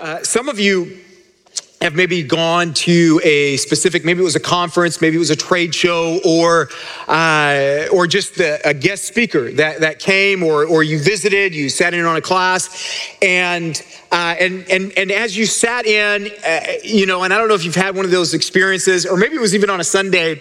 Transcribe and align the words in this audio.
Uh, 0.00 0.22
some 0.22 0.48
of 0.48 0.60
you 0.60 0.96
have 1.80 1.92
maybe 1.92 2.22
gone 2.22 2.72
to 2.72 3.20
a 3.24 3.56
specific, 3.56 4.04
maybe 4.04 4.20
it 4.20 4.24
was 4.24 4.36
a 4.36 4.40
conference, 4.40 5.00
maybe 5.00 5.16
it 5.16 5.18
was 5.18 5.30
a 5.30 5.36
trade 5.36 5.74
show, 5.74 6.20
or 6.24 6.68
uh, 7.08 7.86
or 7.92 8.06
just 8.06 8.38
a, 8.38 8.68
a, 8.68 8.72
guest 8.74 9.06
speaker 9.06 9.50
that, 9.50 9.80
that 9.80 9.98
came, 9.98 10.44
or 10.44 10.64
or 10.64 10.84
you 10.84 11.00
visited, 11.00 11.52
you 11.52 11.68
sat 11.68 11.94
in 11.94 12.04
on 12.04 12.14
a 12.14 12.20
class, 12.20 13.16
and 13.22 13.82
uh, 14.12 14.36
and 14.38 14.64
and 14.70 14.92
and 14.96 15.10
as 15.10 15.36
you 15.36 15.46
sat 15.46 15.84
in, 15.84 16.30
uh, 16.46 16.60
you 16.84 17.04
know, 17.04 17.24
and 17.24 17.34
I 17.34 17.38
don't 17.38 17.48
know 17.48 17.54
if 17.54 17.64
you've 17.64 17.74
had 17.74 17.96
one 17.96 18.04
of 18.04 18.12
those 18.12 18.34
experiences, 18.34 19.04
or 19.04 19.16
maybe 19.16 19.34
it 19.34 19.40
was 19.40 19.54
even 19.54 19.68
on 19.68 19.80
a 19.80 19.84
Sunday, 19.84 20.40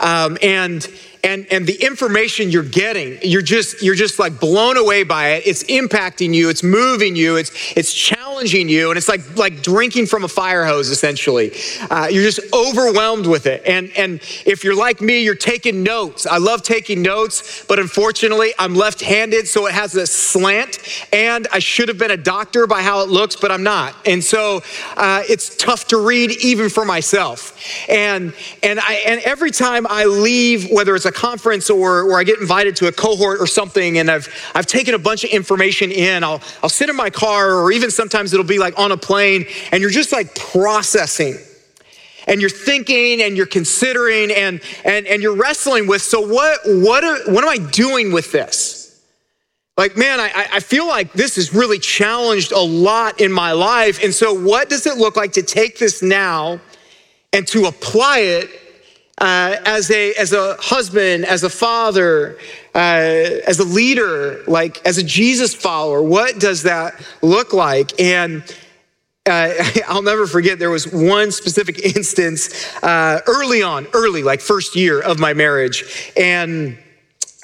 um, 0.00 0.36
and 0.42 0.88
and 1.26 1.46
and 1.50 1.66
the 1.66 1.74
information 1.84 2.50
you're 2.50 2.62
getting 2.62 3.18
you're 3.22 3.42
just 3.42 3.82
you're 3.82 3.96
just 3.96 4.18
like 4.18 4.38
blown 4.38 4.76
away 4.76 5.02
by 5.02 5.30
it. 5.30 5.46
It's 5.46 5.64
impacting 5.64 6.32
you. 6.32 6.48
It's 6.48 6.62
moving 6.62 7.16
you. 7.16 7.36
It's 7.36 7.50
it's 7.76 7.92
challenging 7.92 8.68
you. 8.68 8.90
And 8.90 8.96
it's 8.96 9.08
like 9.08 9.36
like 9.36 9.60
drinking 9.60 10.06
from 10.06 10.22
a 10.22 10.28
fire 10.28 10.64
hose 10.64 10.88
essentially. 10.88 11.50
Uh, 11.90 12.06
you're 12.10 12.22
just 12.22 12.40
overwhelmed 12.52 13.26
with 13.26 13.46
it. 13.46 13.62
And 13.66 13.90
and 13.96 14.20
if 14.46 14.62
you're 14.62 14.76
like 14.76 15.00
me 15.00 15.24
you're 15.24 15.34
taking 15.34 15.82
notes. 15.82 16.26
I 16.26 16.38
love 16.38 16.62
taking 16.62 17.02
notes 17.02 17.64
but 17.66 17.78
unfortunately 17.80 18.52
i'm 18.58 18.74
left-handed 18.74 19.48
so 19.48 19.66
it 19.66 19.74
has 19.74 19.96
a 19.96 20.06
slant. 20.06 20.78
And 21.12 21.48
i 21.52 21.58
should 21.58 21.88
have 21.88 21.98
been 21.98 22.12
a 22.12 22.16
doctor 22.16 22.68
by 22.68 22.82
how 22.82 23.02
it 23.02 23.08
looks 23.08 23.34
but 23.34 23.50
i'm 23.50 23.64
not. 23.64 23.96
And 24.06 24.22
so 24.22 24.62
uh, 24.96 25.22
it's 25.28 25.56
tough 25.56 25.88
to 25.88 25.96
read 25.96 26.30
even 26.30 26.68
for 26.68 26.84
myself. 26.84 27.58
And 27.88 28.32
and 28.62 28.78
i 28.78 28.94
and 29.06 29.20
every 29.22 29.50
time 29.50 29.86
i 29.88 30.04
leave 30.04 30.70
whether 30.70 30.94
it's 30.94 31.04
a 31.04 31.15
conference 31.16 31.68
or, 31.70 32.02
or 32.02 32.18
I 32.20 32.24
get 32.24 32.38
invited 32.38 32.76
to 32.76 32.86
a 32.86 32.92
cohort 32.92 33.40
or 33.40 33.46
something 33.46 33.98
and 33.98 34.08
I've, 34.10 34.28
I've 34.54 34.66
taken 34.66 34.94
a 34.94 34.98
bunch 34.98 35.24
of 35.24 35.30
information 35.30 35.90
in, 35.90 36.22
I'll, 36.22 36.40
I'll 36.62 36.68
sit 36.68 36.88
in 36.88 36.94
my 36.94 37.10
car 37.10 37.54
or 37.54 37.72
even 37.72 37.90
sometimes 37.90 38.32
it'll 38.32 38.46
be 38.46 38.58
like 38.58 38.78
on 38.78 38.92
a 38.92 38.96
plane 38.96 39.46
and 39.72 39.80
you're 39.80 39.90
just 39.90 40.12
like 40.12 40.34
processing 40.34 41.36
and 42.28 42.40
you're 42.40 42.50
thinking 42.50 43.22
and 43.22 43.36
you're 43.36 43.46
considering 43.46 44.30
and, 44.30 44.60
and, 44.84 45.06
and 45.06 45.22
you're 45.22 45.36
wrestling 45.36 45.88
with 45.88 46.02
so 46.02 46.20
what, 46.20 46.60
what, 46.66 47.02
are, 47.02 47.32
what 47.32 47.42
am 47.42 47.50
I 47.50 47.58
doing 47.70 48.12
with 48.12 48.30
this? 48.30 48.86
Like, 49.76 49.96
man, 49.96 50.20
I, 50.20 50.48
I 50.54 50.60
feel 50.60 50.86
like 50.86 51.12
this 51.12 51.36
has 51.36 51.52
really 51.52 51.78
challenged 51.78 52.50
a 52.52 52.58
lot 52.58 53.20
in 53.20 53.30
my 53.30 53.52
life. 53.52 54.02
And 54.02 54.14
so, 54.14 54.32
what 54.32 54.70
does 54.70 54.86
it 54.86 54.96
look 54.96 55.16
like 55.16 55.32
to 55.32 55.42
take 55.42 55.78
this 55.78 56.02
now 56.02 56.60
and 57.34 57.46
to 57.48 57.66
apply 57.66 58.20
it 58.20 58.48
uh, 59.18 59.56
as, 59.64 59.90
a, 59.90 60.14
as 60.14 60.32
a 60.32 60.56
husband, 60.60 61.24
as 61.24 61.42
a 61.42 61.48
father, 61.50 62.38
uh, 62.74 63.40
as 63.46 63.58
a 63.58 63.64
leader, 63.64 64.42
like 64.46 64.84
as 64.86 64.98
a 64.98 65.02
Jesus 65.02 65.54
follower? 65.54 66.02
What 66.02 66.38
does 66.38 66.64
that 66.64 66.94
look 67.22 67.52
like? 67.52 67.98
And 67.98 68.42
uh, 69.24 69.54
I'll 69.88 70.02
never 70.02 70.26
forget, 70.26 70.58
there 70.58 70.70
was 70.70 70.92
one 70.92 71.32
specific 71.32 71.78
instance 71.96 72.74
uh, 72.82 73.20
early 73.26 73.62
on, 73.62 73.86
early, 73.94 74.22
like 74.22 74.40
first 74.40 74.76
year 74.76 75.00
of 75.00 75.18
my 75.18 75.32
marriage. 75.32 76.12
And 76.16 76.78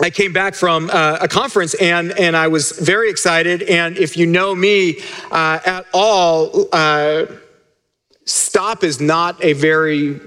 I 0.01 0.11
came 0.11 0.33
back 0.33 0.55
from 0.55 0.91
uh, 0.91 1.19
a 1.21 1.29
conference 1.29 1.75
and, 1.75 2.13
and 2.13 2.37
I 2.37 2.49
was 2.49 2.73
very 2.73 3.09
excited. 3.09 3.63
And 3.63 3.97
if 3.97 4.17
you 4.17 4.27
know 4.27 4.55
me 4.55 5.01
uh, 5.31 5.61
at 5.65 5.87
all, 5.95 6.69
uh, 6.73 7.27
stop 8.25 8.85
is 8.85 9.01
not 9.01 9.43
a 9.45 9.53
very 9.53 10.21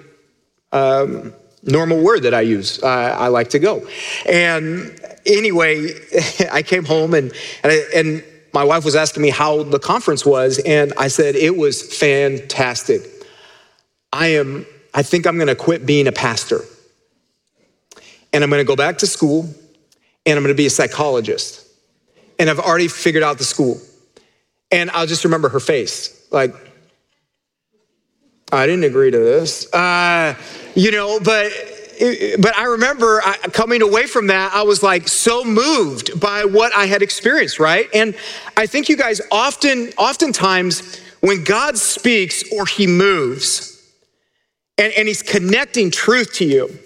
um, 0.76 1.34
normal 1.64 2.02
word 2.02 2.24
that 2.24 2.34
I 2.34 2.42
use. 2.42 2.82
Uh, 2.84 2.88
I 2.88 3.28
like 3.28 3.50
to 3.52 3.60
go. 3.60 3.88
And 4.30 5.00
anyway, 5.26 5.90
I 6.52 6.62
came 6.62 6.86
home 6.86 7.14
and, 7.14 7.32
and, 7.64 7.72
I, 7.72 7.80
and 7.96 8.24
my 8.54 8.64
wife 8.64 8.86
was 8.86 8.96
asking 8.96 9.24
me 9.24 9.30
how 9.30 9.64
the 9.64 9.80
conference 9.80 10.26
was. 10.26 10.60
And 10.60 10.94
I 10.98 11.08
said, 11.08 11.36
it 11.36 11.56
was 11.56 11.82
fantastic. 11.98 13.02
I 14.14 14.28
am, 14.28 14.66
I 14.94 15.02
think 15.02 15.26
I'm 15.26 15.38
going 15.38 15.48
to 15.48 15.56
quit 15.56 15.86
being 15.86 16.08
a 16.08 16.12
pastor. 16.12 16.62
And 18.32 18.44
I'm 18.44 18.50
going 18.50 18.62
to 18.62 18.68
go 18.68 18.76
back 18.76 18.98
to 19.00 19.08
school 19.08 19.44
and 20.26 20.38
I'm 20.38 20.44
going 20.44 20.54
to 20.54 20.58
be 20.58 20.66
a 20.66 20.70
psychologist. 20.70 21.66
And 22.38 22.50
I've 22.50 22.60
already 22.60 22.90
figured 22.90 23.24
out 23.24 23.38
the 23.38 23.46
school. 23.46 23.80
And 24.72 24.92
I'll 24.92 25.08
just 25.08 25.24
remember 25.24 25.48
her 25.50 25.60
face 25.60 26.28
like, 26.32 26.54
I 28.52 28.68
didn't 28.68 28.84
agree 28.84 29.12
to 29.12 29.18
this. 29.18 29.72
Uh, 29.74 30.36
you 30.76 30.92
know, 30.92 31.20
but 31.20 31.52
but 32.40 32.56
I 32.58 32.66
remember 32.66 33.22
coming 33.54 33.82
away 33.82 34.06
from 34.06 34.28
that, 34.28 34.54
I 34.54 34.64
was 34.64 34.84
like 34.84 35.08
so 35.08 35.44
moved 35.44 36.20
by 36.20 36.46
what 36.46 36.76
I 36.76 36.86
had 36.86 37.02
experienced, 37.02 37.60
right? 37.60 37.88
And 37.94 38.16
I 38.58 38.66
think 38.66 38.90
you 38.90 38.98
guys 38.98 39.22
often, 39.32 39.94
oftentimes, 39.98 41.00
when 41.22 41.44
God 41.44 41.78
speaks 41.78 42.44
or 42.52 42.66
He 42.66 42.86
moves, 42.86 43.82
and, 44.78 44.94
and 44.94 45.08
He's 45.08 45.22
connecting 45.22 45.90
truth 45.90 46.34
to 46.34 46.46
you, 46.46 46.78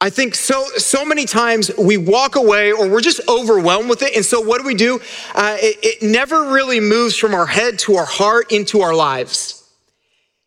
I 0.00 0.10
think 0.10 0.34
so 0.34 0.64
so 0.76 1.04
many 1.04 1.24
times 1.24 1.70
we 1.76 1.96
walk 1.96 2.36
away 2.36 2.70
or 2.70 2.88
we're 2.88 3.00
just 3.00 3.20
overwhelmed 3.28 3.88
with 3.88 4.02
it. 4.02 4.14
And 4.14 4.24
so 4.24 4.40
what 4.40 4.60
do 4.60 4.66
we 4.66 4.74
do? 4.74 5.00
Uh, 5.34 5.56
it, 5.58 5.78
it 5.82 6.02
never 6.02 6.52
really 6.52 6.80
moves 6.80 7.16
from 7.16 7.34
our 7.34 7.46
head 7.46 7.78
to 7.80 7.96
our 7.96 8.04
heart 8.04 8.52
into 8.52 8.82
our 8.82 8.94
lives. 8.94 9.65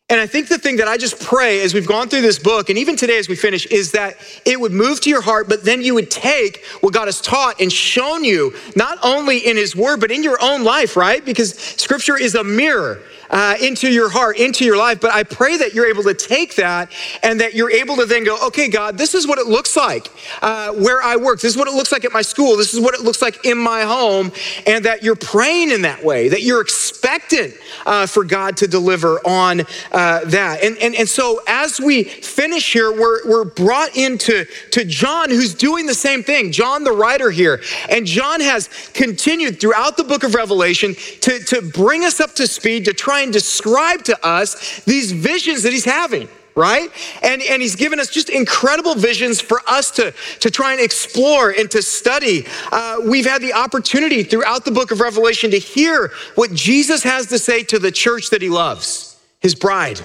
And 0.10 0.20
I 0.20 0.26
think 0.26 0.48
the 0.48 0.58
thing 0.58 0.78
that 0.78 0.88
I 0.88 0.98
just 0.98 1.22
pray 1.22 1.62
as 1.62 1.76
we've 1.76 1.86
gone 1.86 2.10
through 2.10 2.22
this 2.22 2.40
book, 2.40 2.70
and 2.70 2.80
even 2.80 2.96
today 2.96 3.20
as 3.20 3.30
we 3.30 3.36
finish, 3.36 3.68
is 3.68 3.92
that 3.92 4.18
it 4.44 4.60
would 4.60 4.72
move 4.72 5.00
to 5.02 5.10
your 5.10 5.22
heart, 5.22 5.48
but 5.48 5.64
then 5.64 5.84
you 5.84 5.94
would 5.94 6.10
take 6.10 6.66
what 6.82 6.94
God 6.94 7.06
has 7.06 7.22
taught 7.22 7.62
and 7.62 7.72
shown 7.72 8.24
you, 8.24 8.56
not 8.76 8.98
only 9.04 9.38
in 9.38 9.56
His 9.56 9.76
Word, 9.76 10.00
but 10.00 10.10
in 10.10 10.24
your 10.24 10.40
own 10.42 10.64
life, 10.64 10.98
right? 10.98 11.24
Because 11.24 11.54
Scripture 11.54 12.18
is 12.18 12.34
a 12.34 12.44
mirror 12.44 13.02
uh, 13.30 13.56
into 13.62 13.92
your 13.92 14.10
heart, 14.10 14.38
into 14.38 14.66
your 14.66 14.78
life. 14.78 15.00
But 15.00 15.14
I 15.14 15.24
pray 15.24 15.58
that 15.58 15.74
you're 15.74 15.88
able 15.88 16.04
to 16.04 16.14
take 16.14 16.56
that 16.56 16.92
and 17.24 17.40
that 17.42 17.54
you're 17.54 17.72
able 17.72 17.96
to 17.98 18.06
then 18.06 18.24
go, 18.24 18.38
okay, 18.48 18.70
God, 18.70 18.98
this 18.98 19.14
is 19.14 19.28
what 19.28 19.40
it 19.40 19.48
looks 19.48 19.76
like 19.76 20.08
uh, 20.42 20.74
where 20.74 21.02
I 21.02 21.16
work. 21.16 21.40
This 21.40 21.52
is 21.52 21.58
what 21.58 21.68
it 21.68 21.74
looks 21.74 21.92
like 21.92 22.06
at 22.06 22.12
my 22.12 22.22
school. 22.22 22.58
This 22.58 22.74
is 22.74 22.80
what 22.80 22.94
it 22.94 23.02
looks 23.02 23.22
like 23.22 23.46
in 23.46 23.58
my 23.58 23.82
home. 23.82 24.32
And 24.66 24.86
that 24.86 25.04
you're 25.04 25.16
praying 25.16 25.72
in 25.72 25.84
that 25.84 26.04
way, 26.04 26.30
that 26.30 26.42
you're 26.42 26.62
expectant 26.62 27.54
uh, 27.86 28.06
for 28.06 28.24
God 28.24 28.58
to 28.58 28.68
deliver 28.68 29.20
on 29.26 29.62
uh, 29.92 30.26
that. 30.26 30.64
And, 30.64 30.78
and, 30.78 30.96
and 30.96 31.08
so 31.08 31.42
as 31.48 31.80
we 31.80 32.04
finish 32.04 32.74
here, 32.74 32.92
we're, 32.92 33.28
we're 33.28 33.46
brought 33.46 33.96
into 33.96 34.46
to 34.72 34.86
John, 34.86 35.30
who's 35.30 35.54
doing 35.54 35.86
the 35.86 35.94
same 35.94 36.24
thing. 36.24 36.52
John, 36.52 36.84
the 36.84 36.92
writer 36.92 37.32
here. 37.32 37.62
And 37.90 38.06
John 38.06 38.42
has 38.42 38.70
continued 38.94 39.60
throughout 39.60 39.98
the 39.98 40.04
book 40.04 40.24
of 40.24 40.36
Revelation 40.36 40.96
to, 41.22 41.40
to 41.40 41.62
bring 41.62 42.06
us 42.06 42.20
up 42.20 42.34
to 42.36 42.48
speed, 42.48 42.86
to 42.86 42.94
try 42.94 43.19
and 43.22 43.34
describe 43.34 44.04
to 44.06 44.26
us 44.26 44.84
these 44.86 45.12
visions 45.12 45.64
that 45.64 45.72
he's 45.72 45.86
having 45.86 46.28
right? 46.56 46.90
And, 47.24 47.42
and 47.42 47.62
he's 47.62 47.78
given 47.78 48.02
us 48.02 48.10
just 48.10 48.30
incredible 48.30 48.94
visions 48.94 49.40
for 49.40 49.62
us 49.66 49.92
to, 49.92 50.14
to 50.42 50.52
try 50.52 50.74
and 50.74 50.82
explore 50.82 51.52
and 51.52 51.72
to 51.72 51.82
study. 51.82 52.46
Uh, 52.70 52.98
we've 53.06 53.26
had 53.26 53.42
the 53.42 53.54
opportunity 53.54 54.24
throughout 54.24 54.66
the 54.66 54.72
book 54.72 54.92
of 54.92 55.00
Revelation 55.00 55.52
to 55.52 55.58
hear 55.58 56.12
what 56.36 56.54
Jesus 56.54 57.02
has 57.04 57.28
to 57.28 57.40
say 57.40 57.64
to 57.64 57.80
the 57.80 57.92
church 57.92 58.30
that 58.32 58.42
he 58.42 58.50
loves, 58.50 59.18
his 59.40 59.56
bride. 59.56 60.02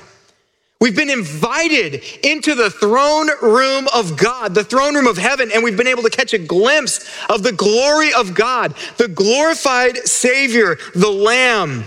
We've 0.81 0.95
been 0.95 1.11
invited 1.11 2.05
into 2.23 2.55
the 2.55 2.71
throne 2.71 3.31
room 3.43 3.89
of 3.95 4.17
God, 4.17 4.55
the 4.55 4.65
throne 4.65 4.95
room 4.95 5.07
of 5.07 5.17
heaven, 5.17 5.51
and 5.53 5.65
we've 5.65 5.77
been 5.77 5.87
able 5.87 6.03
to 6.03 6.11
catch 6.11 6.35
a 6.35 6.39
glimpse 6.39 7.11
of 7.29 7.43
the 7.43 7.53
glory 7.53 8.13
of 8.13 8.35
God, 8.35 8.75
the 8.97 9.09
glorified 9.09 9.97
Savior, 9.97 10.77
the 10.95 11.11
Lamb. 11.11 11.85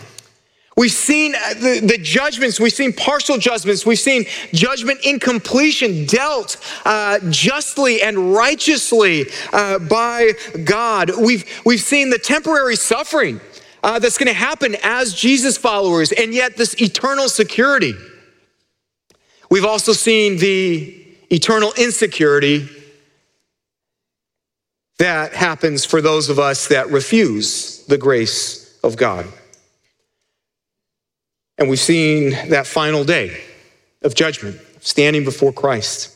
We've 0.78 0.92
seen 0.92 1.34
uh, 1.34 1.56
the, 1.56 1.80
the, 1.80 1.98
judgments, 1.98 2.59
we've 2.59 2.72
seen 2.72 2.94
partial 2.94 3.40
judgments, 3.40 3.84
we've 3.84 3.97
seen 3.97 4.26
judgment 4.53 5.00
incompletion 5.03 6.06
dealt 6.06 6.58
uh, 6.85 7.18
justly 7.32 8.03
and 8.03 8.32
righteously 8.35 9.26
uh, 9.52 9.79
by 9.79 10.34
God. 10.64 11.12
We've, 11.20 11.44
we've 11.66 11.82
seen 11.82 12.12
the 12.12 12.20
temporary 12.20 12.76
suffering 12.76 13.41
uh, 13.82 13.97
that's 13.97 14.20
going 14.20 14.28
to 14.28 14.34
happen 14.34 14.76
as 14.84 15.16
Jesus 15.16 15.58
followers, 15.58 16.12
and 16.12 16.32
yet 16.32 16.58
this 16.58 16.80
eternal 16.80 17.28
security. 17.28 17.96
We've 19.50 19.66
also 19.66 19.94
seen 19.94 20.38
the 20.38 21.08
eternal 21.32 21.73
insecurity 21.76 22.70
that 25.00 25.34
happens 25.34 25.85
for 25.85 26.02
those 26.02 26.30
of 26.30 26.38
us 26.38 26.68
that 26.68 26.91
refuse 26.91 27.84
the 27.88 27.97
grace 27.97 28.78
of 28.84 28.96
God. 28.96 29.26
And 31.58 31.70
we've 31.70 31.80
seen 31.80 32.32
that 32.50 32.68
final 32.68 33.04
day 33.04 33.42
of 34.04 34.14
judgment, 34.14 34.59
standing 34.80 35.24
before 35.24 35.52
Christ. 35.52 36.14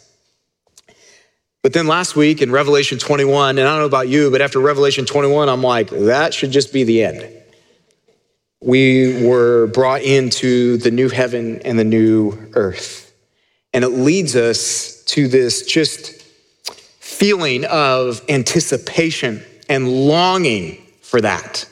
But 1.64 1.74
then 1.74 1.88
last 1.88 2.16
week 2.16 2.42
in 2.42 2.52
Revelation 2.52 2.98
21, 2.98 3.58
and 3.58 3.68
I 3.68 3.72
don't 3.72 3.80
know 3.80 3.86
about 3.86 4.08
you, 4.08 4.32
but 4.32 4.42
after 4.42 4.60
Revelation 4.60 5.06
21, 5.06 5.50
I'm 5.50 5.62
like, 5.62 5.90
that 5.90 6.34
should 6.34 6.52
just 6.52 6.74
be 6.74 6.84
the 6.84 7.04
end. 7.04 7.28
We 8.64 9.26
were 9.28 9.68
brought 9.68 10.02
into 10.02 10.78
the 10.78 10.92
new 10.92 11.10
heaven 11.10 11.62
and 11.64 11.78
the 11.78 11.84
new 11.84 12.38
earth. 12.54 13.14
And 13.74 13.84
it 13.84 13.90
leads 13.90 14.36
us 14.36 15.04
to 15.06 15.28
this 15.28 15.66
just 15.66 16.22
feeling 17.00 17.66
of 17.66 18.22
anticipation 18.30 19.44
and 19.70 19.88
longing 19.88 20.86
for 21.02 21.22
that. 21.22 21.68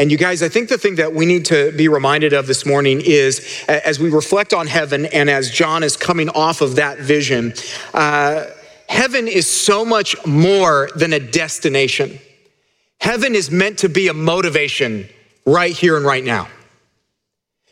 And 0.00 0.12
you 0.12 0.16
guys, 0.16 0.44
I 0.44 0.48
think 0.48 0.68
the 0.68 0.78
thing 0.78 0.94
that 0.96 1.12
we 1.12 1.26
need 1.26 1.46
to 1.46 1.72
be 1.72 1.88
reminded 1.88 2.32
of 2.32 2.46
this 2.46 2.64
morning 2.64 3.02
is 3.04 3.64
as 3.66 3.98
we 3.98 4.10
reflect 4.10 4.54
on 4.54 4.68
heaven 4.68 5.06
and 5.06 5.28
as 5.28 5.50
John 5.50 5.82
is 5.82 5.96
coming 5.96 6.28
off 6.28 6.60
of 6.60 6.76
that 6.76 6.98
vision, 6.98 7.52
uh, 7.92 8.46
heaven 8.88 9.26
is 9.26 9.50
so 9.50 9.84
much 9.84 10.14
more 10.24 10.88
than 10.94 11.12
a 11.12 11.18
destination. 11.18 12.20
Heaven 13.00 13.34
is 13.34 13.50
meant 13.50 13.78
to 13.78 13.88
be 13.88 14.06
a 14.06 14.14
motivation 14.14 15.08
right 15.44 15.76
here 15.76 15.96
and 15.96 16.06
right 16.06 16.22
now. 16.22 16.48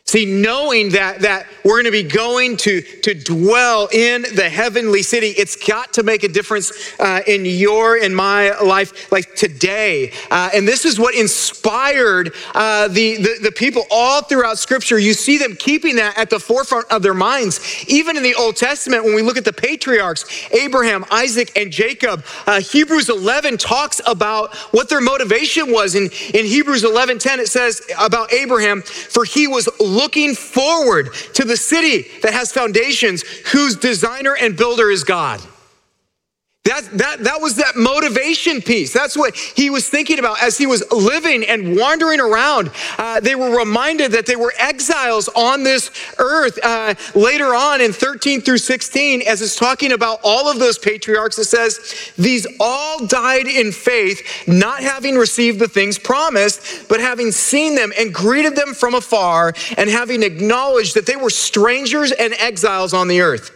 See, 0.08 0.24
knowing 0.24 0.90
that, 0.90 1.22
that 1.22 1.48
we're 1.64 1.82
going 1.82 1.86
to 1.86 1.90
be 1.90 2.04
going 2.04 2.56
to, 2.58 2.80
to 2.80 3.12
dwell 3.12 3.88
in 3.92 4.22
the 4.36 4.48
heavenly 4.48 5.02
city, 5.02 5.30
it's 5.30 5.56
got 5.56 5.94
to 5.94 6.04
make 6.04 6.22
a 6.22 6.28
difference 6.28 6.94
uh, 7.00 7.22
in 7.26 7.44
your 7.44 7.96
and 7.96 8.14
my 8.14 8.56
life, 8.60 9.10
like 9.10 9.34
today. 9.34 10.12
Uh, 10.30 10.48
and 10.54 10.66
this 10.66 10.84
is 10.84 11.00
what 11.00 11.16
inspired 11.16 12.32
uh, 12.54 12.86
the, 12.86 13.16
the, 13.16 13.38
the, 13.42 13.50
people 13.50 13.82
all 13.90 14.22
throughout 14.22 14.58
Scripture. 14.58 14.96
You 14.96 15.12
see 15.12 15.38
them 15.38 15.56
keeping 15.56 15.96
that 15.96 16.16
at 16.16 16.30
the 16.30 16.38
forefront 16.38 16.86
of 16.92 17.02
their 17.02 17.12
minds. 17.12 17.84
Even 17.88 18.16
in 18.16 18.22
the 18.22 18.36
Old 18.36 18.54
Testament, 18.54 19.02
when 19.02 19.16
we 19.16 19.22
look 19.22 19.36
at 19.36 19.44
the 19.44 19.52
patriarchs, 19.52 20.24
Abraham, 20.52 21.04
Isaac, 21.10 21.50
and 21.56 21.72
Jacob, 21.72 22.24
uh, 22.46 22.60
Hebrews 22.60 23.08
11 23.08 23.56
talks 23.56 24.00
about 24.06 24.54
what 24.70 24.88
their 24.88 25.00
motivation 25.00 25.72
was. 25.72 25.96
In, 25.96 26.04
in 26.32 26.46
Hebrews 26.46 26.84
11 26.84 27.18
10, 27.18 27.40
it 27.40 27.48
says 27.48 27.82
about 27.98 28.32
Abraham, 28.32 28.82
for 28.82 29.24
he 29.24 29.48
was 29.48 29.68
looking 29.96 30.34
forward 30.34 31.12
to 31.34 31.44
the 31.44 31.56
city 31.56 32.08
that 32.22 32.32
has 32.32 32.52
foundations, 32.52 33.22
whose 33.52 33.74
designer 33.76 34.36
and 34.36 34.56
builder 34.56 34.90
is 34.90 35.02
God. 35.02 35.40
That, 36.66 36.82
that, 36.94 37.18
that 37.20 37.40
was 37.40 37.54
that 37.56 37.76
motivation 37.76 38.60
piece. 38.60 38.92
That's 38.92 39.16
what 39.16 39.36
he 39.36 39.70
was 39.70 39.88
thinking 39.88 40.18
about 40.18 40.42
as 40.42 40.58
he 40.58 40.66
was 40.66 40.82
living 40.90 41.44
and 41.44 41.76
wandering 41.76 42.18
around. 42.18 42.72
Uh, 42.98 43.20
they 43.20 43.36
were 43.36 43.56
reminded 43.56 44.10
that 44.12 44.26
they 44.26 44.34
were 44.34 44.52
exiles 44.58 45.28
on 45.28 45.62
this 45.62 45.92
earth. 46.18 46.58
Uh, 46.60 46.94
later 47.14 47.54
on 47.54 47.80
in 47.80 47.92
13 47.92 48.40
through 48.40 48.58
16, 48.58 49.22
as 49.22 49.42
it's 49.42 49.54
talking 49.54 49.92
about 49.92 50.18
all 50.24 50.50
of 50.50 50.58
those 50.58 50.76
patriarchs, 50.76 51.38
it 51.38 51.44
says, 51.44 52.10
These 52.18 52.48
all 52.58 53.06
died 53.06 53.46
in 53.46 53.70
faith, 53.70 54.48
not 54.48 54.80
having 54.80 55.14
received 55.14 55.60
the 55.60 55.68
things 55.68 56.00
promised, 56.00 56.88
but 56.88 56.98
having 56.98 57.30
seen 57.30 57.76
them 57.76 57.92
and 57.96 58.12
greeted 58.12 58.56
them 58.56 58.74
from 58.74 58.94
afar, 58.94 59.54
and 59.78 59.88
having 59.88 60.24
acknowledged 60.24 60.96
that 60.96 61.06
they 61.06 61.16
were 61.16 61.30
strangers 61.30 62.10
and 62.10 62.34
exiles 62.34 62.92
on 62.92 63.06
the 63.06 63.20
earth. 63.20 63.55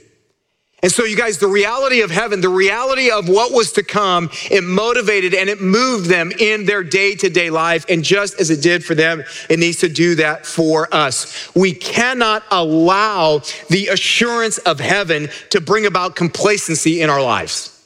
And 0.83 0.91
so, 0.91 1.03
you 1.03 1.15
guys, 1.15 1.37
the 1.37 1.47
reality 1.47 2.01
of 2.01 2.09
heaven, 2.09 2.41
the 2.41 2.49
reality 2.49 3.11
of 3.11 3.29
what 3.29 3.51
was 3.51 3.71
to 3.73 3.83
come, 3.83 4.31
it 4.49 4.63
motivated 4.63 5.35
and 5.35 5.47
it 5.47 5.61
moved 5.61 6.07
them 6.07 6.31
in 6.39 6.65
their 6.65 6.83
day 6.83 7.13
to 7.15 7.29
day 7.29 7.51
life. 7.51 7.85
And 7.87 8.03
just 8.03 8.39
as 8.39 8.49
it 8.49 8.63
did 8.63 8.83
for 8.83 8.95
them, 8.95 9.23
it 9.47 9.59
needs 9.59 9.77
to 9.79 9.89
do 9.89 10.15
that 10.15 10.43
for 10.43 10.91
us. 10.91 11.53
We 11.55 11.73
cannot 11.73 12.43
allow 12.49 13.41
the 13.69 13.89
assurance 13.89 14.57
of 14.59 14.79
heaven 14.79 15.29
to 15.51 15.61
bring 15.61 15.85
about 15.85 16.15
complacency 16.15 17.01
in 17.01 17.11
our 17.11 17.21
lives. 17.21 17.77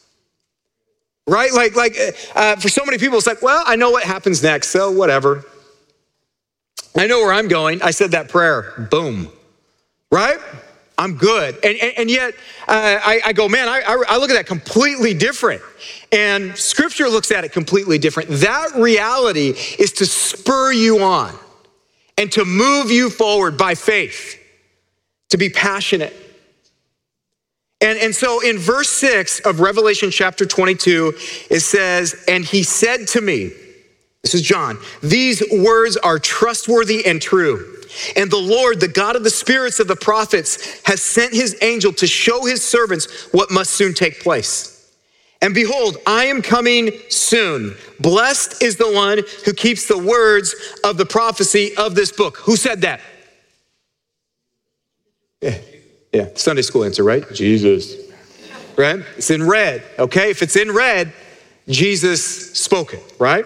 Right? 1.27 1.51
Like, 1.51 1.75
like 1.75 1.98
uh, 2.33 2.56
for 2.56 2.69
so 2.69 2.86
many 2.86 2.98
people, 2.98 3.18
it's 3.18 3.27
like, 3.27 3.41
well, 3.41 3.63
I 3.65 3.75
know 3.75 3.91
what 3.91 4.03
happens 4.03 4.41
next, 4.41 4.69
so 4.69 4.91
whatever. 4.91 5.44
I 6.95 7.07
know 7.07 7.19
where 7.19 7.33
I'm 7.33 7.50
going. 7.50 7.81
I 7.81 7.91
said 7.91 8.12
that 8.12 8.30
prayer. 8.30 8.88
Boom. 8.89 9.27
Right? 10.12 10.38
I'm 10.97 11.15
good. 11.15 11.56
And, 11.63 11.77
and, 11.77 11.94
and 11.97 12.12
yet, 12.12 12.33
uh, 12.68 13.00
I, 13.03 13.21
I, 13.25 13.33
go, 13.33 13.50
man, 13.50 13.68
I, 13.68 13.81
I 14.07 14.18
look 14.18 14.30
at 14.30 14.36
that 14.36 14.47
completely 14.47 15.13
different. 15.13 15.62
And 16.12 16.56
scripture 16.57 17.09
looks 17.09 17.31
at 17.31 17.44
it 17.44 17.51
completely 17.51 17.97
different. 17.97 18.30
That 18.30 18.71
reality 18.75 19.50
is 19.77 19.92
to 19.94 20.06
spur 20.06 20.71
you 20.71 21.00
on 21.00 21.36
and 22.18 22.31
to 22.31 22.45
move 22.45 22.92
you 22.92 23.09
forward 23.09 23.57
by 23.57 23.75
faith, 23.75 24.39
to 25.30 25.38
be 25.38 25.50
passionate. 25.50 26.13
And, 27.81 28.00
and 28.00 28.15
so 28.15 28.41
in 28.41 28.57
verse 28.57 28.89
6 28.89 29.41
of 29.41 29.59
Revelation 29.59 30.12
chapter 30.12 30.45
22, 30.45 31.13
it 31.50 31.59
says, 31.59 32.24
And 32.27 32.45
he 32.45 32.63
said 32.63 33.07
to 33.09 33.21
me, 33.21 33.51
this 34.25 34.33
is 34.33 34.42
John, 34.42 34.80
these 35.04 35.44
words 35.51 35.98
are 35.98 36.18
trustworthy 36.18 37.06
and 37.06 37.22
true. 37.22 37.77
And 38.16 38.31
the 38.31 38.38
Lord, 38.38 38.80
the 38.80 38.88
God 38.88 39.16
of 39.16 39.24
the 39.24 39.30
spirits 39.30 39.80
of 39.80 39.88
the 39.88 39.95
prophets, 39.95 40.81
has 40.88 41.00
sent 41.00 41.31
his 41.31 41.56
angel 41.62 41.94
to 41.94 42.07
show 42.07 42.44
his 42.44 42.63
servants 42.63 43.31
what 43.33 43.51
must 43.51 43.74
soon 43.74 43.94
take 43.94 44.22
place. 44.22 44.92
And 45.44 45.54
behold, 45.54 45.98
I 46.07 46.25
am 46.25 46.42
coming 46.42 46.89
soon. 47.10 47.75
Blessed 48.00 48.63
is 48.63 48.77
the 48.77 48.92
one 48.92 49.22
who 49.45 49.54
keeps 49.54 49.88
the 49.88 50.00
words 50.00 50.56
of 50.83 50.98
the 50.98 51.06
prophecy 51.06 51.75
of 51.77 51.94
this 51.94 52.12
book. 52.12 52.38
Who 52.38 52.56
said 52.56 52.81
that? 52.81 53.01
Yeah, 55.39 55.60
yeah. 56.12 56.30
Sunday 56.33 56.63
school 56.63 56.83
answer, 56.83 57.04
right? 57.04 57.31
Jesus. 57.31 57.94
Right? 58.75 59.01
It's 59.18 59.30
in 59.30 59.48
red, 59.48 59.83
okay? 60.00 60.31
If 60.31 60.42
it's 60.42 60.56
in 60.56 60.72
red, 60.72 61.13
Jesus 61.69 62.57
spoke 62.57 62.95
it, 62.95 63.04
right? 63.19 63.45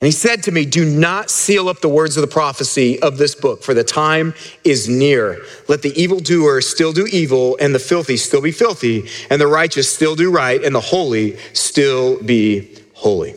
And 0.00 0.06
he 0.06 0.12
said 0.12 0.42
to 0.42 0.52
me, 0.52 0.66
Do 0.66 0.84
not 0.84 1.30
seal 1.30 1.70
up 1.70 1.80
the 1.80 1.88
words 1.88 2.18
of 2.18 2.20
the 2.20 2.26
prophecy 2.26 3.00
of 3.00 3.16
this 3.16 3.34
book, 3.34 3.62
for 3.62 3.72
the 3.72 3.84
time 3.84 4.34
is 4.62 4.88
near. 4.88 5.42
Let 5.68 5.80
the 5.80 5.98
evildoer 6.00 6.60
still 6.60 6.92
do 6.92 7.06
evil, 7.06 7.56
and 7.60 7.74
the 7.74 7.78
filthy 7.78 8.18
still 8.18 8.42
be 8.42 8.52
filthy, 8.52 9.08
and 9.30 9.40
the 9.40 9.46
righteous 9.46 9.88
still 9.92 10.14
do 10.14 10.30
right, 10.30 10.62
and 10.62 10.74
the 10.74 10.80
holy 10.80 11.38
still 11.54 12.22
be 12.22 12.76
holy. 12.92 13.36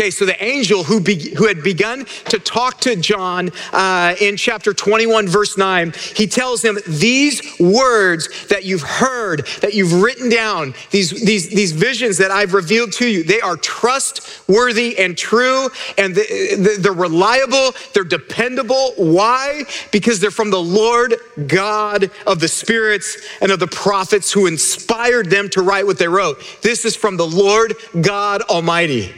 Okay, 0.00 0.10
so 0.10 0.24
the 0.24 0.42
angel 0.42 0.82
who, 0.82 0.98
be, 0.98 1.34
who 1.34 1.46
had 1.46 1.62
begun 1.62 2.06
to 2.30 2.38
talk 2.38 2.80
to 2.80 2.96
John 2.96 3.50
uh, 3.70 4.14
in 4.18 4.38
chapter 4.38 4.72
21, 4.72 5.28
verse 5.28 5.58
9, 5.58 5.92
he 6.16 6.26
tells 6.26 6.62
him, 6.62 6.78
These 6.88 7.60
words 7.60 8.46
that 8.46 8.64
you've 8.64 8.80
heard, 8.80 9.46
that 9.60 9.74
you've 9.74 10.00
written 10.00 10.30
down, 10.30 10.72
these, 10.90 11.10
these, 11.22 11.50
these 11.50 11.72
visions 11.72 12.16
that 12.16 12.30
I've 12.30 12.54
revealed 12.54 12.92
to 12.92 13.06
you, 13.06 13.22
they 13.24 13.42
are 13.42 13.58
trustworthy 13.58 14.96
and 14.96 15.18
true, 15.18 15.68
and 15.98 16.16
they're 16.16 16.94
reliable, 16.94 17.74
they're 17.92 18.02
dependable. 18.02 18.94
Why? 18.96 19.64
Because 19.92 20.18
they're 20.18 20.30
from 20.30 20.50
the 20.50 20.62
Lord 20.62 21.16
God 21.46 22.10
of 22.26 22.40
the 22.40 22.48
spirits 22.48 23.18
and 23.42 23.52
of 23.52 23.60
the 23.60 23.66
prophets 23.66 24.32
who 24.32 24.46
inspired 24.46 25.28
them 25.28 25.50
to 25.50 25.60
write 25.60 25.84
what 25.84 25.98
they 25.98 26.08
wrote. 26.08 26.42
This 26.62 26.86
is 26.86 26.96
from 26.96 27.18
the 27.18 27.26
Lord 27.26 27.74
God 28.00 28.40
Almighty. 28.40 29.12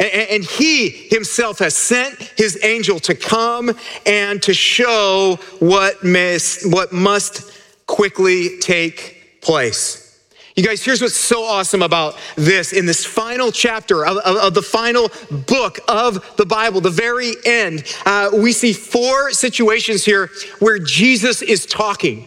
And 0.00 0.42
he 0.42 0.88
himself 0.88 1.58
has 1.58 1.76
sent 1.76 2.18
his 2.36 2.58
angel 2.64 2.98
to 3.00 3.14
come 3.14 3.76
and 4.06 4.42
to 4.42 4.54
show 4.54 5.38
what, 5.58 5.96
what 6.02 6.92
must 6.92 7.52
quickly 7.86 8.58
take 8.60 9.42
place. 9.42 10.18
You 10.56 10.62
guys, 10.64 10.82
here's 10.82 11.02
what's 11.02 11.16
so 11.16 11.44
awesome 11.44 11.82
about 11.82 12.18
this 12.36 12.72
in 12.72 12.86
this 12.86 13.04
final 13.04 13.52
chapter 13.52 14.06
of, 14.06 14.16
of, 14.18 14.36
of 14.36 14.54
the 14.54 14.62
final 14.62 15.10
book 15.46 15.78
of 15.86 16.36
the 16.36 16.46
Bible, 16.46 16.80
the 16.80 16.90
very 16.90 17.32
end. 17.44 17.84
Uh, 18.06 18.30
we 18.32 18.52
see 18.52 18.72
four 18.72 19.32
situations 19.32 20.04
here 20.04 20.30
where 20.60 20.78
Jesus 20.78 21.42
is 21.42 21.66
talking. 21.66 22.26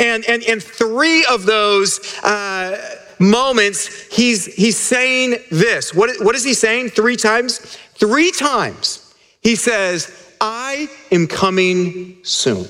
And, 0.00 0.24
and, 0.28 0.42
and 0.42 0.62
three 0.62 1.24
of 1.30 1.46
those. 1.46 2.00
Uh, 2.22 3.04
moments, 3.18 4.06
he's, 4.14 4.46
he's 4.46 4.76
saying 4.76 5.36
this. 5.50 5.94
What, 5.94 6.10
what 6.20 6.34
is 6.34 6.44
he 6.44 6.54
saying 6.54 6.90
three 6.90 7.16
times? 7.16 7.78
Three 7.94 8.30
times 8.30 9.14
he 9.40 9.56
says, 9.56 10.34
I 10.40 10.88
am 11.10 11.26
coming 11.26 12.18
soon. 12.22 12.66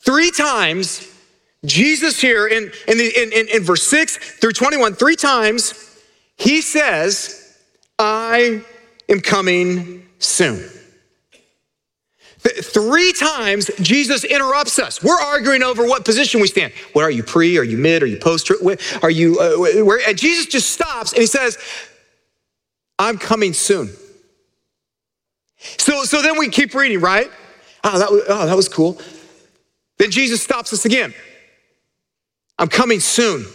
Three 0.00 0.30
times, 0.30 1.08
Jesus 1.64 2.20
here 2.20 2.48
in, 2.48 2.72
in, 2.88 2.98
the, 2.98 3.22
in, 3.22 3.32
in, 3.32 3.48
in 3.48 3.62
verse 3.62 3.86
6 3.86 4.38
through 4.40 4.52
21, 4.52 4.94
three 4.94 5.16
times, 5.16 5.96
He 6.36 6.60
says, 6.60 7.56
I 7.98 8.62
am 9.08 9.20
coming 9.20 10.08
soon. 10.18 10.68
Three 12.42 13.12
times 13.12 13.70
Jesus 13.80 14.24
interrupts 14.24 14.78
us. 14.80 15.02
We're 15.02 15.20
arguing 15.20 15.62
over 15.62 15.86
what 15.86 16.04
position 16.04 16.40
we 16.40 16.48
stand. 16.48 16.72
What 16.92 17.02
are 17.04 17.10
you 17.10 17.22
pre? 17.22 17.56
Are 17.56 17.62
you 17.62 17.78
mid? 17.78 18.02
Are 18.02 18.06
you 18.06 18.16
post? 18.16 18.50
Are 19.02 19.10
you 19.10 19.38
uh, 19.38 19.84
where? 19.84 20.00
And 20.08 20.18
Jesus 20.18 20.46
just 20.46 20.70
stops 20.70 21.12
and 21.12 21.20
he 21.20 21.26
says, 21.26 21.56
"I'm 22.98 23.16
coming 23.16 23.52
soon." 23.52 23.90
So, 25.56 26.02
so 26.02 26.20
then 26.22 26.36
we 26.36 26.48
keep 26.48 26.74
reading, 26.74 27.00
right? 27.00 27.30
Oh, 27.84 27.98
that 27.98 28.10
was, 28.10 28.22
oh, 28.28 28.46
that 28.46 28.56
was 28.56 28.68
cool. 28.68 29.00
Then 29.98 30.10
Jesus 30.10 30.42
stops 30.42 30.72
us 30.72 30.84
again. 30.84 31.14
I'm 32.58 32.68
coming 32.68 32.98
soon. 32.98 33.46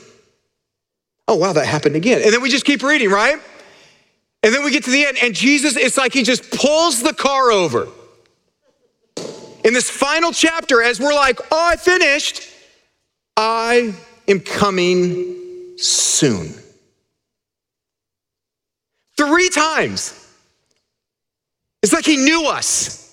Oh, 1.28 1.36
wow, 1.36 1.52
that 1.54 1.66
happened 1.66 1.98
again. 1.98 2.22
And 2.24 2.32
then 2.32 2.42
we 2.42 2.50
just 2.50 2.64
keep 2.64 2.84
reading, 2.84 3.10
right? 3.10 3.38
And 4.44 4.54
then 4.54 4.64
we 4.64 4.72
get 4.72 4.86
to 4.86 4.92
the 4.92 5.06
end, 5.06 5.18
and 5.22 5.36
Jesus, 5.36 5.76
it's 5.76 5.98
like 5.98 6.14
he 6.14 6.24
just 6.24 6.52
pulls 6.52 7.04
the 7.04 7.14
car 7.14 7.52
over 7.52 7.88
in 9.68 9.74
this 9.74 9.90
final 9.90 10.32
chapter, 10.32 10.82
as 10.82 10.98
we're 10.98 11.14
like, 11.14 11.42
oh, 11.52 11.68
I 11.72 11.76
finished, 11.76 12.42
I 13.36 13.94
am 14.26 14.40
coming 14.40 15.76
soon. 15.78 16.54
Three 19.18 19.50
times. 19.50 20.14
It's 21.84 21.92
like 21.92 22.06
he 22.06 22.16
knew 22.16 22.48
us. 22.48 23.07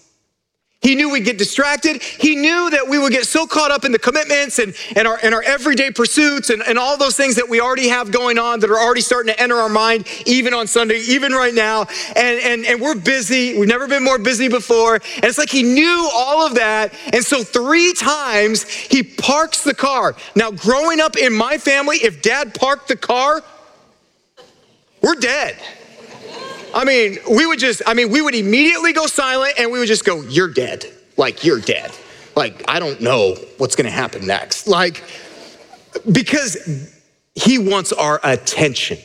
He 0.85 0.95
knew 0.95 1.11
we'd 1.11 1.25
get 1.25 1.39
distracted. 1.39 2.03
He 2.03 2.37
knew 2.37 2.69
that 2.69 2.87
we 2.87 2.99
would 2.99 3.11
get 3.11 3.25
so 3.25 3.47
caught 3.47 3.71
up 3.71 3.87
in 3.87 3.91
the 3.91 3.99
commitments 3.99 4.59
and, 4.59 4.75
and, 4.95 5.09
our, 5.09 5.19
and 5.23 5.35
our 5.35 5.43
everyday 5.43 5.91
pursuits 5.91 6.51
and, 6.51 6.63
and 6.63 6.79
all 6.79 6.99
those 6.99 7.17
things 7.17 7.37
that 7.37 7.49
we 7.49 7.59
already 7.59 7.89
have 7.89 8.13
going 8.13 8.39
on 8.39 8.61
that 8.61 8.69
are 8.69 8.79
already 8.79 9.01
starting 9.01 9.33
to 9.33 9.41
enter 9.41 9.57
our 9.57 9.71
mind, 9.71 10.07
even 10.27 10.53
on 10.53 10.67
Sunday, 10.67 10.99
even 11.09 11.33
right 11.33 11.55
now. 11.55 11.87
And, 12.15 12.39
and, 12.39 12.67
and 12.67 12.83
we're 12.83 12.97
busy. 12.97 13.59
We've 13.59 13.67
never 13.67 13.89
been 13.89 14.05
more 14.05 14.19
busy 14.19 14.49
before. 14.49 14.97
And 14.97 15.25
it's 15.25 15.39
like 15.39 15.49
he 15.49 15.63
knew 15.63 16.11
all 16.13 16.47
of 16.47 16.57
that. 16.57 16.93
And 17.15 17.25
so 17.25 17.43
three 17.43 17.95
times 17.95 18.65
he 18.65 19.03
parks 19.03 19.65
the 19.65 19.75
car. 19.75 20.15
Now, 20.37 20.51
growing 20.51 21.01
up 21.01 21.17
in 21.17 21.33
my 21.33 21.57
family, 21.57 21.97
if 21.97 22.21
dad 22.21 22.55
parked 22.55 22.89
the 22.89 22.97
car, 22.97 23.43
we're 25.01 25.15
dead. 25.15 25.57
I 26.75 26.85
mean, 26.85 27.19
we 27.31 27.47
would 27.47 27.61
just, 27.61 27.83
I 27.87 27.95
mean, 27.95 28.11
we 28.11 28.21
would 28.21 28.35
immediately 28.35 28.93
go 28.93 29.07
silent 29.07 29.55
and 29.59 29.71
we 29.71 29.79
would 29.79 29.89
just 29.89 30.05
go, 30.05 30.23
You're 30.23 30.53
dead. 30.53 30.85
Like, 31.17 31.45
you're 31.45 31.61
dead. 31.61 31.93
Like, 32.35 32.65
I 32.69 32.81
don't 32.81 33.01
know 33.01 33.37
what's 33.59 33.77
gonna 33.77 33.91
happen 33.91 34.27
next. 34.27 34.67
Like, 34.67 35.05
because 36.11 36.93
he 37.37 37.59
wants 37.59 37.93
our 37.93 38.21
attention, 38.25 38.99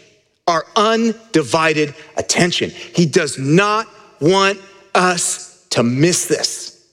our 0.47 0.65
undivided 0.75 1.93
attention. 2.17 2.71
He 2.71 3.05
does 3.05 3.37
not 3.37 3.87
want 4.19 4.59
us 4.95 5.67
to 5.69 5.83
miss 5.83 6.25
this. 6.25 6.87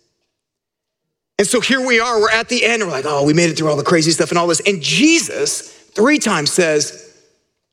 And 1.38 1.46
so 1.46 1.60
here 1.60 1.84
we 1.84 2.00
are, 2.00 2.20
we're 2.20 2.30
at 2.30 2.48
the 2.48 2.64
end, 2.64 2.82
we're 2.82 2.90
like, 2.90 3.04
oh, 3.06 3.24
we 3.24 3.34
made 3.34 3.50
it 3.50 3.58
through 3.58 3.68
all 3.68 3.76
the 3.76 3.82
crazy 3.84 4.10
stuff 4.10 4.30
and 4.30 4.38
all 4.38 4.46
this. 4.46 4.60
And 4.60 4.82
Jesus 4.82 5.60
three 5.70 6.18
times 6.18 6.52
says, 6.52 7.14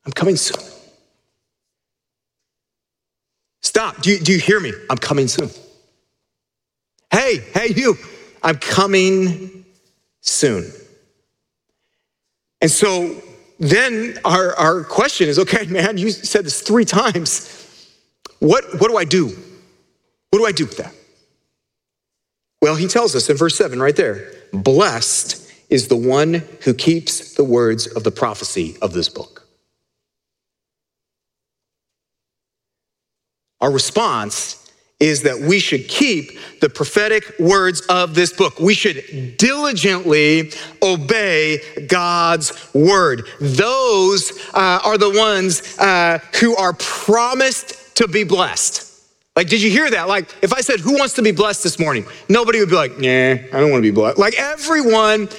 I'm 0.06 0.12
coming 0.14 0.36
soon. 0.38 0.64
Stop. 3.64 4.02
Do 4.02 4.12
you, 4.12 4.20
do 4.20 4.32
you 4.34 4.40
hear 4.40 4.60
me? 4.60 4.74
I'm 4.90 4.98
coming 4.98 5.28
soon. 5.28 5.50
Hey, 7.12 7.38
hey, 7.54 7.74
you, 7.76 7.96
I'm 8.42 8.58
coming 8.58 9.66
soon. 10.22 10.70
And 12.62 12.70
so 12.70 13.22
then 13.60 14.18
our, 14.26 14.56
our 14.56 14.84
question 14.84 15.30
is 15.30 15.40
okay, 15.40 15.66
man, 15.68 15.98
you 15.98 16.12
said 16.12 16.46
this 16.46 16.62
three 16.62 16.86
times. 16.86 17.50
What, 18.40 18.80
what 18.80 18.90
do 18.90 18.98
I 18.98 19.06
do? 19.06 19.28
What 20.30 20.40
do 20.40 20.46
I 20.46 20.52
do 20.52 20.66
with 20.66 20.78
that? 20.78 20.94
Well, 22.62 22.76
he 22.76 22.88
tells 22.88 23.16
us 23.16 23.30
in 23.30 23.38
verse 23.38 23.56
7 23.56 23.80
right 23.80 23.96
there 23.96 24.32
Blessed 24.52 25.52
is 25.70 25.88
the 25.88 25.98
one 25.98 26.44
who 26.64 26.74
keeps 26.74 27.34
the 27.36 27.44
words 27.44 27.88
of 27.88 28.04
the 28.04 28.12
prophecy 28.12 28.76
of 28.82 28.94
this 28.94 29.10
book. 29.10 29.43
Our 33.64 33.72
response 33.72 34.70
is 35.00 35.24
that 35.24 35.40
we 35.40 35.58
should 35.58 35.88
keep 35.88 36.38
the 36.60 36.68
prophetic 36.68 37.40
words 37.40 37.80
of 37.88 38.14
this 38.14 38.34
book. 38.34 38.60
We 38.60 38.74
should 38.74 39.38
diligently 39.38 40.52
obey 40.82 41.60
God's 41.88 42.74
word. 42.74 43.26
Those 43.40 44.38
uh, 44.54 44.82
are 44.84 44.98
the 44.98 45.12
ones 45.12 45.80
uh, 45.80 46.20
who 46.42 46.58
are 46.58 46.74
promised 46.74 47.96
to 47.96 48.08
be 48.10 48.26
blessed. 48.26 48.90
Like, 49.38 49.48
did 49.48 49.62
you 49.62 49.70
hear 49.72 49.90
that? 49.92 50.10
Like, 50.10 50.36
if 50.42 50.52
I 50.52 50.60
said, 50.60 50.82
Who 50.82 50.98
wants 50.98 51.14
to 51.14 51.22
be 51.22 51.32
blessed 51.32 51.64
this 51.64 51.80
morning? 51.80 52.06
Nobody 52.28 52.60
would 52.60 52.70
be 52.70 52.76
like, 52.76 53.00
Nah, 53.00 53.08
I 53.08 53.62
don't 53.62 53.72
want 53.72 53.82
to 53.82 53.90
be 53.90 53.96
blessed. 53.96 54.18
Like, 54.18 54.38
everyone 54.38 55.30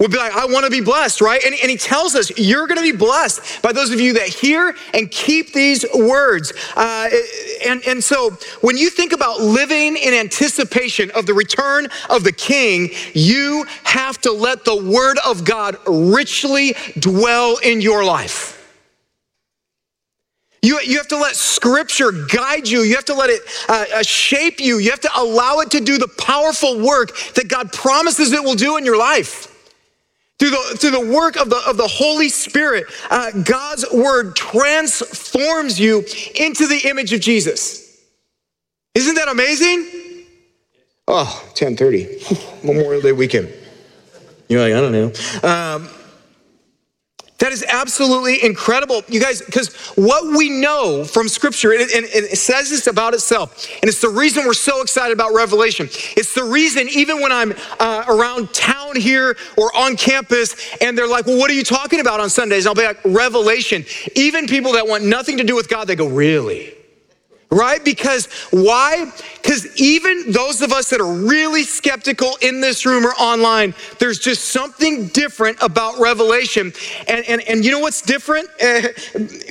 would 0.00 0.10
be 0.10 0.16
like, 0.16 0.32
I 0.32 0.46
want 0.46 0.64
to 0.64 0.70
be 0.70 0.80
blessed, 0.80 1.20
right? 1.20 1.44
And, 1.44 1.54
and 1.54 1.70
he 1.70 1.76
tells 1.76 2.14
us, 2.14 2.32
you're 2.38 2.66
going 2.66 2.78
to 2.78 2.92
be 2.92 2.96
blessed 2.96 3.62
by 3.62 3.70
those 3.72 3.90
of 3.90 4.00
you 4.00 4.14
that 4.14 4.28
hear 4.28 4.74
and 4.94 5.10
keep 5.10 5.52
these 5.52 5.84
words. 5.94 6.52
Uh, 6.74 7.10
and, 7.66 7.86
and 7.86 8.02
so 8.02 8.30
when 8.62 8.78
you 8.78 8.88
think 8.88 9.12
about 9.12 9.40
living 9.40 9.96
in 9.96 10.14
anticipation 10.14 11.10
of 11.10 11.26
the 11.26 11.34
return 11.34 11.86
of 12.08 12.24
the 12.24 12.32
king, 12.32 12.88
you 13.12 13.66
have 13.84 14.18
to 14.22 14.32
let 14.32 14.64
the 14.64 14.74
word 14.74 15.18
of 15.24 15.44
God 15.44 15.76
richly 15.86 16.74
dwell 16.98 17.58
in 17.58 17.82
your 17.82 18.02
life. 18.02 18.56
You, 20.62 20.80
you 20.80 20.96
have 20.98 21.08
to 21.08 21.16
let 21.16 21.36
scripture 21.36 22.12
guide 22.12 22.68
you. 22.68 22.82
You 22.82 22.94
have 22.94 23.06
to 23.06 23.14
let 23.14 23.30
it 23.30 23.40
uh, 23.68 23.84
uh, 23.94 24.02
shape 24.02 24.60
you. 24.60 24.78
You 24.78 24.90
have 24.90 25.00
to 25.00 25.10
allow 25.16 25.60
it 25.60 25.70
to 25.72 25.80
do 25.80 25.98
the 25.98 26.08
powerful 26.18 26.78
work 26.78 27.16
that 27.34 27.48
God 27.48 27.72
promises 27.72 28.32
it 28.32 28.42
will 28.42 28.54
do 28.54 28.76
in 28.76 28.84
your 28.84 28.98
life. 28.98 29.49
Through 30.40 30.50
the, 30.50 30.76
through 30.78 30.90
the 30.92 31.12
work 31.14 31.36
of 31.36 31.50
the, 31.50 31.60
of 31.68 31.76
the 31.76 31.86
Holy 31.86 32.30
Spirit, 32.30 32.86
uh, 33.10 33.30
God's 33.44 33.84
word 33.92 34.34
transforms 34.34 35.78
you 35.78 35.98
into 36.34 36.66
the 36.66 36.80
image 36.88 37.12
of 37.12 37.20
Jesus. 37.20 38.02
Isn't 38.94 39.16
that 39.16 39.28
amazing? 39.28 40.24
Oh, 41.06 41.42
1030, 41.58 42.66
Memorial 42.66 43.00
Day 43.02 43.12
weekend. 43.12 43.52
You're 44.48 44.62
like, 44.62 44.72
I 44.72 44.80
don't 44.80 44.92
know. 44.92 45.12
Um, 45.46 45.90
that 47.40 47.52
is 47.52 47.64
absolutely 47.68 48.44
incredible, 48.44 49.02
you 49.08 49.20
guys, 49.20 49.42
because 49.42 49.74
what 49.96 50.36
we 50.36 50.50
know 50.50 51.04
from 51.04 51.28
Scripture, 51.28 51.72
and, 51.72 51.82
and, 51.82 52.04
it 52.04 52.38
says 52.38 52.70
this 52.70 52.86
about 52.86 53.14
itself, 53.14 53.66
and 53.82 53.88
it's 53.88 54.00
the 54.00 54.08
reason 54.08 54.44
we're 54.44 54.52
so 54.52 54.82
excited 54.82 55.12
about 55.12 55.32
Revelation. 55.32 55.86
It's 56.16 56.34
the 56.34 56.44
reason, 56.44 56.88
even 56.90 57.20
when 57.20 57.32
I'm 57.32 57.54
uh, 57.78 58.04
around 58.08 58.52
town 58.52 58.96
here 58.96 59.36
or 59.56 59.74
on 59.76 59.96
campus, 59.96 60.54
and 60.80 60.96
they're 60.96 61.08
like, 61.08 61.26
Well, 61.26 61.38
what 61.38 61.50
are 61.50 61.54
you 61.54 61.64
talking 61.64 62.00
about 62.00 62.20
on 62.20 62.30
Sundays? 62.30 62.66
And 62.66 62.68
I'll 62.68 62.74
be 62.74 62.86
like, 62.86 63.00
Revelation. 63.04 63.84
Even 64.14 64.46
people 64.46 64.72
that 64.72 64.86
want 64.86 65.04
nothing 65.04 65.38
to 65.38 65.44
do 65.44 65.56
with 65.56 65.68
God, 65.68 65.86
they 65.86 65.96
go, 65.96 66.08
Really? 66.08 66.74
Right? 67.50 67.84
Because 67.84 68.26
why? 68.50 69.10
Because 69.42 69.80
even 69.80 70.30
those 70.30 70.62
of 70.62 70.72
us 70.72 70.90
that 70.90 71.00
are 71.00 71.12
really 71.12 71.64
skeptical 71.64 72.36
in 72.42 72.60
this 72.60 72.86
room 72.86 73.04
or 73.04 73.12
online, 73.12 73.74
there's 73.98 74.18
just 74.18 74.46
something 74.46 75.08
different 75.08 75.58
about 75.60 75.98
Revelation. 75.98 76.72
And, 77.08 77.24
and, 77.26 77.40
and 77.42 77.64
you 77.64 77.72
know 77.72 77.80
what's 77.80 78.02
different? 78.02 78.48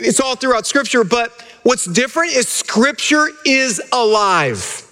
It's 0.01 0.19
all 0.19 0.35
throughout 0.35 0.65
Scripture, 0.65 1.03
but 1.03 1.45
what's 1.63 1.85
different 1.85 2.31
is 2.31 2.47
Scripture 2.47 3.27
is 3.45 3.81
alive. 3.91 4.85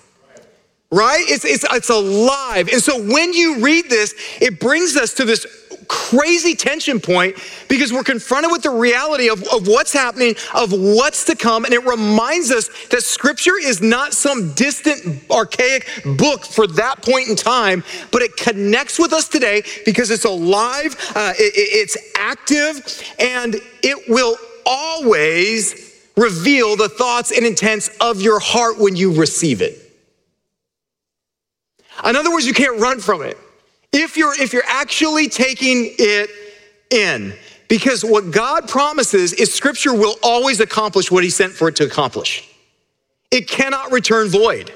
Right? 0.92 1.24
It's, 1.28 1.46
it's, 1.46 1.66
it's 1.72 1.90
alive. 1.90 2.70
And 2.72 2.82
so 2.82 3.02
when 3.02 3.34
you 3.34 3.60
read 3.60 3.90
this, 3.90 4.14
it 4.42 4.60
brings 4.60 4.96
us 4.96 5.14
to 5.16 5.26
this 5.26 5.46
crazy 5.88 6.56
tension 6.56 7.00
point 7.00 7.36
because 7.68 7.92
we're 7.92 8.04
confronted 8.04 8.52
with 8.52 8.64
the 8.64 8.70
reality 8.70 9.30
of, 9.30 9.42
of 9.48 9.68
what's 9.68 9.94
happening, 9.94 10.36
of 10.54 10.72
what's 10.72 11.26
to 11.26 11.36
come. 11.36 11.66
And 11.66 11.74
it 11.74 11.86
reminds 11.86 12.52
us 12.52 12.70
that 12.88 13.02
scripture 13.04 13.58
is 13.58 13.82
not 13.82 14.14
some 14.14 14.54
distant, 14.54 15.30
archaic 15.32 15.88
book 16.18 16.46
for 16.46 16.68
that 16.68 17.02
point 17.02 17.30
in 17.30 17.36
time, 17.36 17.84
but 18.12 18.22
it 18.22 18.36
connects 18.38 19.00
with 19.00 19.14
us 19.14 19.28
today 19.28 19.64
because 19.86 20.12
it's 20.12 20.26
alive, 20.26 20.96
uh, 21.16 21.34
it, 21.38 21.54
it's 21.56 21.98
active, 22.16 23.04
and 23.20 23.56
it 23.84 24.10
will 24.10 24.38
always 24.66 26.06
reveal 26.16 26.76
the 26.76 26.90
thoughts 26.90 27.32
and 27.32 27.46
intents 27.46 27.90
of 28.02 28.22
your 28.22 28.40
heart 28.40 28.80
when 28.80 28.96
you 28.96 29.14
receive 29.14 29.62
it. 29.62 29.78
In 32.06 32.16
other 32.16 32.32
words, 32.32 32.46
you 32.46 32.54
can't 32.54 32.80
run 32.80 33.00
from 33.00 33.22
it 33.22 33.38
if 33.94 34.18
you're 34.18 34.40
if 34.42 34.54
you're 34.54 34.68
actually 34.68 35.30
taking 35.30 35.94
it 35.98 36.30
in 36.90 37.34
because 37.68 38.04
what 38.04 38.32
God 38.32 38.68
promises 38.68 39.34
is 39.34 39.54
scripture 39.54 39.94
will 39.94 40.16
always 40.24 40.60
accomplish 40.60 41.12
what 41.12 41.24
he 41.24 41.30
sent 41.30 41.54
for 41.54 41.68
it 41.68 41.76
to 41.78 41.86
accomplish. 41.86 42.48
It 43.32 43.48
cannot 43.48 43.92
return 43.92 44.30
void. 44.30 44.74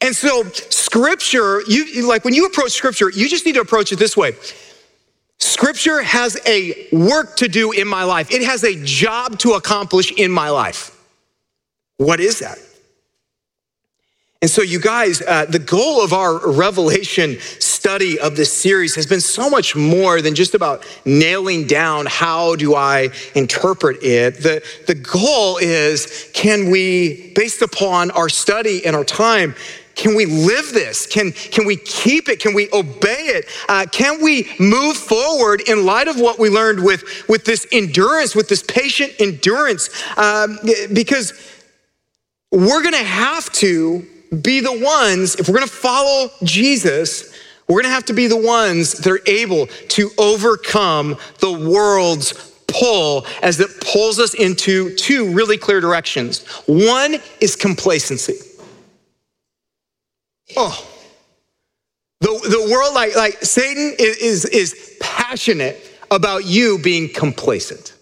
And 0.00 0.14
so 0.14 0.44
scripture, 0.44 1.62
you 1.68 2.06
like 2.06 2.24
when 2.24 2.34
you 2.34 2.46
approach 2.46 2.72
scripture, 2.72 3.10
you 3.10 3.28
just 3.28 3.46
need 3.46 3.54
to 3.54 3.60
approach 3.60 3.92
it 3.92 3.98
this 3.98 4.16
way. 4.16 4.32
Scripture 5.38 6.02
has 6.02 6.38
a 6.46 6.88
work 6.92 7.36
to 7.36 7.48
do 7.48 7.72
in 7.72 7.86
my 7.86 8.04
life, 8.04 8.30
it 8.30 8.42
has 8.42 8.64
a 8.64 8.82
job 8.84 9.38
to 9.40 9.52
accomplish 9.52 10.12
in 10.12 10.30
my 10.30 10.48
life. 10.48 10.92
What 11.98 12.20
is 12.20 12.40
that? 12.40 12.58
And 14.42 14.50
so, 14.50 14.60
you 14.60 14.78
guys, 14.78 15.22
uh, 15.22 15.46
the 15.46 15.58
goal 15.58 16.02
of 16.02 16.12
our 16.12 16.50
Revelation 16.50 17.40
study 17.40 18.18
of 18.20 18.36
this 18.36 18.52
series 18.52 18.94
has 18.94 19.06
been 19.06 19.20
so 19.20 19.48
much 19.48 19.74
more 19.74 20.20
than 20.20 20.34
just 20.34 20.54
about 20.54 20.84
nailing 21.06 21.66
down 21.66 22.04
how 22.06 22.54
do 22.54 22.74
I 22.74 23.08
interpret 23.34 24.02
it. 24.02 24.42
The, 24.42 24.62
the 24.86 24.94
goal 24.94 25.56
is 25.56 26.30
can 26.34 26.70
we, 26.70 27.32
based 27.34 27.62
upon 27.62 28.10
our 28.10 28.28
study 28.28 28.84
and 28.84 28.94
our 28.94 29.04
time, 29.04 29.54
can 29.94 30.14
we 30.14 30.26
live 30.26 30.74
this? 30.74 31.06
Can, 31.06 31.32
can 31.32 31.64
we 31.64 31.76
keep 31.76 32.28
it? 32.28 32.38
Can 32.38 32.52
we 32.52 32.68
obey 32.74 33.30
it? 33.38 33.46
Uh, 33.66 33.86
can 33.90 34.22
we 34.22 34.46
move 34.60 34.98
forward 34.98 35.62
in 35.66 35.86
light 35.86 36.08
of 36.08 36.20
what 36.20 36.38
we 36.38 36.50
learned 36.50 36.84
with, 36.84 37.26
with 37.28 37.46
this 37.46 37.66
endurance, 37.72 38.36
with 38.36 38.50
this 38.50 38.62
patient 38.62 39.14
endurance? 39.18 39.88
Um, 40.18 40.58
because 40.92 41.32
we're 42.52 42.82
gonna 42.82 42.98
have 42.98 43.50
to 43.54 44.06
be 44.42 44.60
the 44.60 44.72
ones, 44.72 45.34
if 45.36 45.48
we're 45.48 45.54
gonna 45.54 45.66
follow 45.66 46.30
Jesus, 46.42 47.34
we're 47.68 47.82
gonna 47.82 47.94
have 47.94 48.04
to 48.06 48.12
be 48.12 48.26
the 48.26 48.36
ones 48.36 48.92
that 48.92 49.10
are 49.10 49.20
able 49.26 49.66
to 49.66 50.10
overcome 50.18 51.16
the 51.40 51.52
world's 51.52 52.52
pull 52.66 53.26
as 53.42 53.60
it 53.60 53.80
pulls 53.80 54.18
us 54.18 54.34
into 54.34 54.94
two 54.96 55.32
really 55.32 55.56
clear 55.56 55.80
directions. 55.80 56.46
One 56.66 57.16
is 57.40 57.56
complacency. 57.56 58.34
Oh, 60.56 60.86
the, 62.20 62.28
the 62.28 62.72
world, 62.72 62.94
like, 62.94 63.14
like 63.14 63.42
Satan 63.42 63.94
is, 63.98 64.16
is, 64.18 64.44
is 64.46 64.96
passionate 65.00 65.82
about 66.10 66.44
you 66.44 66.78
being 66.78 67.12
complacent, 67.12 67.94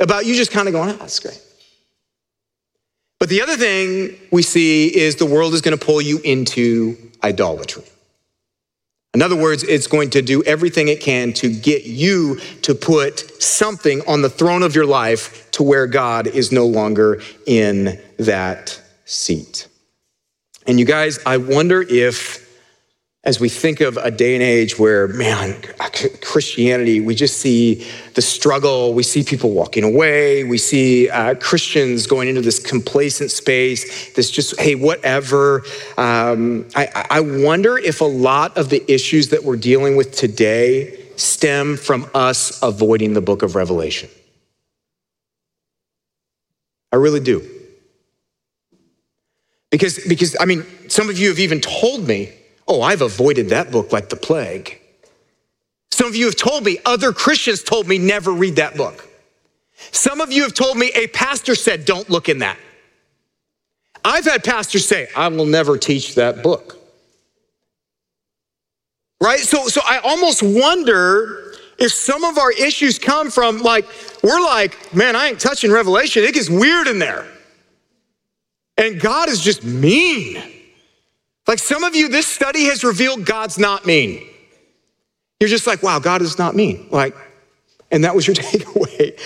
about 0.00 0.26
you 0.26 0.34
just 0.34 0.50
kind 0.50 0.68
of 0.68 0.74
going, 0.74 0.90
oh, 0.90 0.96
that's 0.96 1.18
great. 1.20 1.40
But 3.24 3.30
the 3.30 3.40
other 3.40 3.56
thing 3.56 4.18
we 4.30 4.42
see 4.42 4.94
is 4.94 5.16
the 5.16 5.24
world 5.24 5.54
is 5.54 5.62
going 5.62 5.74
to 5.74 5.82
pull 5.82 6.02
you 6.02 6.18
into 6.18 6.94
idolatry. 7.22 7.84
In 9.14 9.22
other 9.22 9.34
words, 9.34 9.62
it's 9.62 9.86
going 9.86 10.10
to 10.10 10.20
do 10.20 10.42
everything 10.42 10.88
it 10.88 11.00
can 11.00 11.32
to 11.32 11.50
get 11.50 11.84
you 11.84 12.38
to 12.60 12.74
put 12.74 13.42
something 13.42 14.02
on 14.06 14.20
the 14.20 14.28
throne 14.28 14.62
of 14.62 14.74
your 14.74 14.84
life 14.84 15.50
to 15.52 15.62
where 15.62 15.86
God 15.86 16.26
is 16.26 16.52
no 16.52 16.66
longer 16.66 17.22
in 17.46 17.98
that 18.18 18.78
seat. 19.06 19.68
And 20.66 20.78
you 20.78 20.84
guys, 20.84 21.18
I 21.24 21.38
wonder 21.38 21.80
if, 21.80 22.43
as 23.24 23.40
we 23.40 23.48
think 23.48 23.80
of 23.80 23.96
a 23.96 24.10
day 24.10 24.34
and 24.34 24.42
age 24.42 24.78
where, 24.78 25.08
man, 25.08 25.60
Christianity, 26.20 27.00
we 27.00 27.14
just 27.14 27.38
see 27.38 27.86
the 28.12 28.20
struggle, 28.20 28.92
we 28.92 29.02
see 29.02 29.24
people 29.24 29.50
walking 29.50 29.82
away, 29.82 30.44
we 30.44 30.58
see 30.58 31.08
uh, 31.08 31.34
Christians 31.36 32.06
going 32.06 32.28
into 32.28 32.42
this 32.42 32.58
complacent 32.58 33.30
space, 33.30 34.12
this 34.14 34.30
just, 34.30 34.60
hey, 34.60 34.74
whatever. 34.74 35.62
Um, 35.96 36.68
I, 36.76 37.06
I 37.10 37.20
wonder 37.20 37.78
if 37.78 38.02
a 38.02 38.04
lot 38.04 38.58
of 38.58 38.68
the 38.68 38.84
issues 38.92 39.30
that 39.30 39.42
we're 39.42 39.56
dealing 39.56 39.96
with 39.96 40.12
today 40.12 41.00
stem 41.16 41.78
from 41.78 42.10
us 42.12 42.62
avoiding 42.62 43.14
the 43.14 43.22
book 43.22 43.42
of 43.42 43.54
Revelation. 43.54 44.10
I 46.92 46.96
really 46.96 47.20
do. 47.20 47.42
Because, 49.70 49.98
because, 50.06 50.36
I 50.38 50.44
mean, 50.44 50.64
some 50.88 51.08
of 51.08 51.18
you 51.18 51.30
have 51.30 51.38
even 51.38 51.60
told 51.60 52.06
me, 52.06 52.32
oh, 52.66 52.82
I've 52.82 53.02
avoided 53.02 53.50
that 53.50 53.70
book 53.70 53.92
like 53.92 54.08
the 54.08 54.16
plague. 54.16 54.80
Some 55.90 56.08
of 56.08 56.16
you 56.16 56.24
have 56.26 56.36
told 56.36 56.64
me, 56.64 56.78
other 56.84 57.12
Christians 57.12 57.62
told 57.62 57.86
me, 57.86 57.98
never 57.98 58.32
read 58.32 58.56
that 58.56 58.76
book. 58.76 59.08
Some 59.92 60.20
of 60.20 60.32
you 60.32 60.42
have 60.42 60.54
told 60.54 60.76
me, 60.76 60.90
a 60.94 61.06
pastor 61.08 61.54
said, 61.54 61.84
don't 61.84 62.08
look 62.10 62.28
in 62.28 62.38
that. 62.38 62.58
I've 64.04 64.24
had 64.24 64.44
pastors 64.44 64.86
say, 64.86 65.08
I 65.16 65.28
will 65.28 65.46
never 65.46 65.78
teach 65.78 66.14
that 66.16 66.42
book. 66.42 66.78
Right? 69.20 69.40
So, 69.40 69.68
so 69.68 69.80
I 69.86 69.98
almost 69.98 70.42
wonder 70.42 71.54
if 71.78 71.92
some 71.92 72.24
of 72.24 72.38
our 72.38 72.52
issues 72.52 72.98
come 72.98 73.30
from 73.30 73.62
like, 73.62 73.86
we're 74.22 74.40
like, 74.40 74.94
man, 74.94 75.16
I 75.16 75.28
ain't 75.28 75.40
touching 75.40 75.70
Revelation. 75.70 76.24
It 76.24 76.34
gets 76.34 76.50
weird 76.50 76.86
in 76.86 76.98
there. 76.98 77.26
And 78.76 79.00
God 79.00 79.28
is 79.28 79.40
just 79.40 79.64
mean. 79.64 80.42
Like 81.46 81.58
some 81.58 81.84
of 81.84 81.94
you, 81.94 82.08
this 82.08 82.26
study 82.26 82.64
has 82.64 82.84
revealed 82.84 83.24
God's 83.26 83.58
not 83.58 83.84
mean. 83.86 84.26
You're 85.40 85.50
just 85.50 85.66
like, 85.66 85.82
wow, 85.82 85.98
God 85.98 86.22
is 86.22 86.38
not 86.38 86.54
mean. 86.54 86.88
Like, 86.90 87.14
and 87.90 88.04
that 88.04 88.14
was 88.14 88.26
your 88.26 88.34
takeaway. 88.36 89.18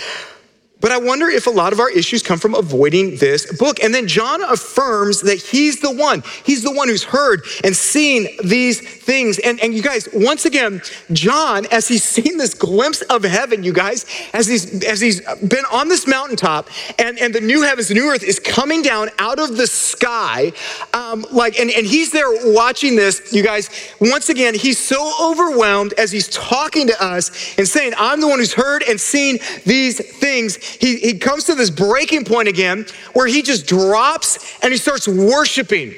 But 0.80 0.92
I 0.92 0.98
wonder 0.98 1.28
if 1.28 1.48
a 1.48 1.50
lot 1.50 1.72
of 1.72 1.80
our 1.80 1.90
issues 1.90 2.22
come 2.22 2.38
from 2.38 2.54
avoiding 2.54 3.16
this 3.16 3.56
book. 3.58 3.82
And 3.82 3.92
then 3.92 4.06
John 4.06 4.42
affirms 4.42 5.22
that 5.22 5.38
he's 5.38 5.80
the 5.80 5.90
one. 5.90 6.22
He's 6.44 6.62
the 6.62 6.72
one 6.72 6.88
who's 6.88 7.02
heard 7.02 7.42
and 7.64 7.74
seen 7.74 8.28
these 8.44 8.80
things. 8.80 9.40
And, 9.40 9.58
and 9.60 9.74
you 9.74 9.82
guys, 9.82 10.08
once 10.12 10.44
again, 10.44 10.80
John, 11.12 11.66
as 11.72 11.88
he's 11.88 12.04
seen 12.18 12.38
this 12.38 12.54
glimpse 12.54 13.02
of 13.02 13.24
heaven, 13.24 13.64
you 13.64 13.72
guys, 13.72 14.06
as 14.32 14.46
he's 14.46 14.84
as 14.84 15.00
he's 15.00 15.20
been 15.40 15.64
on 15.72 15.88
this 15.88 16.06
mountaintop 16.06 16.68
and, 16.98 17.18
and 17.18 17.34
the 17.34 17.40
new 17.40 17.62
heavens, 17.62 17.88
the 17.88 17.94
new 17.94 18.08
earth 18.08 18.22
is 18.22 18.38
coming 18.38 18.82
down 18.82 19.08
out 19.18 19.38
of 19.38 19.56
the 19.56 19.66
sky, 19.66 20.52
um, 20.94 21.26
like, 21.32 21.58
and, 21.58 21.70
and 21.70 21.86
he's 21.86 22.12
there 22.12 22.28
watching 22.52 22.94
this, 22.94 23.32
you 23.32 23.42
guys. 23.42 23.70
Once 24.00 24.28
again, 24.28 24.54
he's 24.54 24.78
so 24.78 25.12
overwhelmed 25.20 25.92
as 25.94 26.12
he's 26.12 26.28
talking 26.28 26.86
to 26.86 27.04
us 27.04 27.58
and 27.58 27.66
saying, 27.66 27.94
I'm 27.98 28.20
the 28.20 28.28
one 28.28 28.38
who's 28.38 28.54
heard 28.54 28.82
and 28.84 29.00
seen 29.00 29.38
these 29.64 29.98
things 30.18 30.58
he, 30.80 30.98
he 30.98 31.18
comes 31.18 31.44
to 31.44 31.54
this 31.54 31.70
breaking 31.70 32.24
point 32.24 32.48
again 32.48 32.86
where 33.12 33.26
he 33.26 33.42
just 33.42 33.66
drops 33.66 34.58
and 34.62 34.72
he 34.72 34.78
starts 34.78 35.08
worshiping. 35.08 35.94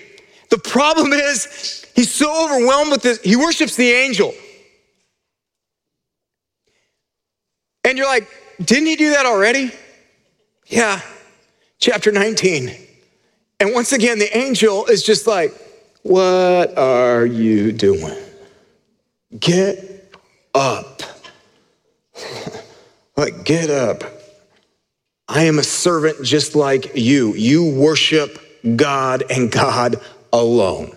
The 0.51 0.59
problem 0.59 1.13
is, 1.13 1.87
he's 1.95 2.13
so 2.13 2.45
overwhelmed 2.45 2.91
with 2.91 3.03
this, 3.03 3.21
he 3.23 3.37
worships 3.37 3.77
the 3.77 3.91
angel. 3.91 4.35
And 7.85 7.97
you're 7.97 8.07
like, 8.07 8.29
didn't 8.63 8.87
he 8.87 8.97
do 8.97 9.11
that 9.11 9.27
already? 9.27 9.73
Yeah, 10.67 11.01
chapter 11.79 12.13
19. 12.13 12.71
And 13.59 13.75
once 13.75 13.93
again, 13.93 14.19
the 14.19 14.37
angel 14.37 14.87
is 14.87 15.03
just 15.03 15.27
like, 15.27 15.53
What 16.03 16.77
are 16.79 17.27
you 17.27 17.73
doing? 17.73 18.17
Get 19.39 20.15
up. 20.55 21.03
like, 23.17 23.45
get 23.45 23.71
up. 23.71 24.20
I 25.31 25.45
am 25.45 25.61
a 25.61 25.63
servant 25.63 26.25
just 26.25 26.57
like 26.57 26.97
you. 26.97 27.35
You 27.35 27.73
worship 27.73 28.37
God 28.75 29.23
and 29.31 29.51
God 29.51 30.01
alone. 30.33 30.97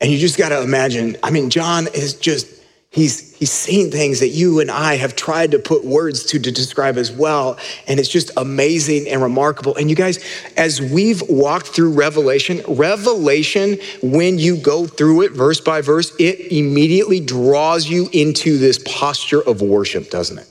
And 0.00 0.10
you 0.10 0.16
just 0.16 0.38
got 0.38 0.48
to 0.48 0.62
imagine, 0.62 1.18
I 1.22 1.30
mean, 1.30 1.50
John 1.50 1.88
is 1.88 2.14
just, 2.14 2.46
he's, 2.88 3.36
he's 3.36 3.52
seen 3.52 3.90
things 3.90 4.20
that 4.20 4.28
you 4.28 4.60
and 4.60 4.70
I 4.70 4.96
have 4.96 5.14
tried 5.14 5.50
to 5.50 5.58
put 5.58 5.84
words 5.84 6.24
to 6.24 6.38
to 6.38 6.50
describe 6.50 6.96
as 6.96 7.12
well. 7.12 7.58
And 7.86 8.00
it's 8.00 8.08
just 8.08 8.30
amazing 8.38 9.06
and 9.06 9.20
remarkable. 9.20 9.76
And 9.76 9.90
you 9.90 9.94
guys, 9.94 10.24
as 10.56 10.80
we've 10.80 11.22
walked 11.28 11.66
through 11.66 11.92
Revelation, 11.92 12.62
Revelation, 12.66 13.76
when 14.02 14.38
you 14.38 14.56
go 14.56 14.86
through 14.86 15.24
it 15.24 15.32
verse 15.32 15.60
by 15.60 15.82
verse, 15.82 16.14
it 16.18 16.50
immediately 16.50 17.20
draws 17.20 17.86
you 17.90 18.08
into 18.14 18.56
this 18.56 18.82
posture 18.86 19.42
of 19.42 19.60
worship, 19.60 20.08
doesn't 20.08 20.38
it? 20.38 20.48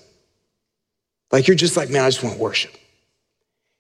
Like 1.32 1.48
you're 1.48 1.56
just 1.56 1.78
like, 1.78 1.90
man, 1.90 2.04
I 2.04 2.10
just 2.10 2.24
want 2.24 2.40
worship. 2.40 2.76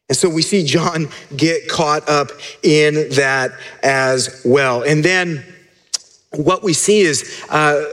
And 0.09 0.17
so 0.17 0.27
we 0.27 0.41
see 0.41 0.65
John 0.65 1.07
get 1.35 1.69
caught 1.69 2.09
up 2.09 2.29
in 2.63 3.09
that 3.11 3.51
as 3.83 4.41
well. 4.43 4.81
And 4.81 5.05
then 5.05 5.45
what 6.31 6.63
we 6.63 6.73
see 6.73 7.01
is 7.01 7.45
uh, 7.49 7.85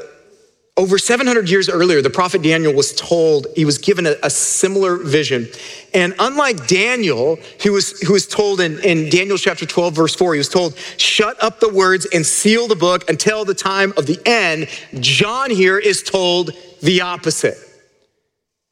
over 0.79 0.99
700 0.99 1.51
years 1.51 1.69
earlier, 1.69 2.01
the 2.03 2.11
prophet 2.11 2.43
Daniel 2.43 2.73
was 2.75 2.95
told, 2.95 3.47
he 3.55 3.65
was 3.65 3.79
given 3.79 4.07
a, 4.07 4.15
a 4.23 4.31
similar 4.31 4.97
vision. 4.97 5.47
And 5.93 6.15
unlike 6.19 6.67
Daniel, 6.67 7.37
who 7.63 7.73
was, 7.73 8.01
who 8.01 8.15
was 8.15 8.27
told 8.27 8.61
in, 8.61 8.79
in 8.81 9.11
Daniel 9.11 9.39
chapter 9.39 9.67
12, 9.67 9.95
verse 9.95 10.15
4, 10.15 10.35
he 10.35 10.39
was 10.39 10.49
told, 10.49 10.77
shut 10.99 11.43
up 11.43 11.61
the 11.61 11.73
words 11.73 12.07
and 12.13 12.25
seal 12.25 12.67
the 12.67 12.77
book 12.77 13.09
until 13.11 13.45
the 13.45 13.55
time 13.55 13.93
of 13.97 14.07
the 14.07 14.21
end. 14.27 14.69
John 15.03 15.51
here 15.51 15.79
is 15.79 16.03
told 16.03 16.51
the 16.83 17.03
opposite 17.03 17.66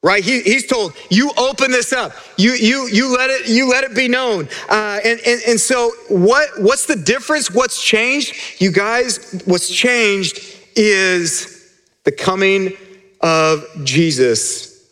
right? 0.05 0.23
He, 0.23 0.41
he's 0.41 0.67
told 0.67 0.93
you 1.09 1.31
open 1.35 1.71
this 1.71 1.91
up. 1.91 2.13
You 2.37 2.51
you 2.51 2.87
you 2.87 3.17
let 3.17 3.31
it 3.31 3.49
you 3.49 3.67
let 3.67 3.83
it 3.83 3.95
be 3.95 4.07
known. 4.07 4.47
Uh, 4.69 4.99
and, 5.03 5.19
and 5.25 5.41
and 5.47 5.59
so 5.59 5.91
what 6.09 6.47
what's 6.59 6.85
the 6.85 6.95
difference? 6.95 7.49
What's 7.49 7.83
changed? 7.83 8.61
You 8.61 8.71
guys 8.71 9.41
what's 9.45 9.67
changed 9.67 10.39
is 10.75 11.73
the 12.03 12.11
coming 12.11 12.73
of 13.21 13.65
jesus 13.83 14.87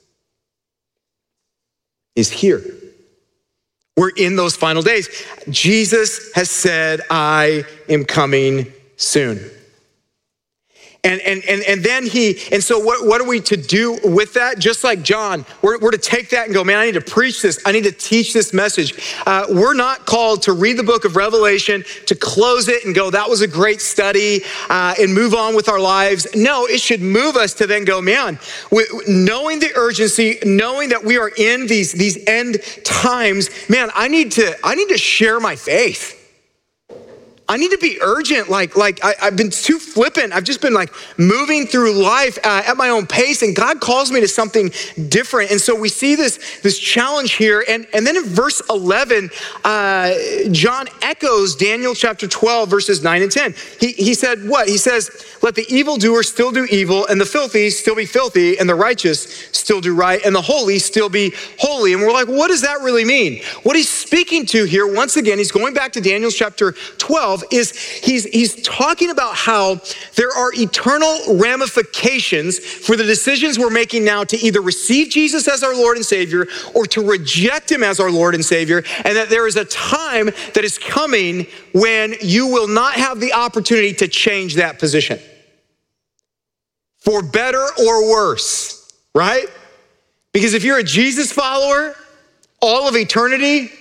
is 2.16 2.32
here. 2.32 2.64
We're 3.96 4.10
in 4.18 4.36
those 4.36 4.56
final 4.56 4.82
days. 4.82 5.08
Jesus 5.50 6.34
has 6.34 6.50
said 6.50 7.02
i 7.12 7.64
am 7.88 8.04
coming 8.04 8.74
soon 8.98 9.40
And, 11.06 11.20
and, 11.22 11.44
and, 11.44 11.62
and 11.64 11.84
then 11.84 12.06
he, 12.06 12.40
and 12.54 12.64
so 12.64 12.80
what, 12.80 13.06
what 13.06 13.20
are 13.20 13.28
we 13.28 13.42
to 13.42 13.58
do 13.58 14.00
with 14.06 14.36
that? 14.36 14.58
Just 14.58 14.86
like 14.86 15.02
John, 15.02 15.46
we're, 15.62 15.78
we're 15.78 15.92
to 15.92 15.98
take 15.98 16.30
that 16.30 16.46
and 16.46 16.54
go, 16.54 16.64
man, 16.64 16.78
I 16.78 16.86
need 16.86 16.94
to 16.94 17.02
preach 17.02 17.42
this. 17.42 17.62
I 17.66 17.74
need 17.74 17.84
to 17.84 17.92
teach 17.92 18.32
this 18.32 18.54
message. 18.54 19.18
Uh, 19.28 19.48
we're 19.50 19.74
not 19.74 20.06
called 20.06 20.44
to 20.44 20.54
read 20.54 20.78
the 20.78 20.84
book 20.84 21.04
of 21.04 21.18
Revelation, 21.18 21.84
to 22.06 22.16
close 22.16 22.70
it 22.70 22.86
and 22.86 22.96
go, 22.96 23.10
that 23.10 23.30
was 23.30 23.42
a 23.42 23.48
great 23.50 23.82
study, 23.82 24.44
uh, 24.70 24.96
and 24.98 25.14
move 25.14 25.34
on 25.34 25.58
with 25.58 25.68
our 25.68 25.80
lives. 25.80 26.26
No, 26.36 26.68
it 26.68 26.80
should 26.80 27.02
move 27.02 27.36
us 27.36 27.54
to 27.56 27.68
then 27.68 27.84
go, 27.84 28.02
man, 28.02 28.40
knowing 29.06 29.60
the 29.60 29.72
urgency, 29.76 30.40
knowing 30.46 30.88
that 30.90 31.04
we 31.04 31.18
are 31.18 31.32
in 31.38 31.68
these, 31.68 31.92
these 31.92 32.18
end 32.28 32.62
times, 32.86 33.50
man, 33.68 33.90
I 33.94 34.08
need 34.08 34.32
to, 34.34 34.56
I 34.64 34.76
need 34.76 34.88
to 34.88 34.98
share 34.98 35.42
my 35.42 35.58
faith. 35.58 36.23
I 37.50 37.58
need 37.58 37.72
to 37.72 37.78
be 37.78 38.00
urgent. 38.02 38.50
Like, 38.50 38.78
like 38.78 39.04
I, 39.04 39.16
have 39.20 39.36
been 39.36 39.50
too 39.50 39.78
flippant. 39.78 40.32
I've 40.32 40.46
just 40.46 40.62
been 40.62 40.74
like 40.74 40.94
moving 41.18 41.68
through 41.68 42.02
life 42.02 42.38
uh, 42.44 42.64
at 42.66 42.78
my 42.78 42.90
own 42.90 43.06
pace, 43.06 43.42
and 43.42 43.54
God 43.54 43.82
calls 43.82 44.12
me 44.12 44.22
to 44.22 44.28
something 44.30 44.72
different. 45.10 45.52
And 45.52 45.60
so 45.60 45.76
we 45.76 45.90
see 45.90 46.16
this, 46.16 46.62
this 46.62 46.80
challenge 46.80 47.34
here. 47.34 47.66
And, 47.68 47.86
and 47.94 48.08
then 48.08 48.16
in 48.16 48.24
verse 48.24 48.62
11, 48.70 49.30
uh, 49.66 50.14
John 50.52 50.88
echoes 51.02 51.56
Daniel 51.56 51.94
chapter 51.94 52.28
12, 52.28 52.70
verses 52.70 53.04
9 53.04 53.22
and 53.22 53.32
10. 53.32 53.54
He, 53.80 53.92
he 53.92 54.14
said, 54.14 54.48
What? 54.48 54.70
He 54.70 54.78
says, 54.78 55.38
Let 55.42 55.56
the 55.56 55.66
evildoer 55.68 56.24
still 56.24 56.52
do 56.52 56.66
evil, 56.72 57.06
and 57.08 57.20
the 57.20 57.26
filthy 57.26 57.70
still 57.72 57.96
be 57.96 58.06
filthy, 58.06 58.58
and 58.58 58.70
the 58.70 58.76
righteous 58.76 59.50
still 59.52 59.82
do 59.82 59.94
right, 59.94 60.24
and 60.26 60.34
the 60.34 60.42
holy 60.42 60.80
still 60.80 61.10
be 61.10 61.34
holy. 61.60 61.92
And 61.92 62.02
we're 62.02 62.14
like, 62.14 62.30
What 62.30 62.48
does 62.48 62.62
that 62.62 62.80
really 62.82 63.04
mean? 63.04 63.44
What 63.64 63.76
he's 63.76 63.90
speaking 63.90 64.46
to 64.48 64.64
here, 64.64 64.88
once 64.88 65.18
again, 65.18 65.38
he's 65.38 65.52
going 65.52 65.74
back 65.74 65.92
to 65.94 66.02
Daniel 66.02 66.32
chapter 66.32 66.74
12 67.38 67.44
is 67.52 67.80
he's, 67.80 68.26
he's 68.26 68.62
talking 68.62 69.10
about 69.10 69.36
how 69.36 69.82
there 70.16 70.32
are 70.32 70.52
eternal 70.54 71.38
ramifications 71.38 72.60
for 72.60 72.96
the 72.96 73.04
decisions 73.04 73.58
we're 73.58 73.70
making 73.70 74.04
now 74.04 74.24
to 74.24 74.38
either 74.38 74.62
receive 74.62 75.10
Jesus 75.10 75.48
as 75.48 75.64
our 75.64 75.76
Lord 75.76 75.98
and 75.98 76.06
Savior 76.06 76.48
or 76.74 76.86
to 76.88 77.02
reject 77.02 77.72
Him 77.72 77.84
as 77.84 78.00
our 78.00 78.12
Lord 78.12 78.36
and 78.36 78.46
Savior, 78.46 78.84
and 79.04 79.16
that 79.16 79.30
there 79.30 79.48
is 79.48 79.56
a 79.56 79.66
time 79.66 80.26
that 80.26 80.64
is 80.64 80.78
coming 80.78 81.48
when 81.74 82.16
you 82.22 82.48
will 82.48 82.68
not 82.68 82.94
have 82.94 83.20
the 83.20 83.34
opportunity 83.34 83.94
to 83.94 84.08
change 84.08 84.56
that 84.56 84.80
position 84.80 85.20
for 87.00 87.22
better 87.22 87.66
or 87.80 88.10
worse, 88.10 88.94
right? 89.14 89.48
Because 90.32 90.54
if 90.54 90.64
you're 90.64 90.80
a 90.80 90.84
Jesus 90.84 91.32
follower, 91.32 91.96
all 92.62 92.88
of 92.88 92.96
eternity. 92.96 93.72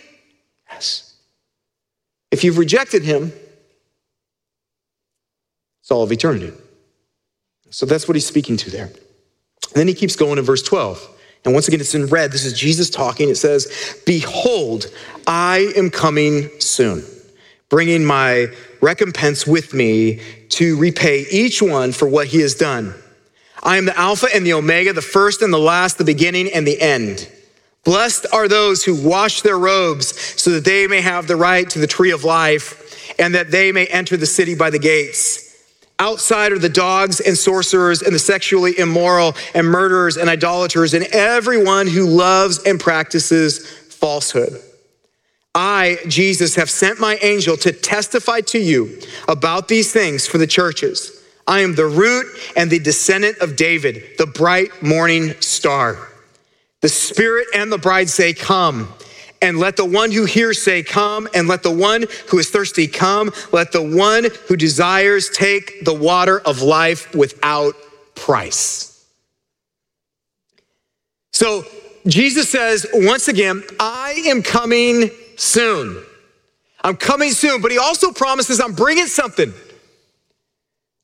If 2.33 2.43
you've 2.43 2.59
rejected 2.59 3.05
him, 3.05 3.31
it's 5.83 5.91
all 5.91 6.03
of 6.03 6.11
eternity. 6.11 6.53
So 7.71 7.87
that's 7.87 8.09
what 8.09 8.17
he's 8.17 8.27
speaking 8.27 8.57
to 8.57 8.71
there. 8.71 8.87
And 8.87 9.75
then 9.75 9.87
he 9.87 9.95
keeps 9.95 10.17
going 10.17 10.39
in 10.39 10.45
verse 10.45 10.63
12. 10.63 11.09
And 11.45 11.53
once 11.53 11.69
again, 11.69 11.81
it's 11.81 11.95
in 11.95 12.07
red. 12.07 12.33
This 12.33 12.45
is 12.45 12.59
Jesus 12.59 12.89
talking. 12.89 13.29
It 13.29 13.37
says, 13.37 14.01
Behold, 14.07 14.87
I 15.27 15.73
am 15.77 15.91
coming 15.91 16.49
soon, 16.59 17.05
bringing 17.69 18.05
my 18.05 18.49
recompense 18.81 19.47
with 19.47 19.75
me 19.75 20.21
to 20.51 20.77
repay 20.79 21.27
each 21.31 21.61
one 21.61 21.93
for 21.93 22.09
what 22.09 22.29
he 22.29 22.41
has 22.41 22.55
done. 22.55 22.95
I 23.63 23.77
am 23.77 23.85
the 23.85 23.99
Alpha 23.99 24.29
and 24.35 24.47
the 24.47 24.55
Omega, 24.55 24.93
the 24.93 25.03
first 25.03 25.43
and 25.43 25.53
the 25.53 25.59
last, 25.59 25.99
the 25.99 26.05
beginning 26.05 26.51
and 26.53 26.67
the 26.67 26.81
end. 26.81 27.29
Blessed 27.85 28.27
are 28.33 28.49
those 28.49 28.85
who 28.85 28.95
wash 28.95 29.43
their 29.43 29.59
robes 29.59 30.19
so 30.41 30.51
that 30.51 30.65
they 30.65 30.87
may 30.87 31.01
have 31.01 31.27
the 31.27 31.37
right 31.37 31.69
to 31.71 31.79
the 31.79 31.87
tree 31.87 32.13
of 32.13 32.25
life 32.25 33.15
and 33.19 33.35
that 33.35 33.51
they 33.51 33.73
may 33.73 33.87
enter 33.87 34.17
the 34.17 34.27
city 34.27 34.55
by 34.55 34.71
the 34.71 34.79
gates. 34.79 35.49
Outside 35.99 36.53
are 36.53 36.59
the 36.59 36.69
dogs 36.69 37.21
and 37.21 37.37
sorcerers 37.37 38.03
and 38.03 38.15
the 38.15 38.19
sexually 38.19 38.79
immoral 38.79 39.35
and 39.55 39.67
murderers 39.67 40.17
and 40.17 40.29
idolaters 40.29 40.95
and 40.95 41.05
everyone 41.07 41.87
who 41.87 42.07
loves 42.07 42.63
and 42.65 42.81
practices 42.81 43.67
falsehood. 43.95 44.61
I, 45.55 45.99
Jesus, 46.09 46.55
have 46.57 46.71
sent 46.71 46.99
my 46.99 47.17
angel 47.17 47.57
to 47.59 47.73
testify 47.73 48.41
to 48.43 48.59
you 48.59 48.99
about 49.29 49.69
these 49.69 49.93
things 49.93 50.27
for 50.27 50.39
the 50.39 50.47
churches. 50.47 51.23
I 51.47 51.61
am 51.61 51.75
the 51.75 51.87
root 51.87 52.27
and 52.57 52.71
the 52.71 52.79
descendant 52.79 53.39
of 53.39 53.57
David, 53.57 54.17
the 54.19 54.27
bright 54.27 54.83
morning 54.83 55.35
star. 55.41 56.12
The 56.83 56.89
Spirit 56.89 57.49
and 57.55 57.73
the 57.73 57.79
bride 57.79 58.11
say, 58.11 58.35
Come. 58.35 58.93
And 59.41 59.59
let 59.59 59.77
the 59.77 59.85
one 59.85 60.13
who 60.13 60.25
hears 60.25 60.63
say, 60.63 60.85
Come, 60.85 61.29
and 61.35 61.49
let 61.49 61.65
the 61.65 61.71
one 61.71 62.05
who 62.29 62.39
is 62.39 62.49
thirsty 62.51 62.87
come. 62.87 63.33
Let 63.51 63.73
the 63.73 63.83
one 63.83 64.29
who 64.47 64.57
desires 64.57 65.31
take 65.31 65.85
the 65.85 65.95
water 65.95 66.39
of 66.41 66.63
life 66.63 67.13
without 67.15 67.75
price. 68.15 69.05
So 71.33 71.65
Jesus 72.07 72.49
says, 72.49 72.87
once 72.93 73.29
again, 73.29 73.63
I 73.79 74.13
am 74.27 74.43
coming 74.43 75.11
soon. 75.37 76.03
I'm 76.85 76.97
coming 76.97 77.31
soon, 77.31 77.63
but 77.63 77.71
he 77.71 77.79
also 77.79 78.13
promises 78.13 78.61
I'm 78.61 78.75
bringing 78.75 79.07
something. 79.07 79.53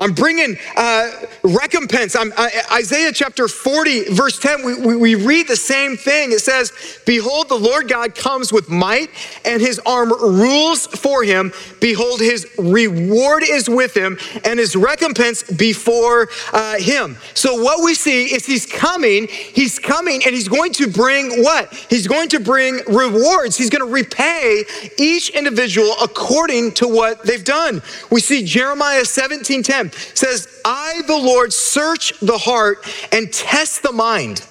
I'm 0.01 0.13
bringing 0.13 0.57
uh, 0.77 1.11
recompense. 1.43 2.15
I'm, 2.15 2.33
Isaiah 2.71 3.11
chapter 3.11 3.49
40, 3.49 4.15
verse 4.15 4.39
10, 4.39 4.65
we, 4.65 4.75
we, 4.75 4.95
we, 4.95 5.15
read 5.17 5.49
the 5.49 5.57
same 5.57 5.97
thing. 5.97 6.31
It 6.31 6.39
says, 6.39 7.01
Behold, 7.05 7.49
the 7.49 7.57
Lord 7.57 7.89
God 7.89 8.15
comes 8.15 8.53
with 8.53 8.71
might, 8.71 9.11
and 9.45 9.61
his 9.61 9.81
arm 9.81 10.11
rules 10.11 10.87
for 10.87 11.25
him. 11.25 11.53
Behold, 11.81 12.21
his 12.21 12.47
reward 12.59 13.43
is 13.45 13.69
with 13.69 13.97
him, 13.97 14.19
and 14.45 14.61
his 14.61 14.77
recompense 14.77 15.43
before 15.43 16.29
uh, 16.53 16.79
him. 16.79 17.17
So, 17.35 17.61
what 17.61 17.85
we 17.85 17.95
see 17.95 18.27
is 18.27 18.47
he's 18.47 18.67
coming, 18.67 19.27
he's 19.27 19.81
coming, 19.81 20.23
and 20.25 20.33
he's 20.33 20.49
going 20.49 20.75
to 20.75 20.87
bring 20.87 21.43
what? 21.43 21.75
He's 21.91 22.07
going 22.07 22.29
to 22.29 22.39
bring 22.39 22.83
rewards. 22.87 23.57
He's 23.57 23.69
going 23.69 23.85
to 23.85 23.93
repay 23.93 24.63
each 24.97 25.31
individual 25.31 25.93
according 26.01 26.75
to 26.75 26.87
what 26.87 27.25
they've 27.25 27.43
done. 27.43 27.83
We 28.13 28.21
see 28.21 28.45
Jeremiah 28.45 29.05
17 29.05 29.65
10 29.65 29.88
says, 29.95 30.61
I, 30.65 31.03
the 31.07 31.17
Lord, 31.17 31.53
search 31.53 32.13
the 32.21 32.39
heart 32.39 32.79
and 33.13 33.33
test 33.33 33.83
the 33.83 33.93
mind 33.93 34.47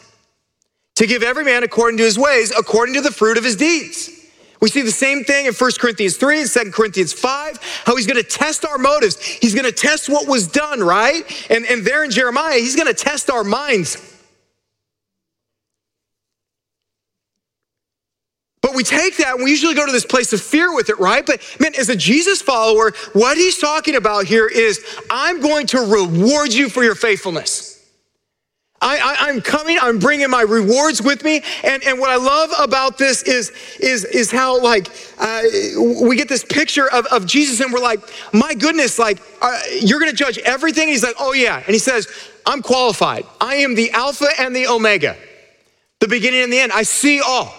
to 0.96 1.06
give 1.06 1.24
every 1.24 1.44
man 1.44 1.64
according 1.64 1.98
to 1.98 2.04
his 2.04 2.18
ways, 2.18 2.52
according 2.58 2.96
to 2.96 3.02
the 3.02 3.12
fruit 3.12 3.38
of 3.38 3.44
his 3.44 3.56
deeds. 3.56 4.10
We 4.60 4.70
see 4.70 4.82
the 4.82 4.92
same 4.92 5.24
thing 5.24 5.46
in 5.46 5.54
1 5.54 5.72
Corinthians 5.80 6.18
3 6.18 6.42
and 6.42 6.50
2 6.50 6.72
Corinthians 6.72 7.14
5, 7.14 7.84
how 7.86 7.96
he's 7.96 8.08
going 8.08 8.22
to 8.22 8.28
test 8.28 8.66
our 8.66 8.80
motives. 8.80 9.22
He's 9.22 9.54
going 9.54 9.66
to 9.66 9.72
test 9.72 10.10
what 10.10 10.28
was 10.28 10.48
done, 10.48 10.80
right? 10.80 11.24
And, 11.52 11.66
and 11.66 11.86
there 11.86 12.04
in 12.04 12.10
Jeremiah, 12.10 12.58
he's 12.58 12.76
going 12.76 12.88
to 12.88 12.94
test 12.94 13.30
our 13.30 13.44
minds. 13.44 14.17
But 18.68 18.76
we 18.76 18.84
take 18.84 19.16
that 19.16 19.36
and 19.36 19.44
we 19.46 19.50
usually 19.50 19.76
go 19.76 19.86
to 19.86 19.94
this 19.94 20.06
place 20.06 20.34
of 20.34 20.42
fear 20.42 20.76
with 20.76 20.90
it, 20.90 21.00
right? 21.00 21.26
But 21.26 21.40
man, 21.58 21.72
as 21.80 21.88
a 21.88 21.96
Jesus 21.96 22.42
follower, 22.42 22.92
what 23.14 23.38
he's 23.38 23.58
talking 23.58 23.96
about 23.96 24.26
here 24.26 24.46
is 24.46 24.86
I'm 25.10 25.40
going 25.40 25.68
to 25.68 25.80
reward 25.80 26.54
you 26.54 26.68
for 26.68 26.84
your 26.84 26.94
faithfulness. 26.94 27.90
I, 28.82 29.30
am 29.30 29.40
coming, 29.40 29.78
I'm 29.82 30.00
bringing 30.00 30.30
my 30.30 30.42
rewards 30.42 31.02
with 31.02 31.24
me. 31.24 31.44
And, 31.64 31.82
and 31.86 31.98
what 31.98 32.10
I 32.10 32.18
love 32.18 32.52
about 32.60 32.98
this 32.98 33.24
is, 33.24 33.54
is, 33.80 34.04
is 34.04 34.32
how, 34.32 34.62
like, 34.62 34.90
uh, 35.18 35.44
we 36.02 36.18
get 36.18 36.28
this 36.28 36.44
picture 36.44 36.92
of, 36.92 37.06
of 37.06 37.26
Jesus 37.26 37.62
and 37.62 37.72
we're 37.72 37.80
like, 37.80 38.02
my 38.34 38.54
goodness, 38.54 39.00
like, 39.00 39.22
uh, 39.42 39.62
you're 39.80 40.00
gonna 40.02 40.12
judge 40.12 40.40
everything? 40.40 40.90
He's 40.90 41.04
like, 41.04 41.16
oh, 41.20 41.32
yeah. 41.32 41.56
And 41.56 41.74
he 41.74 41.80
says, 41.80 42.10
I'm 42.46 42.62
qualified. 42.62 43.26
I 43.40 43.56
am 43.56 43.76
the 43.76 43.92
Alpha 43.92 44.28
and 44.38 44.54
the 44.54 44.68
Omega, 44.68 45.16
the 46.02 46.10
beginning 46.10 46.42
and 46.42 46.52
the 46.52 46.60
end. 46.60 46.74
I 46.74 46.84
see 46.84 47.22
all. 47.22 47.54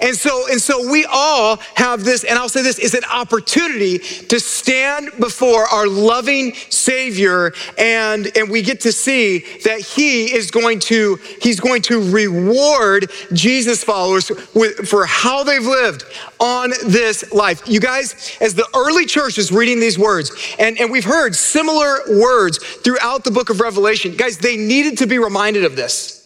And 0.00 0.14
so, 0.14 0.46
and 0.48 0.60
so 0.60 0.88
we 0.90 1.04
all 1.10 1.56
have 1.74 2.04
this, 2.04 2.22
and 2.24 2.38
I'll 2.38 2.48
say 2.48 2.62
this, 2.62 2.78
is 2.78 2.94
an 2.94 3.04
opportunity 3.10 3.98
to 3.98 4.38
stand 4.38 5.10
before 5.18 5.64
our 5.66 5.88
loving 5.88 6.54
Savior, 6.70 7.52
and, 7.76 8.30
and 8.36 8.48
we 8.48 8.62
get 8.62 8.80
to 8.82 8.92
see 8.92 9.40
that 9.64 9.80
He 9.80 10.32
is 10.32 10.50
going 10.50 10.78
to, 10.80 11.18
He's 11.42 11.58
going 11.58 11.82
to 11.82 12.10
reward 12.12 13.10
Jesus 13.32 13.82
followers 13.82 14.30
with, 14.54 14.88
for 14.88 15.04
how 15.04 15.42
they've 15.42 15.66
lived 15.66 16.04
on 16.38 16.70
this 16.86 17.32
life. 17.32 17.62
You 17.66 17.80
guys, 17.80 18.36
as 18.40 18.54
the 18.54 18.68
early 18.76 19.04
church 19.04 19.36
is 19.36 19.50
reading 19.50 19.80
these 19.80 19.98
words, 19.98 20.30
and, 20.60 20.78
and 20.78 20.92
we've 20.92 21.04
heard 21.04 21.34
similar 21.34 21.98
words 22.08 22.58
throughout 22.58 23.24
the 23.24 23.32
book 23.32 23.50
of 23.50 23.60
Revelation, 23.60 24.14
guys, 24.16 24.38
they 24.38 24.56
needed 24.56 24.98
to 24.98 25.06
be 25.06 25.18
reminded 25.18 25.64
of 25.64 25.74
this 25.74 26.17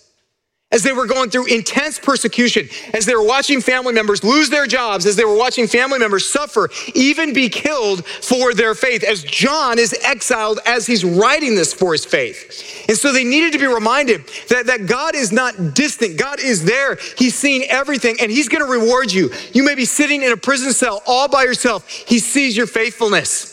as 0.73 0.83
they 0.83 0.93
were 0.93 1.07
going 1.07 1.31
through 1.31 1.47
intense 1.47 1.99
persecution, 1.99 2.69
as 2.95 3.07
they 3.07 3.15
were 3.15 3.25
watching 3.25 3.61
family 3.61 3.93
members 3.93 4.25
lose 4.25 4.51
their 4.51 4.67
jobs, 4.67 5.07
as 5.07 5.15
they 5.17 5.25
were 5.25 5.37
watching 5.37 5.67
family 5.67 5.99
members 5.99 6.29
suffer, 6.29 6.71
even 6.95 7.33
be 7.33 7.49
killed 7.49 8.05
for 8.07 8.55
their 8.55 8.75
faith, 8.75 9.05
as 9.05 9.23
John 9.23 9.79
is 9.79 9.95
exiled 10.03 10.59
as 10.67 10.87
he's 10.87 11.05
writing 11.05 11.55
this 11.55 11.73
for 11.73 11.93
his 11.93 12.05
faith. 12.05 12.85
And 12.89 12.97
so 12.97 13.13
they 13.13 13.25
needed 13.25 13.53
to 13.53 13.59
be 13.59 13.67
reminded 13.67 14.27
that, 14.49 14.67
that 14.67 14.87
God 14.87 15.15
is 15.15 15.31
not 15.31 15.75
distant, 15.75 16.19
God 16.19 16.41
is 16.41 16.65
there. 16.65 16.99
He's 17.17 17.35
seen 17.35 17.65
everything, 17.69 18.17
and 18.21 18.31
He's 18.31 18.49
gonna 18.49 18.67
reward 18.67 19.13
you. 19.13 19.31
You 19.53 19.63
may 19.63 19.75
be 19.75 19.85
sitting 19.85 20.23
in 20.23 20.33
a 20.33 20.37
prison 20.37 20.73
cell 20.73 21.03
all 21.07 21.29
by 21.29 21.45
yourself, 21.45 21.89
He 21.89 22.19
sees 22.19 22.57
your 22.57 22.67
faithfulness. 22.67 23.52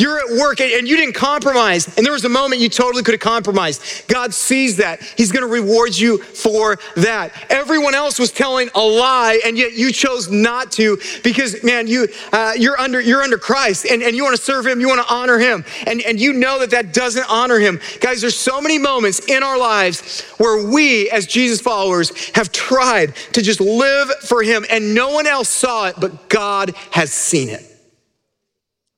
You're 0.00 0.18
at 0.18 0.38
work 0.40 0.60
and 0.60 0.88
you 0.88 0.96
didn't 0.96 1.14
compromise, 1.14 1.86
and 1.96 2.06
there 2.06 2.12
was 2.12 2.24
a 2.24 2.28
moment 2.30 2.60
you 2.60 2.68
totally 2.68 3.02
could 3.02 3.12
have 3.12 3.20
compromised. 3.20 4.08
God 4.08 4.32
sees 4.32 4.78
that. 4.78 5.02
He's 5.16 5.30
going 5.30 5.46
to 5.46 5.52
reward 5.52 5.96
you 5.96 6.18
for 6.18 6.78
that. 6.96 7.32
Everyone 7.50 7.94
else 7.94 8.18
was 8.18 8.30
telling 8.30 8.70
a 8.74 8.80
lie, 8.80 9.40
and 9.44 9.58
yet 9.58 9.74
you 9.74 9.92
chose 9.92 10.30
not 10.30 10.72
to 10.72 10.98
because, 11.22 11.62
man, 11.62 11.86
you 11.86 12.08
uh, 12.32 12.52
you're 12.56 12.78
under 12.80 13.00
you're 13.00 13.22
under 13.22 13.38
Christ, 13.38 13.84
and, 13.84 14.02
and 14.02 14.16
you 14.16 14.24
want 14.24 14.36
to 14.36 14.42
serve 14.42 14.66
Him, 14.66 14.80
you 14.80 14.88
want 14.88 15.06
to 15.06 15.12
honor 15.12 15.38
Him, 15.38 15.64
and 15.86 16.00
and 16.02 16.18
you 16.18 16.32
know 16.32 16.58
that 16.60 16.70
that 16.70 16.94
doesn't 16.94 17.26
honor 17.28 17.58
Him, 17.58 17.80
guys. 18.00 18.22
There's 18.22 18.38
so 18.38 18.60
many 18.60 18.78
moments 18.78 19.20
in 19.28 19.42
our 19.42 19.58
lives 19.58 20.22
where 20.38 20.66
we, 20.66 21.10
as 21.10 21.26
Jesus 21.26 21.60
followers, 21.60 22.30
have 22.30 22.50
tried 22.52 23.14
to 23.32 23.42
just 23.42 23.60
live 23.60 24.10
for 24.22 24.42
Him, 24.42 24.64
and 24.70 24.94
no 24.94 25.10
one 25.10 25.26
else 25.26 25.48
saw 25.48 25.88
it, 25.88 25.96
but 26.00 26.28
God 26.28 26.74
has 26.92 27.12
seen 27.12 27.50
it. 27.50 27.66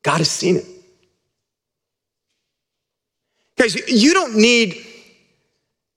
God 0.02 0.18
has 0.18 0.30
seen 0.30 0.56
it. 0.56 0.71
Guys, 3.62 3.76
you 3.88 4.12
don't 4.12 4.34
need 4.34 4.84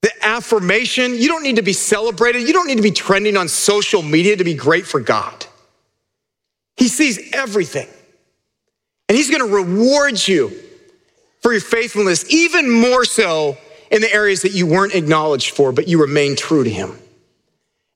the 0.03 0.11
affirmation. 0.23 1.15
You 1.15 1.27
don't 1.27 1.41
need 1.41 1.55
to 1.55 1.63
be 1.63 1.73
celebrated. 1.73 2.43
You 2.43 2.53
don't 2.53 2.67
need 2.67 2.75
to 2.75 2.83
be 2.83 2.91
trending 2.91 3.35
on 3.35 3.47
social 3.47 4.03
media 4.03 4.35
to 4.35 4.43
be 4.43 4.53
great 4.53 4.85
for 4.85 4.99
God. 4.99 5.47
He 6.77 6.87
sees 6.87 7.33
everything. 7.33 7.87
And 9.09 9.17
He's 9.17 9.31
going 9.31 9.41
to 9.41 9.51
reward 9.51 10.27
you 10.27 10.51
for 11.41 11.53
your 11.53 11.61
faithfulness, 11.61 12.31
even 12.31 12.69
more 12.69 13.03
so 13.03 13.57
in 13.89 13.99
the 13.99 14.13
areas 14.13 14.43
that 14.43 14.51
you 14.51 14.67
weren't 14.67 14.93
acknowledged 14.93 15.55
for, 15.55 15.71
but 15.71 15.87
you 15.87 15.99
remain 15.99 16.35
true 16.35 16.63
to 16.63 16.69
Him. 16.69 16.99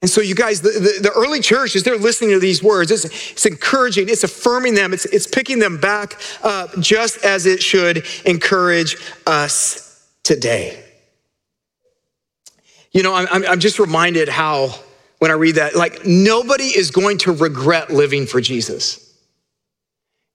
And 0.02 0.10
so, 0.10 0.22
you 0.22 0.34
guys, 0.34 0.62
the, 0.62 0.70
the, 0.70 1.10
the, 1.10 1.12
early 1.12 1.42
church, 1.42 1.76
as 1.76 1.84
they're 1.84 1.98
listening 1.98 2.30
to 2.30 2.40
these 2.40 2.64
words, 2.64 2.90
it's, 2.90 3.04
it's 3.04 3.46
encouraging, 3.46 4.08
it's 4.08 4.24
affirming 4.24 4.74
them, 4.74 4.94
it's, 4.94 5.04
it's 5.06 5.28
picking 5.28 5.60
them 5.60 5.78
back 5.78 6.22
up 6.42 6.80
just 6.80 7.24
as 7.26 7.46
it 7.46 7.62
should 7.62 8.06
encourage 8.26 8.96
us 9.28 10.10
today. 10.24 10.86
You 12.92 13.04
know, 13.04 13.14
I'm, 13.14 13.46
I'm 13.46 13.60
just 13.60 13.78
reminded 13.78 14.30
how, 14.30 14.74
when 15.20 15.32
I 15.32 15.34
read 15.34 15.56
that, 15.56 15.76
like 15.76 16.06
nobody 16.06 16.66
is 16.66 16.92
going 16.92 17.18
to 17.20 17.34
regret 17.34 17.92
living 17.92 18.26
for 18.26 18.40
Jesus. 18.40 19.09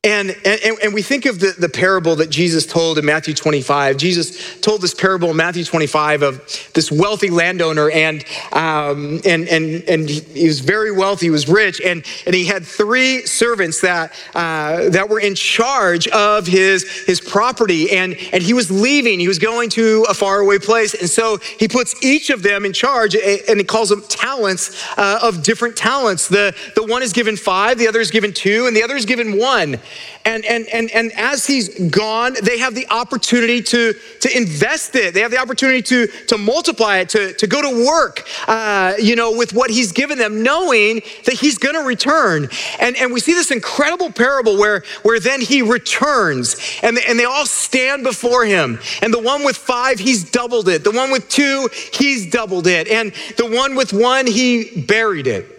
And, 0.05 0.37
and, 0.45 0.79
and 0.83 0.93
we 0.93 1.01
think 1.01 1.25
of 1.25 1.41
the, 1.41 1.55
the 1.59 1.69
parable 1.69 2.17
that 2.17 2.29
Jesus 2.29 2.67
told 2.67 2.99
in 2.99 3.07
Matthew 3.07 3.33
25. 3.33 3.97
Jesus 3.97 4.61
told 4.61 4.83
this 4.83 4.93
parable 4.93 5.31
in 5.31 5.37
Matthew 5.37 5.65
25 5.65 6.23
of 6.23 6.71
this 6.75 6.93
wealthy 6.93 7.31
landowner, 7.31 7.89
and, 7.89 8.23
um, 8.53 9.23
and, 9.25 9.49
and, 9.49 9.83
and 9.89 10.11
he 10.11 10.47
was 10.47 10.61
very 10.61 10.93
wealthy, 10.93 11.27
he 11.27 11.31
was 11.31 11.49
rich, 11.49 11.81
and, 11.81 12.05
and 12.27 12.35
he 12.35 12.45
had 12.45 12.67
three 12.67 13.25
servants 13.25 13.81
that, 13.81 14.13
uh, 14.35 14.91
that 14.91 15.09
were 15.09 15.21
in 15.21 15.35
charge 15.35 16.07
of 16.09 16.47
his, 16.47 16.85
his 17.07 17.19
property. 17.19 17.91
And, 17.93 18.15
and 18.35 18.43
he 18.43 18.53
was 18.53 18.71
leaving, 18.71 19.19
he 19.19 19.29
was 19.29 19.39
going 19.39 19.71
to 19.71 20.05
a 20.11 20.13
faraway 20.13 20.59
place. 20.59 20.93
And 20.93 21.09
so 21.09 21.39
he 21.59 21.67
puts 21.67 22.05
each 22.05 22.29
of 22.29 22.43
them 22.43 22.67
in 22.67 22.75
charge, 22.75 23.15
and 23.15 23.59
he 23.59 23.65
calls 23.65 23.89
them 23.89 24.03
talents 24.03 24.87
uh, 24.99 25.21
of 25.23 25.43
different 25.43 25.79
talents. 25.79 26.29
The, 26.29 26.55
the 26.75 26.85
one 26.85 27.03
is 27.03 27.15
given 27.15 27.39
five, 27.39 27.79
the 27.79 27.89
other 27.89 28.01
is 28.01 28.11
given 28.11 28.35
two, 28.35 28.67
and 28.67 28.77
the 28.77 28.83
other 28.83 28.97
is 28.97 29.07
given 29.07 29.39
one. 29.39 29.81
And, 30.25 30.45
and, 30.45 30.67
and, 30.69 30.91
and 30.91 31.13
as 31.13 31.47
he's 31.47 31.91
gone, 31.91 32.35
they 32.43 32.59
have 32.59 32.75
the 32.75 32.89
opportunity 32.89 33.63
to, 33.63 33.95
to 34.21 34.37
invest 34.37 34.95
it. 34.97 35.13
They 35.13 35.21
have 35.21 35.31
the 35.31 35.39
opportunity 35.39 35.83
to, 35.83 36.07
to 36.29 36.39
multiply 36.39 36.99
it, 36.99 37.11
to, 37.11 37.35
to 37.35 37.47
go 37.47 37.61
to 37.61 37.87
work, 37.87 38.27
uh, 38.49 38.95
you 38.99 39.17
know, 39.17 39.37
with 39.37 39.53
what 39.53 39.71
he's 39.71 39.93
given 39.93 40.19
them, 40.19 40.43
knowing 40.43 41.03
that 41.27 41.35
he's 41.35 41.59
going 41.59 41.75
to 41.75 41.83
return. 41.83 42.49
And, 42.81 42.97
and 42.97 43.13
we 43.13 43.21
see 43.21 43.35
this 43.35 43.51
incredible 43.51 44.11
parable 44.11 44.57
where, 44.57 44.83
where 45.03 45.21
then 45.21 45.41
he 45.41 45.61
returns 45.61 46.57
and, 46.83 46.99
and 47.07 47.19
they 47.19 47.25
all 47.25 47.47
stand 47.47 48.03
before 48.03 48.45
him. 48.47 48.81
And 49.03 49.13
the 49.13 49.21
one 49.21 49.45
with 49.45 49.57
five, 49.57 49.99
he's 49.99 50.31
doubled 50.31 50.69
it. 50.69 50.85
The 50.85 50.91
one 50.91 51.11
with 51.11 51.29
two, 51.29 51.69
he's 51.93 52.31
doubled 52.31 52.67
it. 52.67 52.89
And 52.89 53.13
the 53.37 53.47
one 53.47 53.75
with 53.75 53.93
one, 53.93 54.27
he 54.27 54.85
buried 54.87 55.27
it. 55.27 55.51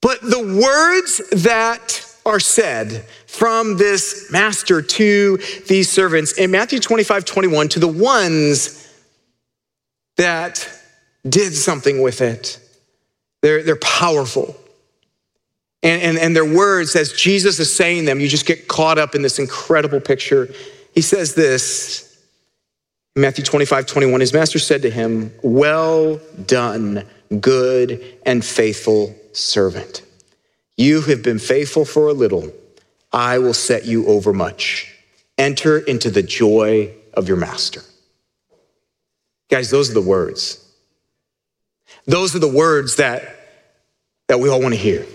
But 0.00 0.20
the 0.20 0.60
words 0.60 1.22
that 1.30 2.11
are 2.24 2.40
said 2.40 3.04
from 3.26 3.76
this 3.76 4.30
master 4.30 4.82
to 4.82 5.38
these 5.66 5.90
servants 5.90 6.32
in 6.32 6.50
Matthew 6.50 6.78
25, 6.78 7.24
21 7.24 7.68
to 7.70 7.80
the 7.80 7.88
ones 7.88 8.88
that 10.16 10.68
did 11.28 11.54
something 11.54 12.02
with 12.02 12.20
it. 12.20 12.58
They're, 13.42 13.62
they're 13.62 13.76
powerful. 13.76 14.56
And, 15.82 16.00
and, 16.00 16.18
and 16.18 16.36
their 16.36 16.44
words, 16.44 16.94
as 16.94 17.12
Jesus 17.12 17.58
is 17.58 17.74
saying 17.74 18.04
them, 18.04 18.20
you 18.20 18.28
just 18.28 18.46
get 18.46 18.68
caught 18.68 18.98
up 18.98 19.14
in 19.14 19.22
this 19.22 19.38
incredible 19.38 20.00
picture. 20.00 20.48
He 20.94 21.00
says 21.00 21.34
this 21.34 22.24
in 23.16 23.22
Matthew 23.22 23.44
25, 23.44 23.86
21. 23.86 24.20
His 24.20 24.32
master 24.32 24.60
said 24.60 24.82
to 24.82 24.90
him, 24.90 25.32
Well 25.42 26.20
done, 26.46 27.04
good 27.40 28.18
and 28.24 28.44
faithful 28.44 29.14
servant. 29.32 30.02
You 30.82 31.02
have 31.02 31.22
been 31.22 31.38
faithful 31.38 31.84
for 31.84 32.08
a 32.08 32.12
little. 32.12 32.52
I 33.12 33.38
will 33.38 33.54
set 33.54 33.84
you 33.84 34.04
over 34.08 34.32
much. 34.32 34.92
Enter 35.38 35.78
into 35.78 36.10
the 36.10 36.24
joy 36.24 36.92
of 37.14 37.28
your 37.28 37.36
master. 37.36 37.82
Guys, 39.48 39.70
those 39.70 39.92
are 39.92 39.94
the 39.94 40.02
words. 40.02 40.58
Those 42.06 42.34
are 42.34 42.40
the 42.40 42.48
words 42.48 42.96
that, 42.96 43.22
that 44.26 44.40
we 44.40 44.48
all 44.48 44.60
want 44.60 44.74
to 44.74 44.80
hear. 44.80 45.06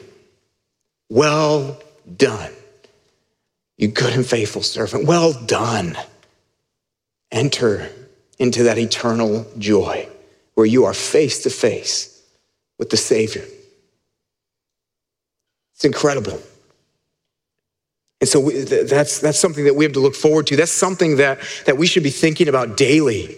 Well 1.10 1.77
done, 2.15 2.53
you 3.77 3.89
good 3.89 4.13
and 4.13 4.25
faithful 4.25 4.62
servant. 4.62 5.06
Well 5.06 5.34
done. 5.34 5.97
Enter 7.30 7.89
into 8.39 8.63
that 8.63 8.77
eternal 8.77 9.45
joy 9.58 10.08
where 10.53 10.65
you 10.65 10.86
are 10.86 10.93
face 10.93 11.43
to 11.43 11.49
face 11.49 12.23
with 12.80 12.89
the 12.89 12.95
Savior. 12.95 13.43
It's 15.78 15.86
incredible. 15.86 16.42
And 18.20 18.28
so 18.28 18.40
we, 18.40 18.62
that's, 18.62 19.20
that's 19.20 19.38
something 19.38 19.66
that 19.66 19.76
we 19.76 19.86
have 19.86 19.94
to 19.94 20.00
look 20.00 20.16
forward 20.16 20.48
to. 20.48 20.56
That's 20.56 20.72
something 20.72 21.18
that, 21.18 21.40
that 21.68 21.78
we 21.78 21.86
should 21.86 22.02
be 22.02 22.10
thinking 22.10 22.48
about 22.48 22.78
daily. 22.78 23.38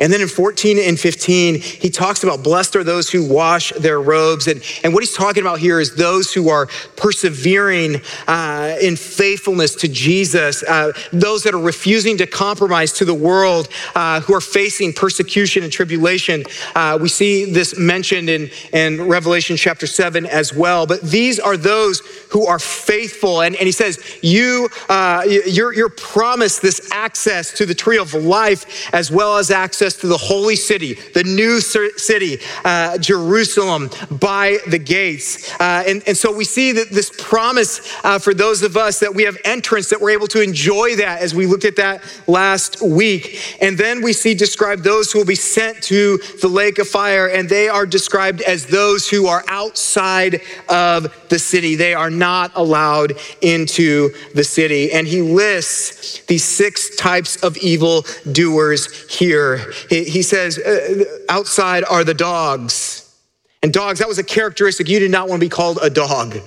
And 0.00 0.12
then 0.12 0.20
in 0.20 0.28
14 0.28 0.78
and 0.78 0.98
15, 0.98 1.60
he 1.60 1.90
talks 1.90 2.24
about 2.24 2.42
blessed 2.42 2.76
are 2.76 2.84
those 2.84 3.10
who 3.10 3.28
wash 3.28 3.72
their 3.72 4.00
robes. 4.00 4.48
And, 4.48 4.62
and 4.82 4.92
what 4.94 5.02
he's 5.02 5.14
talking 5.14 5.42
about 5.42 5.58
here 5.58 5.80
is 5.80 5.94
those 5.94 6.32
who 6.32 6.48
are 6.48 6.66
persevering 6.96 8.00
uh, 8.26 8.76
in 8.80 8.96
faithfulness 8.96 9.74
to 9.76 9.88
Jesus, 9.88 10.62
uh, 10.62 10.92
those 11.12 11.42
that 11.44 11.54
are 11.54 11.60
refusing 11.60 12.16
to 12.18 12.26
compromise 12.26 12.92
to 12.94 13.04
the 13.04 13.14
world, 13.14 13.68
uh, 13.94 14.20
who 14.20 14.34
are 14.34 14.40
facing 14.40 14.92
persecution 14.92 15.62
and 15.62 15.72
tribulation. 15.72 16.44
Uh, 16.74 16.98
we 17.00 17.08
see 17.08 17.50
this 17.50 17.78
mentioned 17.78 18.28
in, 18.28 18.50
in 18.72 19.06
Revelation 19.06 19.56
chapter 19.56 19.86
7 19.86 20.26
as 20.26 20.54
well. 20.54 20.86
But 20.86 21.02
these 21.02 21.38
are 21.38 21.56
those 21.56 22.00
who 22.30 22.46
are 22.46 22.58
faithful. 22.58 23.42
And, 23.42 23.54
and 23.56 23.66
he 23.66 23.72
says, 23.72 23.98
you, 24.22 24.68
uh, 24.88 25.24
you're, 25.26 25.72
you're 25.74 25.88
promised 25.88 26.62
this 26.62 26.90
access 26.92 27.52
to 27.52 27.66
the 27.66 27.74
tree 27.74 27.98
of 27.98 28.14
life 28.14 28.92
as 28.94 29.10
well 29.10 29.36
as 29.36 29.50
access 29.50 29.81
access 29.82 30.00
to 30.00 30.06
the 30.06 30.16
holy 30.16 30.54
city, 30.54 30.94
the 31.12 31.24
new 31.24 31.60
city, 31.60 32.38
uh, 32.64 32.96
Jerusalem, 32.98 33.90
by 34.20 34.58
the 34.68 34.78
gates. 34.78 35.52
Uh, 35.58 35.82
and, 35.86 36.02
and 36.06 36.16
so 36.16 36.32
we 36.32 36.44
see 36.44 36.70
that 36.72 36.90
this 36.90 37.10
promise 37.18 37.80
uh, 38.04 38.18
for 38.18 38.32
those 38.32 38.62
of 38.62 38.76
us 38.76 39.00
that 39.00 39.12
we 39.12 39.24
have 39.24 39.36
entrance, 39.44 39.90
that 39.90 40.00
we're 40.00 40.10
able 40.10 40.28
to 40.28 40.40
enjoy 40.40 40.94
that 40.96 41.20
as 41.20 41.34
we 41.34 41.46
looked 41.46 41.64
at 41.64 41.74
that 41.76 42.00
last 42.28 42.80
week. 42.80 43.56
And 43.60 43.76
then 43.76 44.02
we 44.02 44.12
see 44.12 44.34
described 44.34 44.84
those 44.84 45.10
who 45.10 45.18
will 45.18 45.26
be 45.26 45.34
sent 45.34 45.82
to 45.84 46.18
the 46.40 46.48
lake 46.48 46.78
of 46.78 46.86
fire, 46.86 47.26
and 47.26 47.48
they 47.48 47.68
are 47.68 47.86
described 47.86 48.40
as 48.42 48.66
those 48.66 49.08
who 49.08 49.26
are 49.26 49.42
outside 49.48 50.42
of 50.68 51.12
the 51.28 51.38
city. 51.38 51.74
They 51.74 51.94
are 51.94 52.10
not 52.10 52.52
allowed 52.54 53.14
into 53.40 54.10
the 54.34 54.44
city. 54.44 54.92
And 54.92 55.08
he 55.08 55.22
lists 55.22 56.20
these 56.26 56.44
six 56.44 56.94
types 56.96 57.42
of 57.42 57.56
evil 57.56 58.04
doers 58.30 59.10
here. 59.10 59.61
He 59.88 60.22
says, 60.22 60.58
uh, 60.58 61.04
outside 61.28 61.84
are 61.84 62.04
the 62.04 62.14
dogs. 62.14 63.14
And 63.62 63.72
dogs, 63.72 64.00
that 64.00 64.08
was 64.08 64.18
a 64.18 64.24
characteristic. 64.24 64.88
You 64.88 64.98
did 64.98 65.10
not 65.10 65.28
want 65.28 65.40
to 65.40 65.44
be 65.44 65.50
called 65.50 65.78
a 65.82 65.90
dog. 65.90 66.38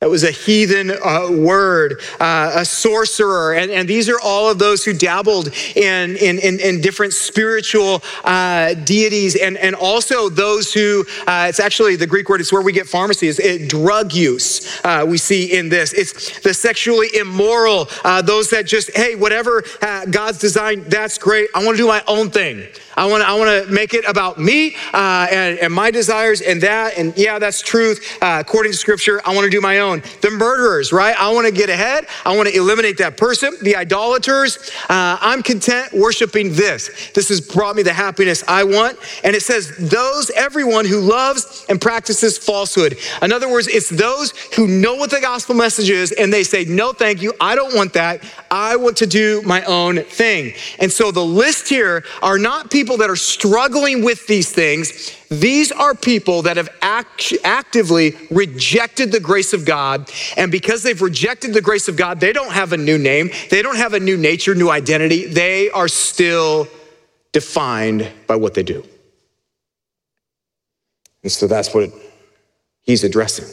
That 0.00 0.10
was 0.10 0.24
a 0.24 0.30
heathen 0.30 0.90
uh, 0.90 1.28
word, 1.30 2.02
uh, 2.20 2.52
a 2.56 2.66
sorcerer. 2.66 3.54
And, 3.54 3.70
and, 3.70 3.88
these 3.88 4.10
are 4.10 4.20
all 4.20 4.50
of 4.50 4.58
those 4.58 4.84
who 4.84 4.92
dabbled 4.92 5.48
in, 5.74 6.16
in, 6.16 6.38
in, 6.38 6.60
in 6.60 6.82
different 6.82 7.14
spiritual 7.14 8.02
uh, 8.22 8.74
deities 8.74 9.36
and, 9.36 9.56
and 9.56 9.74
also 9.74 10.28
those 10.28 10.70
who, 10.70 11.06
uh, 11.26 11.46
it's 11.48 11.60
actually 11.60 11.96
the 11.96 12.06
Greek 12.06 12.28
word, 12.28 12.42
it's 12.42 12.52
where 12.52 12.60
we 12.60 12.72
get 12.72 12.86
pharmacy, 12.86 13.26
is 13.26 13.38
it, 13.38 13.70
drug 13.70 14.12
use 14.12 14.78
uh, 14.84 15.02
we 15.08 15.16
see 15.16 15.56
in 15.56 15.70
this. 15.70 15.94
It's 15.94 16.40
the 16.40 16.52
sexually 16.52 17.08
immoral, 17.18 17.88
uh, 18.04 18.20
those 18.20 18.50
that 18.50 18.66
just, 18.66 18.94
hey, 18.94 19.14
whatever 19.14 19.64
God's 20.10 20.38
designed, 20.38 20.84
that's 20.86 21.16
great. 21.16 21.48
I 21.54 21.64
want 21.64 21.78
to 21.78 21.82
do 21.82 21.88
my 21.88 22.02
own 22.06 22.28
thing. 22.28 22.66
I 22.96 23.06
want 23.06 23.22
to 23.22 23.28
I 23.28 23.34
want 23.34 23.66
to 23.66 23.72
make 23.72 23.92
it 23.92 24.04
about 24.08 24.38
me 24.38 24.74
uh, 24.94 25.26
and, 25.30 25.58
and, 25.58 25.72
my 25.72 25.90
desires 25.90 26.40
and 26.40 26.62
that. 26.62 26.96
And 26.96 27.16
yeah, 27.16 27.38
that's 27.38 27.60
truth. 27.60 28.18
Uh, 28.22 28.38
according 28.40 28.72
to 28.72 28.78
scripture, 28.78 29.20
I 29.24 29.34
want 29.34 29.44
to 29.44 29.50
do 29.50 29.60
my 29.60 29.80
own. 29.80 30.02
The 30.22 30.30
murderers, 30.30 30.92
right? 30.92 31.14
I 31.18 31.32
want 31.32 31.46
to 31.46 31.52
get 31.52 31.68
ahead. 31.68 32.06
I 32.24 32.34
want 32.36 32.48
to 32.48 32.56
eliminate 32.56 32.96
that 32.98 33.16
person. 33.16 33.52
The 33.62 33.76
idolaters, 33.76 34.70
uh, 34.88 35.18
I'm 35.20 35.42
content 35.42 35.92
worshiping 35.92 36.54
this. 36.54 37.10
This 37.10 37.28
has 37.28 37.40
brought 37.40 37.76
me 37.76 37.82
the 37.82 37.92
happiness 37.92 38.44
I 38.48 38.64
want. 38.64 38.98
And 39.24 39.36
it 39.36 39.42
says, 39.42 39.76
those, 39.76 40.30
everyone 40.30 40.86
who 40.86 41.00
loves 41.00 41.66
and 41.68 41.80
practices 41.80 42.38
falsehood. 42.38 42.96
In 43.20 43.32
other 43.32 43.50
words, 43.50 43.66
it's 43.66 43.90
those 43.90 44.30
who 44.54 44.66
know 44.66 44.94
what 44.94 45.10
the 45.10 45.20
gospel 45.20 45.54
message 45.54 45.90
is 45.90 46.12
and 46.12 46.32
they 46.32 46.44
say, 46.44 46.64
no, 46.64 46.92
thank 46.92 47.20
you. 47.20 47.34
I 47.40 47.54
don't 47.54 47.74
want 47.74 47.92
that. 47.94 48.22
I 48.50 48.76
want 48.76 48.96
to 48.98 49.06
do 49.06 49.42
my 49.42 49.64
own 49.64 49.98
thing. 49.98 50.54
And 50.78 50.90
so 50.90 51.10
the 51.10 51.24
list 51.24 51.68
here 51.68 52.04
are 52.22 52.38
not 52.38 52.70
people 52.70 52.85
that 52.98 53.10
are 53.10 53.16
struggling 53.16 54.04
with 54.04 54.26
these 54.26 54.52
things. 54.52 55.12
These 55.28 55.72
are 55.72 55.94
people 55.94 56.42
that 56.42 56.56
have 56.56 56.68
act- 56.80 57.34
actively 57.42 58.14
rejected 58.30 59.12
the 59.12 59.20
grace 59.20 59.52
of 59.52 59.64
God. 59.64 60.10
And 60.36 60.52
because 60.52 60.82
they've 60.82 61.00
rejected 61.02 61.54
the 61.54 61.60
grace 61.60 61.88
of 61.88 61.96
God, 61.96 62.20
they 62.20 62.32
don't 62.32 62.52
have 62.52 62.72
a 62.72 62.76
new 62.76 62.98
name, 62.98 63.30
they 63.50 63.62
don't 63.62 63.76
have 63.76 63.94
a 63.94 64.00
new 64.00 64.16
nature, 64.16 64.54
new 64.54 64.70
identity. 64.70 65.26
They 65.26 65.70
are 65.70 65.88
still 65.88 66.68
defined 67.32 68.10
by 68.26 68.36
what 68.36 68.54
they 68.54 68.62
do. 68.62 68.84
And 71.22 71.32
so 71.32 71.48
that's 71.48 71.74
what 71.74 71.90
he's 72.82 73.02
addressing. 73.02 73.46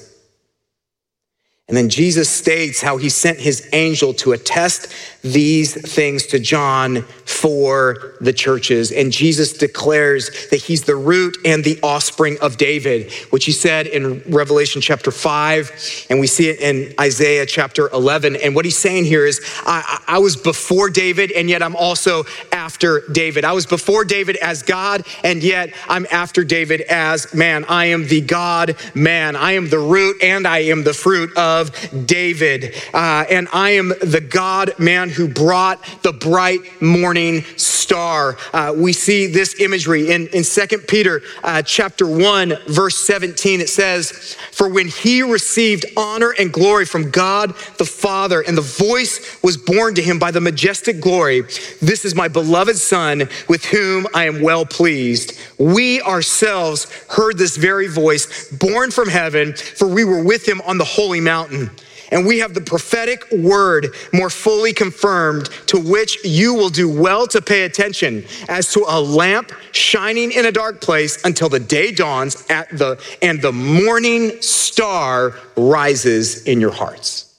And 1.68 1.78
then 1.78 1.90
Jesus 1.90 2.30
states 2.30 2.82
how 2.82 2.98
he 2.98 3.10
sent 3.10 3.40
his 3.40 3.68
angel 3.74 4.14
to 4.16 4.34
attest 4.34 4.94
these 5.24 5.74
things 5.74 6.28
to 6.28 6.40
John 6.40 7.04
for 7.26 8.16
the 8.20 8.34
churches. 8.34 8.92
And 8.92 9.12
Jesus 9.12 9.54
declares 9.54 10.50
that 10.50 10.58
he's 10.58 10.84
the 10.84 10.96
root 10.96 11.38
and 11.46 11.64
the 11.64 11.80
offspring 11.82 12.38
of 12.42 12.58
David, 12.58 13.12
which 13.30 13.46
he 13.46 13.54
said 13.54 13.88
in 13.88 14.22
Revelation 14.28 14.82
chapter 14.82 15.12
5. 15.12 16.08
And 16.10 16.20
we 16.20 16.28
see 16.28 16.50
it 16.50 16.60
in 16.60 16.94
Isaiah 17.00 17.46
chapter 17.46 17.90
11. 17.90 18.36
And 18.36 18.54
what 18.54 18.66
he's 18.66 18.78
saying 18.78 19.06
here 19.06 19.26
is, 19.26 19.42
I, 19.66 20.02
I 20.08 20.20
was 20.20 20.36
before 20.36 20.90
David, 20.90 21.32
and 21.32 21.50
yet 21.50 21.64
I'm 21.64 21.76
also 21.76 22.26
after 22.52 23.04
David. 23.12 23.46
I 23.46 23.54
was 23.54 23.66
before 23.66 24.04
David 24.04 24.36
as 24.38 24.62
God, 24.62 25.06
and 25.24 25.42
yet 25.42 25.74
I'm 25.88 26.06
after 26.12 26.44
David 26.44 26.82
as 26.82 27.34
man. 27.34 27.66
I 27.70 27.86
am 27.86 28.08
the 28.08 28.22
God 28.22 28.76
man. 28.94 29.36
I 29.36 29.54
am 29.54 29.70
the 29.70 29.80
root 29.80 30.22
and 30.22 30.46
I 30.46 30.60
am 30.60 30.84
the 30.84 30.94
fruit 30.94 31.36
of 31.38 31.72
David. 32.06 32.76
Uh, 32.94 33.26
and 33.30 33.48
I 33.54 33.72
am 33.72 33.90
the 33.90 34.22
God 34.22 34.78
man 34.80 35.13
who 35.14 35.28
brought 35.28 35.84
the 36.02 36.12
bright 36.12 36.82
morning 36.82 37.44
star. 37.58 38.38
Uh, 38.54 38.74
we 38.76 38.94
see 38.94 39.28
this 39.28 39.60
imagery 39.60 40.12
in, 40.12 40.28
in 40.28 40.44
2 40.44 40.78
Peter 40.88 41.22
uh, 41.44 41.62
chapter 41.62 42.08
1, 42.08 42.54
verse 42.68 42.98
17. 42.98 43.62
It 43.62 43.70
says, 43.70 44.36
For 44.52 44.68
when 44.70 44.88
he 44.88 45.22
received 45.22 45.86
honor 45.96 46.34
and 46.38 46.52
glory 46.52 46.86
from 46.86 47.12
God 47.12 47.56
the 47.78 47.86
Father, 47.86 48.42
and 48.42 48.58
the 48.58 48.62
voice 48.62 49.42
was 49.44 49.58
borne 49.58 49.96
to 49.96 50.02
him 50.02 50.20
by 50.20 50.32
the 50.32 50.42
majestic 50.42 51.00
glory, 51.00 51.42
This 51.82 52.06
is 52.06 52.16
my 52.16 52.28
beloved 52.28 52.78
Son 52.78 53.30
with 53.48 53.66
whom 53.66 54.08
I 54.14 54.26
am 54.26 54.42
well 54.42 54.66
pleased. 54.66 55.38
We 55.58 56.02
ourselves 56.02 56.92
heard 57.10 57.38
this 57.38 57.58
very 57.58 57.88
voice 57.88 58.52
borne 58.52 58.92
from 58.92 59.10
heaven, 59.10 59.54
for 59.54 59.88
we 59.88 60.04
were 60.04 60.24
with 60.24 60.48
him 60.48 60.62
on 60.62 60.78
the 60.78 60.86
holy 60.86 61.22
mountain. 61.22 61.70
And 62.14 62.28
we 62.28 62.38
have 62.40 62.54
the 62.54 62.62
prophetic 62.62 63.30
word 63.32 63.96
more 64.14 64.30
fully 64.30 64.72
confirmed, 64.72 65.50
to 65.66 65.80
which 65.80 66.24
you 66.24 66.54
will 66.54 66.70
do 66.70 66.88
well 66.88 67.26
to 67.28 67.42
pay 67.42 67.64
attention 67.64 68.24
as 68.48 68.72
to 68.74 68.86
a 68.88 69.02
lamp 69.02 69.52
shining 69.72 70.32
in 70.32 70.46
a 70.46 70.52
dark 70.52 70.80
place 70.80 71.26
until 71.26 71.50
the 71.50 71.60
day 71.60 71.92
dawns 71.92 72.46
at 72.52 72.70
the, 72.70 73.02
and 73.24 73.42
the 73.42 73.52
morning 73.52 74.40
star 74.42 75.34
rises 75.58 76.44
in 76.44 76.62
your 76.62 76.72
hearts. 76.72 77.36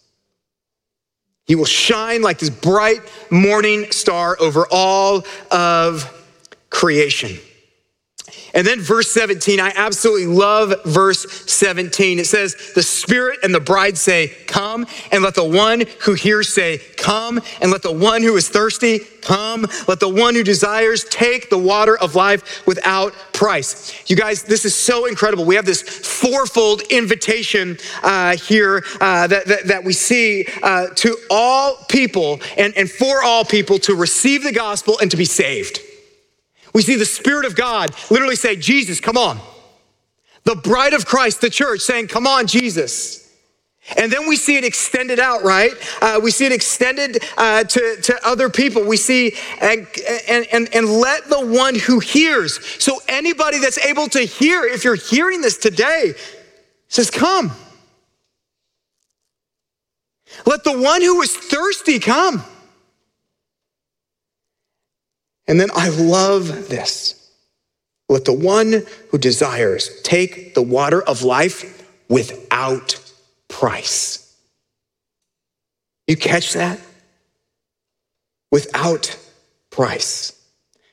He 1.46 1.54
will 1.54 1.66
shine 1.66 2.22
like 2.22 2.38
this 2.38 2.50
bright 2.50 3.00
morning 3.30 3.92
star 3.92 4.36
over 4.40 4.66
all 4.72 5.24
of 5.52 6.10
creation. 6.70 7.38
And 8.54 8.66
then 8.66 8.80
verse 8.80 9.10
17, 9.10 9.58
I 9.58 9.72
absolutely 9.74 10.26
love 10.26 10.74
verse 10.84 11.26
17. 11.50 12.18
It 12.20 12.26
says, 12.26 12.72
The 12.74 12.82
Spirit 12.82 13.40
and 13.42 13.54
the 13.54 13.60
bride 13.60 13.98
say, 13.98 14.28
Come, 14.46 14.86
and 15.10 15.22
let 15.22 15.34
the 15.34 15.44
one 15.44 15.84
who 16.02 16.14
hears 16.14 16.52
say, 16.52 16.78
Come, 16.96 17.40
and 17.60 17.70
let 17.72 17.82
the 17.82 17.92
one 17.92 18.22
who 18.22 18.36
is 18.36 18.48
thirsty 18.48 19.00
come. 19.24 19.66
Let 19.88 20.00
the 20.00 20.08
one 20.08 20.34
who 20.34 20.44
desires 20.44 21.04
take 21.04 21.50
the 21.50 21.58
water 21.58 21.96
of 21.98 22.14
life 22.14 22.66
without 22.66 23.14
price. 23.32 24.08
You 24.08 24.16
guys, 24.16 24.42
this 24.44 24.64
is 24.64 24.74
so 24.74 25.06
incredible. 25.06 25.44
We 25.44 25.56
have 25.56 25.66
this 25.66 25.82
fourfold 25.82 26.82
invitation 26.90 27.78
uh, 28.02 28.36
here 28.36 28.84
uh, 29.00 29.26
that, 29.26 29.46
that, 29.46 29.66
that, 29.68 29.84
we 29.84 29.92
see 29.92 30.46
uh, 30.62 30.88
to 30.94 31.16
all 31.30 31.76
people 31.88 32.40
and, 32.56 32.76
and 32.76 32.90
for 32.90 33.22
all 33.22 33.44
people 33.44 33.78
to 33.80 33.94
receive 33.94 34.42
the 34.42 34.52
gospel 34.52 34.98
and 35.00 35.10
to 35.10 35.16
be 35.16 35.24
saved. 35.24 35.80
We 36.74 36.82
see 36.82 36.96
the 36.96 37.06
Spirit 37.06 37.46
of 37.46 37.54
God 37.54 37.94
literally 38.10 38.36
say, 38.36 38.56
Jesus, 38.56 39.00
come 39.00 39.16
on. 39.16 39.38
The 40.42 40.56
bride 40.56 40.92
of 40.92 41.06
Christ, 41.06 41.40
the 41.40 41.48
church, 41.48 41.80
saying, 41.80 42.08
Come 42.08 42.26
on, 42.26 42.46
Jesus. 42.46 43.22
And 43.96 44.10
then 44.10 44.26
we 44.26 44.36
see 44.36 44.56
it 44.56 44.64
extended 44.64 45.20
out, 45.20 45.42
right? 45.42 45.72
Uh, 46.00 46.18
we 46.22 46.30
see 46.30 46.46
it 46.46 46.52
extended 46.52 47.22
uh, 47.36 47.64
to, 47.64 47.96
to 48.02 48.26
other 48.26 48.48
people. 48.48 48.82
We 48.84 48.96
see, 48.96 49.34
and, 49.60 49.86
and, 50.26 50.46
and, 50.52 50.74
and 50.74 50.88
let 50.88 51.28
the 51.28 51.46
one 51.46 51.74
who 51.78 51.98
hears, 51.98 52.82
so 52.82 53.00
anybody 53.08 53.58
that's 53.58 53.76
able 53.78 54.08
to 54.08 54.20
hear, 54.20 54.64
if 54.64 54.84
you're 54.84 54.94
hearing 54.94 55.42
this 55.42 55.58
today, 55.58 56.14
says, 56.88 57.10
Come. 57.10 57.52
Let 60.46 60.64
the 60.64 60.78
one 60.78 61.00
who 61.00 61.22
is 61.22 61.36
thirsty 61.36 61.98
come. 61.98 62.42
And 65.46 65.60
then 65.60 65.68
I 65.74 65.88
love 65.88 66.68
this. 66.68 67.20
Let 68.08 68.24
the 68.24 68.32
one 68.32 68.84
who 69.10 69.18
desires 69.18 70.00
take 70.02 70.54
the 70.54 70.62
water 70.62 71.02
of 71.02 71.22
life 71.22 71.88
without 72.08 73.00
price. 73.48 74.36
You 76.06 76.16
catch 76.16 76.52
that? 76.52 76.78
Without 78.50 79.18
price. 79.70 80.30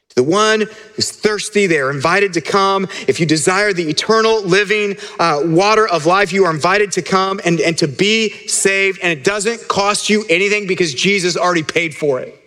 To 0.10 0.16
the 0.16 0.24
one 0.24 0.68
who's 0.96 1.12
thirsty, 1.12 1.68
they 1.68 1.80
are 1.80 1.92
invited 1.92 2.34
to 2.34 2.42
come. 2.42 2.88
If 3.08 3.20
you 3.20 3.26
desire 3.26 3.72
the 3.72 3.90
eternal 3.90 4.42
living 4.42 4.98
uh, 5.20 5.42
water 5.46 5.88
of 5.88 6.06
life, 6.06 6.34
you 6.34 6.46
are 6.46 6.52
invited 6.52 6.92
to 6.94 7.02
come 7.02 7.40
and, 7.46 7.62
and 7.62 7.78
to 7.78 7.88
be 7.88 8.30
saved. 8.48 9.00
And 9.02 9.18
it 9.18 9.24
doesn't 9.24 9.68
cost 9.68 10.10
you 10.10 10.26
anything 10.30 10.68
because 10.68 10.94
Jesus 10.94 11.38
already 11.38 11.64
paid 11.64 11.96
for 11.96 12.20
it. 12.20 12.41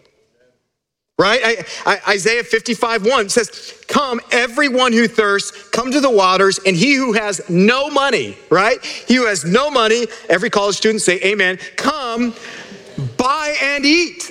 Right? 1.17 1.41
I, 1.45 1.65
I, 1.87 2.13
Isaiah 2.15 2.43
55 2.43 3.07
1 3.07 3.29
says, 3.29 3.85
Come, 3.87 4.21
everyone 4.33 4.93
who 4.93 5.07
thirsts, 5.07 5.69
come 5.69 5.93
to 5.93 6.01
the 6.01 6.11
waters, 6.11 6.59
and 6.67 6.75
he 6.75 6.97
who 6.97 7.13
has 7.13 7.41
no 7.49 7.89
money, 7.89 8.37
right? 8.51 8.85
He 8.85 9.15
who 9.15 9.27
has 9.27 9.45
no 9.45 9.71
money, 9.71 10.07
every 10.29 10.51
college 10.51 10.77
student 10.77 11.03
say 11.03 11.21
amen, 11.23 11.59
come, 11.77 12.35
buy 13.17 13.57
and 13.63 13.87
eat. 13.87 14.31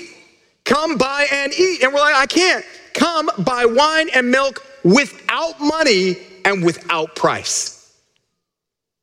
Come, 0.65 0.98
buy 0.98 1.28
and 1.32 1.54
eat. 1.54 1.84
And 1.84 1.93
we're 1.93 2.00
like, 2.00 2.15
I 2.15 2.26
can't. 2.26 2.65
Come, 2.93 3.30
buy 3.39 3.65
wine 3.65 4.10
and 4.13 4.30
milk 4.30 4.65
without 4.84 5.60
money 5.60 6.17
and 6.46 6.63
without 6.63 7.15
price. 7.15 7.73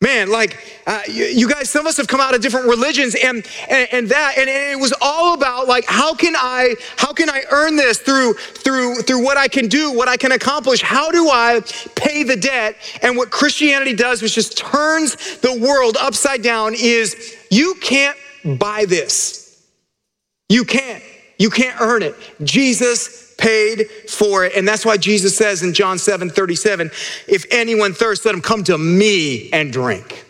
Man, 0.03 0.31
like 0.31 0.81
uh, 0.87 1.03
you, 1.07 1.25
you, 1.25 1.47
guys, 1.47 1.69
some 1.69 1.85
of 1.85 1.91
us 1.91 1.99
have 1.99 2.09
come 2.09 2.21
out 2.21 2.35
of 2.35 2.41
different 2.41 2.67
religions, 2.67 3.15
and, 3.23 3.47
and 3.69 3.89
and, 3.93 4.09
that, 4.09 4.37
and 4.39 4.49
it 4.49 4.81
was 4.81 4.95
all 5.03 5.35
about 5.35 5.69
like 5.69 5.85
how 5.85 6.15
can 6.15 6.35
I 6.35 6.75
how 6.97 7.13
can 7.13 7.29
I 7.29 7.43
earn 7.51 7.77
this 7.77 7.99
through 7.99 8.33
through 8.33 9.03
through 9.03 9.23
what 9.23 9.37
I 9.37 9.47
can 9.47 9.69
do, 9.69 9.93
what 9.93 10.09
I 10.09 10.17
can 10.17 10.33
accomplish? 10.33 10.81
How 10.81 11.11
do 11.11 11.29
I 11.29 11.61
pay 11.97 12.23
the 12.23 12.37
debt? 12.37 12.77
And 13.03 13.15
what 13.15 13.31
Christianity 13.31 13.93
does, 13.93 14.23
which 14.23 14.35
just 14.37 14.57
turns 14.57 15.39
the 15.41 15.59
world 15.61 15.99
upside 16.01 16.41
down, 16.41 16.73
is 16.75 17.37
you 17.51 17.75
can't 17.83 18.17
buy 18.59 18.87
this. 18.87 19.67
You 20.49 20.65
can't. 20.65 21.05
You 21.39 21.51
can't 21.51 21.79
earn 21.79 22.03
it. 22.03 22.15
Jesus 22.43 23.30
paid 23.41 23.91
for 24.09 24.45
it. 24.45 24.55
And 24.55 24.69
that's 24.69 24.85
why 24.85 24.97
Jesus 24.97 25.37
says 25.37 25.63
in 25.63 25.75
John 25.75 25.99
7 25.99 26.31
37, 26.31 26.91
if 27.27 27.47
anyone 27.51 27.93
thirsts, 27.95 28.25
let 28.25 28.35
him 28.35 28.43
come 28.43 28.63
to 28.65 28.79
me 28.79 29.51
and 29.53 29.73
drink. 29.73 30.27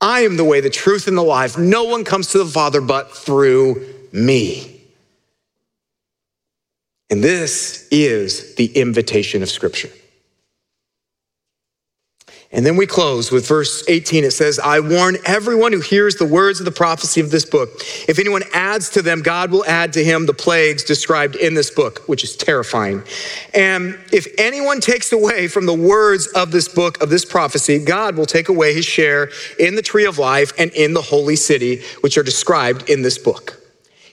I 0.00 0.20
am 0.20 0.36
the 0.36 0.44
way, 0.44 0.60
the 0.60 0.70
truth, 0.70 1.06
and 1.06 1.16
the 1.16 1.22
life. 1.22 1.56
No 1.56 1.84
one 1.84 2.04
comes 2.04 2.28
to 2.28 2.38
the 2.38 2.46
Father 2.46 2.80
but 2.80 3.12
through 3.16 3.86
me. 4.12 4.80
And 7.08 7.22
this 7.22 7.86
is 7.90 8.56
the 8.56 8.66
invitation 8.76 9.42
of 9.42 9.48
Scripture. 9.48 9.90
And 12.52 12.64
then 12.64 12.76
we 12.76 12.86
close 12.86 13.32
with 13.32 13.46
verse 13.46 13.84
18. 13.88 14.22
It 14.22 14.30
says, 14.30 14.58
I 14.60 14.78
warn 14.78 15.16
everyone 15.26 15.72
who 15.72 15.80
hears 15.80 16.14
the 16.14 16.24
words 16.24 16.60
of 16.60 16.64
the 16.64 16.72
prophecy 16.72 17.20
of 17.20 17.30
this 17.30 17.44
book. 17.44 17.68
If 18.08 18.20
anyone 18.20 18.44
adds 18.52 18.88
to 18.90 19.02
them, 19.02 19.20
God 19.20 19.50
will 19.50 19.64
add 19.66 19.92
to 19.94 20.04
him 20.04 20.26
the 20.26 20.32
plagues 20.32 20.84
described 20.84 21.34
in 21.34 21.54
this 21.54 21.70
book, 21.70 22.02
which 22.06 22.22
is 22.22 22.36
terrifying. 22.36 23.02
And 23.52 23.98
if 24.12 24.28
anyone 24.38 24.80
takes 24.80 25.12
away 25.12 25.48
from 25.48 25.66
the 25.66 25.74
words 25.74 26.28
of 26.28 26.52
this 26.52 26.68
book, 26.68 27.02
of 27.02 27.10
this 27.10 27.24
prophecy, 27.24 27.84
God 27.84 28.16
will 28.16 28.26
take 28.26 28.48
away 28.48 28.74
his 28.74 28.84
share 28.84 29.30
in 29.58 29.74
the 29.74 29.82
tree 29.82 30.06
of 30.06 30.18
life 30.18 30.52
and 30.56 30.70
in 30.70 30.94
the 30.94 31.02
holy 31.02 31.36
city, 31.36 31.82
which 32.00 32.16
are 32.16 32.22
described 32.22 32.88
in 32.88 33.02
this 33.02 33.18
book. 33.18 33.60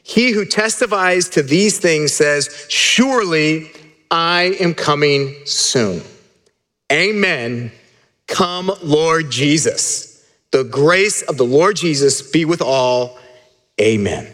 He 0.01 0.31
who 0.31 0.43
testifies 0.43 1.29
to 1.29 1.43
these 1.43 1.77
things 1.77 2.13
says, 2.13 2.65
Surely 2.67 3.71
I 4.09 4.57
am 4.59 4.73
coming 4.73 5.35
soon. 5.45 6.01
Amen. 6.91 7.71
Come, 8.33 8.71
Lord 8.81 9.29
Jesus. 9.29 10.27
The 10.51 10.63
grace 10.63 11.21
of 11.21 11.37
the 11.37 11.45
Lord 11.45 11.75
Jesus 11.75 12.31
be 12.31 12.45
with 12.45 12.63
all. 12.63 13.19
Amen. 13.79 14.33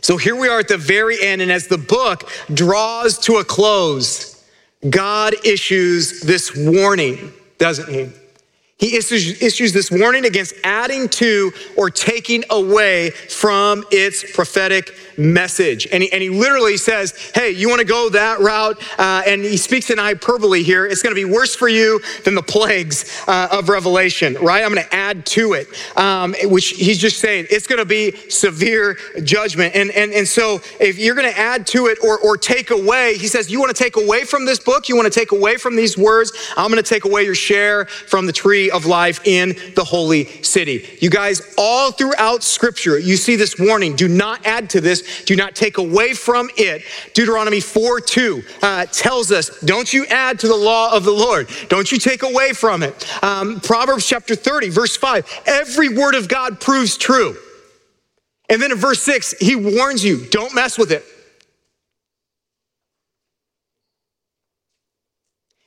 So 0.00 0.16
here 0.16 0.36
we 0.36 0.48
are 0.48 0.60
at 0.60 0.68
the 0.68 0.78
very 0.78 1.20
end, 1.20 1.42
and 1.42 1.50
as 1.50 1.66
the 1.66 1.76
book 1.76 2.30
draws 2.54 3.18
to 3.20 3.38
a 3.38 3.44
close, 3.44 4.44
God 4.88 5.34
issues 5.44 6.20
this 6.20 6.54
warning, 6.56 7.32
doesn't 7.58 7.92
he? 7.92 8.08
He 8.76 8.96
issues, 8.96 9.42
issues, 9.42 9.72
this 9.72 9.90
warning 9.90 10.24
against 10.24 10.54
adding 10.62 11.08
to 11.08 11.52
or 11.76 11.90
taking 11.90 12.44
away 12.48 13.10
from 13.10 13.84
its 13.90 14.30
prophetic 14.32 14.94
message. 15.18 15.86
And 15.90 16.02
he, 16.02 16.12
and 16.12 16.22
he 16.22 16.30
literally 16.30 16.76
says, 16.76 17.30
Hey, 17.34 17.50
you 17.50 17.68
want 17.68 17.80
to 17.80 17.86
go 17.86 18.08
that 18.10 18.40
route? 18.40 18.82
Uh, 18.98 19.22
and 19.26 19.42
he 19.42 19.56
speaks 19.56 19.90
in 19.90 19.98
hyperbole 19.98 20.62
here. 20.62 20.86
It's 20.86 21.02
going 21.02 21.14
to 21.14 21.20
be 21.20 21.30
worse 21.30 21.54
for 21.54 21.68
you 21.68 22.00
than 22.24 22.34
the 22.34 22.42
plagues 22.42 23.22
uh, 23.26 23.48
of 23.50 23.68
Revelation, 23.68 24.34
right? 24.34 24.64
I'm 24.64 24.72
going 24.72 24.86
to 24.86 24.94
add 24.94 25.26
to 25.26 25.54
it, 25.54 25.68
um, 25.96 26.34
which 26.44 26.70
he's 26.70 26.98
just 26.98 27.18
saying 27.18 27.46
it's 27.50 27.66
going 27.66 27.78
to 27.78 27.84
be 27.84 28.12
severe 28.28 28.96
judgment. 29.22 29.74
And, 29.74 29.90
and, 29.90 30.12
and 30.12 30.26
so 30.26 30.60
if 30.80 30.98
you're 30.98 31.14
going 31.14 31.30
to 31.30 31.38
add 31.38 31.66
to 31.68 31.86
it 31.86 31.98
or, 32.02 32.18
or 32.18 32.36
take 32.36 32.70
away, 32.70 33.16
he 33.18 33.26
says, 33.26 33.50
You 33.50 33.60
want 33.60 33.74
to 33.74 33.82
take 33.82 33.96
away 33.96 34.24
from 34.24 34.44
this 34.44 34.58
book? 34.58 34.88
You 34.88 34.96
want 34.96 35.12
to 35.12 35.18
take 35.18 35.32
away 35.32 35.56
from 35.56 35.76
these 35.76 35.98
words? 35.98 36.32
I'm 36.56 36.70
going 36.70 36.82
to 36.82 36.88
take 36.88 37.04
away 37.04 37.24
your 37.24 37.34
share 37.34 37.86
from 37.86 38.26
the 38.26 38.32
tree 38.32 38.70
of 38.70 38.86
life 38.86 39.26
in 39.26 39.56
the 39.74 39.84
holy 39.84 40.24
city. 40.42 40.86
You 41.00 41.10
guys, 41.10 41.54
all 41.56 41.92
throughout 41.92 42.42
scripture, 42.42 42.98
you 42.98 43.16
see 43.16 43.36
this 43.36 43.58
warning 43.58 43.96
do 43.96 44.08
not 44.08 44.46
add 44.46 44.70
to 44.70 44.80
this, 44.80 45.02
do 45.24 45.36
not 45.36 45.54
take 45.54 45.78
away 45.78 46.14
from 46.14 46.50
it. 46.56 46.82
Deuteronomy 47.14 47.60
4 47.60 48.00
2 48.00 48.42
uh, 48.62 48.86
tells 48.86 49.32
us, 49.32 49.60
don't 49.60 49.92
you 49.92 50.06
add 50.06 50.38
to 50.40 50.48
the 50.48 50.56
law 50.56 50.94
of 50.94 51.04
the 51.04 51.12
Lord, 51.12 51.48
don't 51.68 51.90
you 51.90 51.98
take 51.98 52.22
away 52.22 52.52
from 52.52 52.82
it. 52.82 53.24
Um, 53.24 53.60
Proverbs 53.60 54.06
chapter 54.06 54.34
30, 54.34 54.70
verse 54.70 54.96
5 54.96 55.42
every 55.46 55.88
word 55.88 56.14
of 56.14 56.28
God 56.28 56.60
proves 56.60 56.96
true. 56.96 57.36
And 58.48 58.62
then 58.62 58.72
in 58.72 58.78
verse 58.78 59.02
6, 59.02 59.34
he 59.40 59.56
warns 59.56 60.04
you, 60.04 60.24
don't 60.26 60.54
mess 60.54 60.78
with 60.78 60.90
it. 60.90 61.04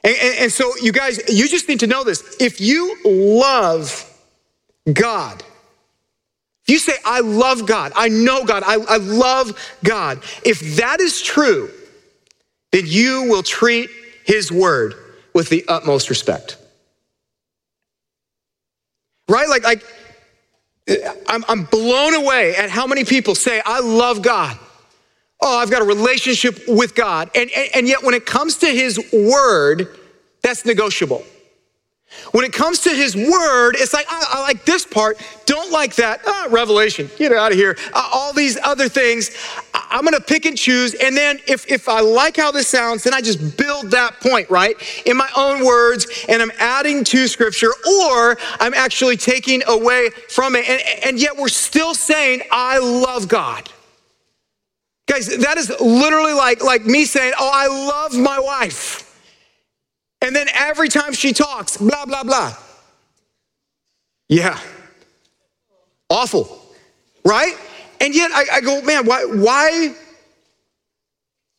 And, 0.04 0.16
and, 0.16 0.40
and, 0.40 0.52
so, 0.52 0.74
you 0.82 0.92
guys, 0.92 1.20
you 1.30 1.48
just 1.48 1.68
need 1.68 1.82
to 1.82 1.88
know 1.88 2.04
this. 2.04 2.38
If 2.40 2.60
you 2.60 2.98
love 3.06 4.08
God, 4.92 5.44
if 6.64 6.74
you 6.74 6.80
say, 6.80 6.94
I 7.06 7.22
love 7.22 7.66
God, 7.66 7.92
I 7.96 8.10
know 8.10 8.46
God, 8.46 8.64
I, 8.66 8.76
I 8.76 8.98
love 8.98 9.58
God, 9.84 10.22
if 10.46 10.78
that 10.78 11.00
is 11.00 11.22
true, 11.22 11.70
then 12.72 12.84
you 12.86 13.24
will 13.30 13.44
treat 13.44 13.90
his 14.26 14.52
word 14.52 14.96
with 15.34 15.50
the 15.50 15.66
utmost 15.68 16.10
respect. 16.10 16.58
Right? 19.28 19.48
Like, 19.50 19.64
like 19.64 19.84
I'm, 21.28 21.46
I'm 21.48 21.64
blown 21.64 22.14
away 22.14 22.56
at 22.56 22.70
how 22.70 22.86
many 22.86 23.06
people 23.06 23.36
say, 23.36 23.62
I 23.66 23.80
love 23.80 24.22
God. 24.22 24.58
Oh, 25.42 25.58
I've 25.58 25.72
got 25.72 25.82
a 25.82 25.86
relationship 25.86 26.60
with 26.68 26.94
God. 26.94 27.32
And, 27.34 27.50
and, 27.56 27.70
and 27.74 27.88
yet, 27.88 28.04
when 28.04 28.14
it 28.14 28.26
comes 28.26 28.58
to 28.58 28.68
His 28.68 29.00
word, 29.12 29.98
that's 30.44 30.66
negotiable. 30.66 31.24
When 32.32 32.46
it 32.46 32.54
comes 32.54 32.80
to 32.82 32.90
his 32.90 33.16
word, 33.16 33.76
it's 33.78 33.94
like, 33.94 34.06
I, 34.10 34.26
I 34.30 34.42
like 34.42 34.66
this 34.66 34.86
part, 34.86 35.22
don't 35.46 35.72
like 35.72 35.96
that. 35.96 36.22
Ah, 36.26 36.48
Revelation, 36.50 37.10
get 37.18 37.32
out 37.32 37.52
of 37.52 37.58
here. 37.58 37.78
Uh, 37.94 38.10
all 38.14 38.34
these 38.34 38.58
other 38.64 38.88
things, 38.88 39.32
I, 39.74 39.98
am 39.98 40.06
gonna 40.06 40.20
pick 40.20 40.46
and 40.46 40.58
choose. 40.58 40.94
And 40.94 41.16
then 41.16 41.40
if, 41.48 41.70
if 41.70 41.90
I 41.90 42.00
like 42.02 42.38
how 42.38 42.52
this 42.52 42.68
sounds, 42.68 43.04
then 43.04 43.14
I 43.14 43.22
just 43.22 43.58
build 43.58 43.92
that 43.92 44.20
point, 44.20 44.50
right? 44.50 44.76
In 45.06 45.18
my 45.18 45.30
own 45.36 45.66
words, 45.66 46.26
and 46.30 46.42
I'm 46.42 46.52
adding 46.60 47.04
to 47.06 47.28
scripture, 47.28 47.72
or 47.88 48.38
I'm 48.60 48.74
actually 48.74 49.18
taking 49.18 49.62
away 49.68 50.10
from 50.30 50.56
it. 50.56 50.70
And, 50.70 50.82
and 51.04 51.20
yet 51.20 51.36
we're 51.36 51.50
still 51.50 51.94
saying, 51.94 52.44
I 52.52 52.80
love 52.80 53.28
God. 53.28 53.70
Guys, 55.08 55.28
that 55.40 55.58
is 55.58 55.70
literally 55.82 56.34
like, 56.34 56.64
like 56.64 56.86
me 56.86 57.04
saying, 57.04 57.34
Oh, 57.38 57.52
I 57.54 57.68
love 57.68 58.18
my 58.18 58.40
wife. 58.40 59.11
And 60.22 60.36
then 60.36 60.48
every 60.54 60.88
time 60.88 61.14
she 61.14 61.34
talks, 61.34 61.78
blah, 61.78 62.06
blah, 62.06 62.24
blah. 62.24 62.56
Yeah. 64.30 64.60
Awful. 66.10 66.62
Right? 67.26 67.56
And 68.00 68.16
yet 68.16 68.32
I, 68.32 68.46
I 68.54 68.62
go, 68.62 68.82
man, 68.82 69.06
why, 69.06 69.26
why, 69.26 69.96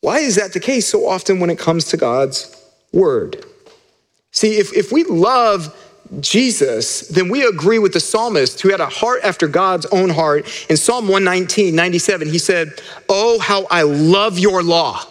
why 0.01 0.19
is 0.19 0.35
that 0.35 0.53
the 0.53 0.59
case 0.59 0.87
so 0.87 1.07
often 1.07 1.39
when 1.39 1.49
it 1.49 1.59
comes 1.59 1.85
to 1.85 1.97
God's 1.97 2.55
word? 2.91 3.45
See, 4.31 4.57
if, 4.57 4.73
if 4.73 4.91
we 4.91 5.03
love 5.03 5.75
Jesus, 6.19 7.01
then 7.07 7.29
we 7.29 7.45
agree 7.45 7.79
with 7.79 7.93
the 7.93 7.99
psalmist 7.99 8.61
who 8.61 8.69
had 8.69 8.81
a 8.81 8.89
heart 8.89 9.21
after 9.23 9.47
God's 9.47 9.85
own 9.87 10.09
heart. 10.09 10.45
In 10.69 10.77
Psalm 10.77 11.05
119, 11.05 11.75
97, 11.75 12.29
he 12.29 12.37
said, 12.37 12.81
Oh, 13.09 13.39
how 13.39 13.65
I 13.69 13.83
love 13.83 14.39
your 14.39 14.63
law. 14.63 15.03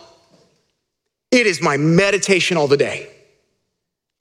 It 1.31 1.47
is 1.47 1.63
my 1.63 1.77
meditation 1.77 2.57
all 2.57 2.69
the 2.69 2.77
day. 2.77 3.12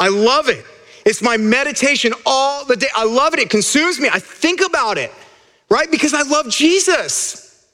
I 0.01 0.09
love 0.09 0.49
it. 0.49 0.65
It's 1.05 1.21
my 1.21 1.37
meditation 1.37 2.11
all 2.25 2.65
the 2.65 2.75
day. 2.75 2.87
I 2.95 3.05
love 3.05 3.33
it. 3.35 3.39
It 3.39 3.51
consumes 3.51 3.99
me. 3.99 4.09
I 4.11 4.17
think 4.17 4.61
about 4.61 4.97
it, 4.97 5.11
right? 5.69 5.89
Because 5.89 6.15
I 6.15 6.23
love 6.23 6.49
Jesus. 6.49 7.67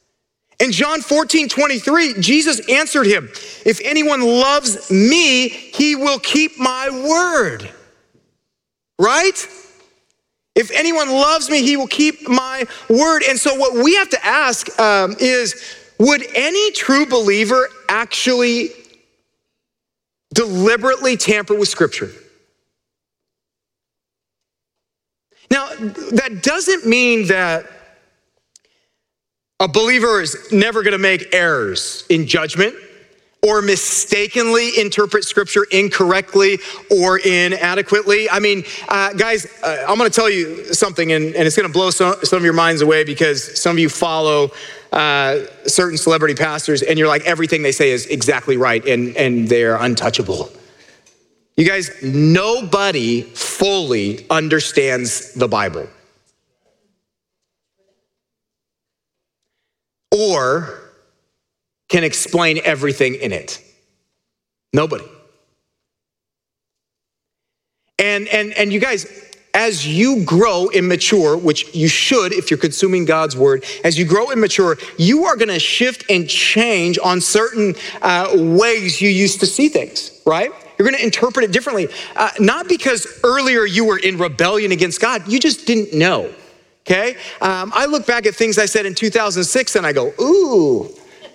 In 0.60 0.74
John 0.74 1.00
14, 1.00 1.48
23, 1.48 2.16
Jesus 2.20 2.60
answered 2.70 3.08
him, 3.08 3.30
If 3.66 3.80
anyone 3.82 4.22
loves 4.22 4.92
me, 4.92 5.48
he 5.48 5.96
will 5.96 6.20
keep 6.20 6.60
my 6.60 6.90
word. 6.90 7.70
Right? 9.00 9.48
If 10.54 10.72
anyone 10.72 11.10
loves 11.10 11.50
me, 11.50 11.62
he 11.62 11.78
will 11.78 11.88
keep 11.88 12.28
my 12.28 12.66
word. 12.90 13.24
And 13.24 13.40
so, 13.40 13.56
what 13.56 13.82
we 13.82 13.96
have 13.96 14.10
to 14.10 14.26
ask 14.26 14.78
um, 14.80 15.16
is 15.20 15.64
would 15.98 16.26
any 16.36 16.72
true 16.72 17.06
believer 17.06 17.70
actually 17.88 18.72
deliberately 20.38 21.18
tamper 21.18 21.56
with 21.56 21.68
Scripture. 21.68 22.12
Now, 25.50 25.68
that 25.70 26.40
doesn't 26.44 26.86
mean 26.86 27.28
that 27.28 27.66
a 29.60 29.68
believer 29.68 30.22
is 30.22 30.52
never 30.52 30.84
going 30.84 30.92
to 30.92 31.00
make 31.00 31.34
errors 31.34 32.06
in 32.10 32.28
judgment 32.28 32.76
or 33.42 33.62
mistakenly 33.62 34.78
interpret 34.80 35.24
scripture 35.24 35.66
incorrectly 35.72 36.60
or 36.92 37.18
inadequately. 37.20 38.30
I 38.30 38.40
mean, 38.40 38.64
uh, 38.90 39.14
guys, 39.14 39.48
uh, 39.64 39.86
I'm 39.88 39.98
going 39.98 40.10
to 40.10 40.16
tell 40.16 40.30
you 40.30 40.74
something, 40.74 41.12
and, 41.12 41.36
and 41.36 41.48
it's 41.48 41.56
going 41.56 41.68
to 41.68 41.74
blow 41.74 41.90
some, 41.90 42.16
some, 42.24 42.38
of 42.38 42.44
your 42.44 42.54
minds 42.54 42.82
away 42.82 43.04
because 43.04 43.60
some 43.60 43.78
of 43.78 43.80
you 43.80 43.90
follow 43.90 44.52
uh, 44.92 45.40
certain 45.66 45.98
celebrity 45.98 46.36
pastors, 46.36 46.82
and 46.82 46.98
you're 46.98 47.08
like, 47.08 47.24
everything 47.24 47.62
they 47.62 47.72
say 47.72 47.92
is 47.92 48.06
exactly 48.06 48.58
right, 48.58 48.86
and, 48.86 49.16
and 49.18 49.48
they're 49.48 49.76
untouchable. 49.76 50.50
You 51.56 51.68
guys, 51.68 51.92
nobody 52.04 53.22
fully 53.24 54.26
understands 54.30 55.34
the 55.34 55.48
Bible. 55.48 55.88
Or 60.12 60.80
can 61.90 62.04
explain 62.04 62.60
everything 62.64 63.16
in 63.16 63.32
it. 63.32 63.64
Nobody. 64.74 65.06
And 68.00 68.28
and 68.28 68.54
and 68.54 68.72
you 68.72 68.80
guys, 68.80 69.06
as 69.54 69.88
you 69.88 70.24
grow 70.24 70.70
and 70.70 70.88
mature, 70.88 71.36
which 71.36 71.74
you 71.76 71.88
should 71.88 72.34
if 72.34 72.52
you're 72.52 72.60
consuming 72.60 73.06
God's 73.06 73.36
word, 73.36 73.66
as 73.84 73.98
you 73.98 74.06
grow 74.06 74.30
and 74.30 74.40
mature, 74.40 74.78
you 74.98 75.26
are 75.26 75.36
going 75.36 75.50
to 75.50 75.60
shift 75.60 76.06
and 76.10 76.30
change 76.30 77.00
on 77.04 77.22
certain 77.22 77.76
uh, 78.02 78.30
ways 78.36 79.02
you 79.02 79.10
used 79.10 79.40
to 79.40 79.46
see 79.46 79.70
things, 79.70 80.22
right? 80.26 80.52
You're 80.78 80.88
going 80.88 81.00
to 81.00 81.04
interpret 81.04 81.44
it 81.44 81.52
differently. 81.52 81.88
Uh, 82.16 82.30
not 82.40 82.68
because 82.70 83.20
earlier 83.24 83.66
you 83.66 83.86
were 83.86 83.98
in 83.98 84.18
rebellion 84.18 84.72
against 84.72 85.02
God, 85.02 85.28
you 85.28 85.40
just 85.40 85.66
didn't 85.66 85.98
know. 85.98 86.32
Okay? 86.86 87.18
Um, 87.42 87.72
I 87.76 87.86
look 87.86 88.06
back 88.06 88.26
at 88.26 88.36
things 88.36 88.58
I 88.58 88.66
said 88.66 88.86
in 88.86 88.96
2006 88.96 89.76
and 89.76 89.86
I 89.86 89.92
go, 89.92 90.14
ooh, 90.22 90.90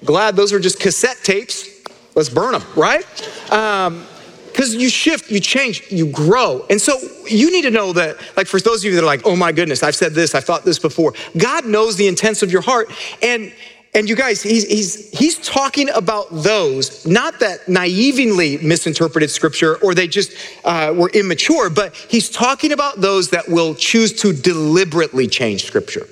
glad 0.04 0.36
those 0.36 0.52
were 0.52 0.60
just 0.60 0.80
cassette 0.80 1.18
tapes. 1.22 1.68
Let's 2.14 2.28
burn 2.28 2.52
them, 2.52 2.62
right? 2.76 3.04
Um, 3.52 4.06
because 4.52 4.74
you 4.74 4.88
shift, 4.88 5.30
you 5.30 5.40
change, 5.40 5.90
you 5.90 6.06
grow. 6.06 6.64
And 6.70 6.80
so 6.80 6.98
you 7.28 7.50
need 7.50 7.62
to 7.62 7.70
know 7.70 7.92
that, 7.94 8.16
like 8.36 8.46
for 8.46 8.60
those 8.60 8.84
of 8.84 8.84
you 8.84 8.96
that 8.96 9.02
are 9.02 9.06
like, 9.06 9.22
oh 9.24 9.36
my 9.36 9.52
goodness, 9.52 9.82
I've 9.82 9.96
said 9.96 10.12
this, 10.12 10.34
I've 10.34 10.44
thought 10.44 10.64
this 10.64 10.78
before. 10.78 11.14
God 11.36 11.66
knows 11.66 11.96
the 11.96 12.06
intents 12.06 12.42
of 12.42 12.52
your 12.52 12.62
heart. 12.62 12.90
And 13.22 13.52
and 13.94 14.08
you 14.08 14.16
guys, 14.16 14.42
he's, 14.42 14.66
he's, 14.66 15.10
he's 15.10 15.38
talking 15.38 15.90
about 15.90 16.26
those, 16.30 17.06
not 17.06 17.40
that 17.40 17.68
naively 17.68 18.56
misinterpreted 18.56 19.30
scripture 19.30 19.76
or 19.76 19.94
they 19.94 20.08
just 20.08 20.32
uh, 20.64 20.94
were 20.96 21.10
immature, 21.10 21.68
but 21.68 21.94
he's 21.94 22.30
talking 22.30 22.72
about 22.72 23.02
those 23.02 23.28
that 23.30 23.48
will 23.48 23.74
choose 23.74 24.14
to 24.22 24.32
deliberately 24.32 25.26
change 25.26 25.64
scripture. 25.64 26.06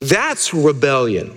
That's 0.00 0.54
rebellion. 0.54 1.36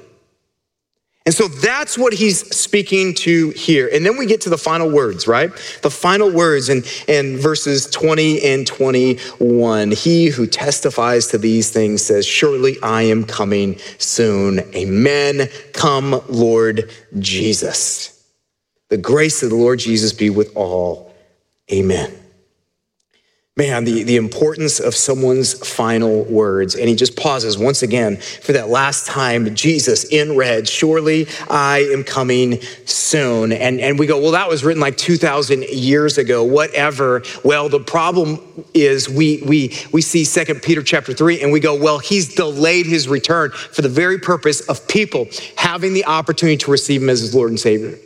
And 1.25 1.35
so 1.35 1.47
that's 1.47 1.99
what 1.99 2.13
he's 2.13 2.39
speaking 2.55 3.13
to 3.15 3.51
here. 3.51 3.89
And 3.93 4.03
then 4.03 4.17
we 4.17 4.25
get 4.25 4.41
to 4.41 4.49
the 4.49 4.57
final 4.57 4.89
words, 4.89 5.27
right? 5.27 5.51
The 5.83 5.91
final 5.91 6.31
words 6.31 6.67
in, 6.67 6.83
in 7.07 7.37
verses 7.37 7.85
20 7.87 8.41
and 8.41 8.65
21. 8.65 9.91
He 9.91 10.27
who 10.27 10.47
testifies 10.47 11.27
to 11.27 11.37
these 11.37 11.69
things 11.69 12.01
says, 12.01 12.25
Surely 12.25 12.77
I 12.81 13.03
am 13.03 13.23
coming 13.23 13.77
soon. 13.99 14.59
Amen. 14.75 15.47
Come, 15.73 16.21
Lord 16.27 16.89
Jesus. 17.19 18.25
The 18.89 18.97
grace 18.97 19.43
of 19.43 19.51
the 19.51 19.55
Lord 19.55 19.77
Jesus 19.77 20.13
be 20.13 20.31
with 20.31 20.55
all. 20.55 21.13
Amen 21.71 22.20
man, 23.57 23.83
the, 23.83 24.03
the 24.03 24.15
importance 24.15 24.79
of 24.79 24.95
someone's 24.95 25.53
final 25.53 26.23
words. 26.23 26.73
And 26.73 26.87
he 26.87 26.95
just 26.95 27.17
pauses 27.17 27.57
once 27.57 27.83
again 27.83 28.15
for 28.17 28.53
that 28.53 28.69
last 28.69 29.05
time 29.05 29.53
Jesus 29.53 30.05
in 30.05 30.37
red, 30.37 30.69
surely 30.69 31.27
I 31.49 31.79
am 31.91 32.05
coming 32.05 32.61
soon. 32.85 33.51
And, 33.51 33.81
and 33.81 33.99
we 33.99 34.07
go, 34.07 34.21
well, 34.21 34.31
that 34.31 34.47
was 34.47 34.63
written 34.63 34.79
like 34.79 34.95
2,000 34.95 35.63
years 35.65 36.17
ago, 36.17 36.45
whatever. 36.45 37.23
Well, 37.43 37.67
the 37.67 37.81
problem 37.81 38.39
is 38.73 39.09
we, 39.09 39.43
we, 39.45 39.77
we 39.91 40.01
see 40.01 40.23
Second 40.23 40.63
Peter 40.63 40.81
chapter 40.81 41.13
3 41.13 41.41
and 41.41 41.51
we 41.51 41.59
go, 41.59 41.75
well, 41.75 41.99
he's 41.99 42.33
delayed 42.33 42.85
his 42.85 43.09
return 43.09 43.51
for 43.51 43.81
the 43.81 43.89
very 43.89 44.17
purpose 44.17 44.61
of 44.69 44.87
people 44.87 45.27
having 45.57 45.93
the 45.93 46.05
opportunity 46.05 46.55
to 46.57 46.71
receive 46.71 47.03
him 47.03 47.09
as 47.09 47.19
his 47.19 47.35
Lord 47.35 47.49
and 47.49 47.59
Savior. 47.59 47.97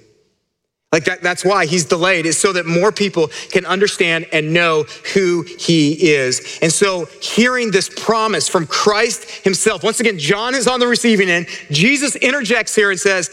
Like 0.92 1.06
that, 1.06 1.22
that's 1.22 1.44
why 1.44 1.66
he's 1.66 1.84
delayed, 1.84 2.26
is 2.26 2.38
so 2.38 2.54
that 2.54 2.66
more 2.66 2.92
people 2.92 3.28
can 3.50 3.66
understand 3.66 4.28
and 4.32 4.54
know 4.54 4.84
who 5.14 5.42
he 5.42 6.14
is. 6.14 6.60
And 6.62 6.72
so, 6.72 7.06
hearing 7.22 7.72
this 7.72 7.90
promise 7.90 8.48
from 8.48 8.66
Christ 8.66 9.30
himself, 9.44 9.84
once 9.84 10.00
again, 10.00 10.18
John 10.18 10.56
is 10.56 10.68
on 10.68 10.80
the 10.80 10.88
receiving 10.88 11.30
end. 11.30 11.48
Jesus 11.70 12.16
interjects 12.16 12.76
here 12.76 12.92
and 12.92 13.00
says, 13.00 13.30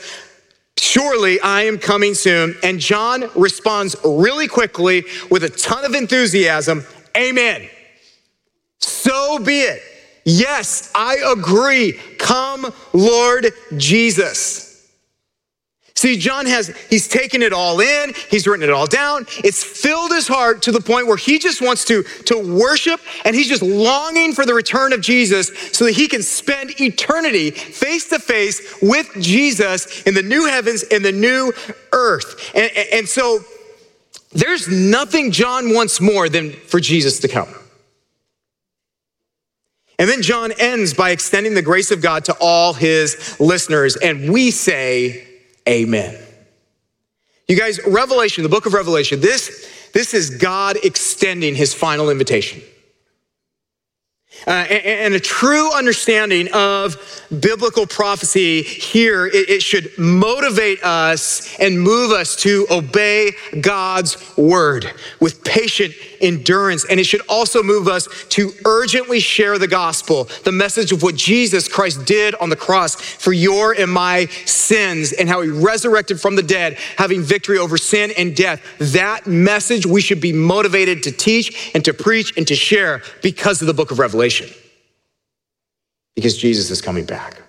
Surely 0.79 1.41
I 1.41 1.63
am 1.63 1.79
coming 1.79 2.15
soon. 2.15 2.57
And 2.65 2.81
John 2.81 3.31
responds 3.37 3.95
really 4.05 4.49
quickly 4.49 5.05
with 5.31 5.45
a 5.45 5.51
ton 5.51 5.85
of 5.85 5.95
enthusiasm 5.95 6.85
Amen. 7.17 7.69
So 8.79 9.39
be 9.39 9.61
it. 9.61 9.83
Yes, 10.25 10.91
I 10.95 11.17
agree. 11.27 11.93
Come, 12.19 12.73
Lord 12.93 13.49
Jesus. 13.77 14.72
See, 16.03 16.17
John 16.17 16.47
has, 16.47 16.67
he's 16.91 17.07
taken 17.07 17.43
it 17.43 17.53
all 17.53 17.79
in, 17.81 18.13
he's 18.29 18.49
written 18.49 18.69
it 18.69 18.73
all 18.73 18.89
down. 18.89 19.25
It's 19.45 19.63
filled 19.63 20.11
his 20.11 20.27
heart 20.27 20.61
to 20.63 20.73
the 20.73 20.81
point 20.81 21.07
where 21.07 21.17
he 21.17 21.39
just 21.39 21.63
wants 21.63 21.85
to, 21.85 22.03
to 22.03 22.37
worship 22.59 23.01
and 23.25 23.37
he's 23.37 23.47
just 23.47 23.63
longing 23.63 24.33
for 24.33 24.45
the 24.45 24.53
return 24.53 24.93
of 24.93 25.01
Jesus 25.01 25.53
so 25.71 25.85
that 25.85 25.93
he 25.93 26.09
can 26.09 26.21
spend 26.21 26.81
eternity 26.81 27.53
face 27.53 28.09
to 28.09 28.19
face 28.19 28.83
with 28.83 29.13
Jesus 29.21 30.03
in 30.03 30.15
the 30.15 30.25
new 30.25 30.47
heavens 30.47 30.83
and 30.91 31.05
the 31.05 31.13
new 31.13 31.53
earth. 31.93 32.51
And, 32.53 32.73
and 32.93 33.09
so 33.09 33.39
there's 34.33 34.67
nothing 34.67 35.31
John 35.31 35.73
wants 35.73 36.01
more 36.01 36.29
than 36.29 36.51
for 36.51 36.81
Jesus 36.81 37.21
to 37.21 37.29
come. 37.29 37.55
And 40.01 40.11
then 40.11 40.23
John 40.23 40.51
ends 40.59 40.95
by 40.95 41.11
extending 41.11 41.55
the 41.55 41.63
grace 41.63 41.93
of 41.93 42.03
God 42.03 42.25
to 42.25 42.37
all 42.41 42.73
his 42.73 43.39
listeners. 43.39 43.95
And 43.95 44.33
we 44.33 44.51
say, 44.51 45.29
Amen. 45.69 46.19
You 47.49 47.57
guys, 47.57 47.81
Revelation, 47.87 48.43
the 48.43 48.49
book 48.49 48.67
of 48.67 48.73
Revelation, 48.73 49.21
this, 49.21 49.91
this 49.93 50.15
is 50.15 50.31
God 50.31 50.77
extending 50.83 51.55
his 51.55 51.75
final 51.75 52.11
invitation. 52.11 52.63
Uh, 54.47 54.51
and, 54.51 54.87
and, 54.87 55.15
a 55.15 55.21
true 55.21 55.71
understanding 55.73 56.49
of 56.53 56.97
biblical 57.41 57.87
prophecy 57.87 58.63
here, 58.63 59.27
it, 59.27 59.49
it, 59.49 59.63
should 59.63 59.97
motivate 59.97 60.83
us 60.83 61.57
and 61.61 61.81
move 61.81 62.11
us 62.11 62.35
to 62.35 62.67
obey 62.69 63.31
God's 63.61 64.37
word 64.37 64.91
with 65.21 65.45
patient 65.45 65.95
endurance. 66.21 66.85
And 66.91 66.99
it 66.99 67.05
should 67.05 67.21
also 67.29 67.63
move 67.63 67.87
us 67.87 68.09
to 68.31 68.51
urgently 68.65 69.21
share 69.21 69.59
the 69.59 69.69
gospel, 69.69 70.25
the 70.43 70.51
message 70.51 70.91
of 70.91 71.05
what 71.05 71.15
Jesus 71.15 71.69
Christ 71.69 72.05
did 72.05 72.35
on 72.37 72.49
the 72.49 72.57
cross 72.57 72.97
for 72.97 73.33
your 73.33 73.73
and 73.73 73.93
my 73.93 74.27
sins 74.45 75.13
and 75.13 75.29
how 75.29 75.43
he 75.43 75.51
resurrected 75.51 76.21
from 76.21 76.35
the 76.35 76.43
dead, 76.43 76.79
having 76.97 77.23
victory 77.23 77.59
over 77.59 77.77
sin 77.77 78.11
and 78.19 78.35
death. 78.35 78.61
That 78.79 79.29
message 79.29 79.87
we 79.87 80.01
should 80.01 80.21
be 80.21 80.33
motivated 80.33 81.05
to 81.05 81.13
teach 81.13 81.71
and 81.75 81.85
to 81.85 81.95
preach 81.95 82.37
and 82.37 82.47
to 82.49 82.57
share 82.57 83.03
because 83.23 83.61
of 83.61 83.69
the 83.69 83.75
book 83.75 83.93
of 83.93 84.01
Revelation 84.01 84.22
revelation 84.23 84.49
because 86.15 86.37
Jesus 86.37 86.71
is 86.71 86.81
coming 86.81 87.05
back. 87.05 87.43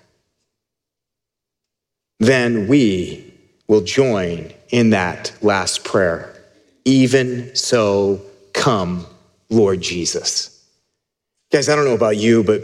Then 2.19 2.67
we 2.67 3.31
will 3.67 3.83
join 3.83 4.51
in 4.69 4.91
that 4.91 5.31
last 5.41 5.83
prayer. 5.83 6.33
Even 6.85 7.55
so, 7.55 8.21
come, 8.53 9.05
Lord 9.49 9.81
Jesus. 9.81 10.65
Guys, 11.51 11.69
I 11.69 11.75
don't 11.75 11.85
know 11.85 11.93
about 11.93 12.17
you, 12.17 12.43
but 12.43 12.63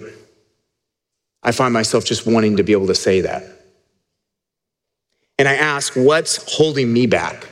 I 1.43 1.51
find 1.51 1.73
myself 1.73 2.03
just 2.03 2.25
wanting 2.25 2.57
to 2.57 2.63
be 2.63 2.71
able 2.71 2.87
to 2.87 2.95
say 2.95 3.21
that. 3.21 3.43
And 5.37 5.47
I 5.47 5.55
ask, 5.55 5.93
what's 5.93 6.57
holding 6.57 6.91
me 6.91 7.05
back 7.05 7.47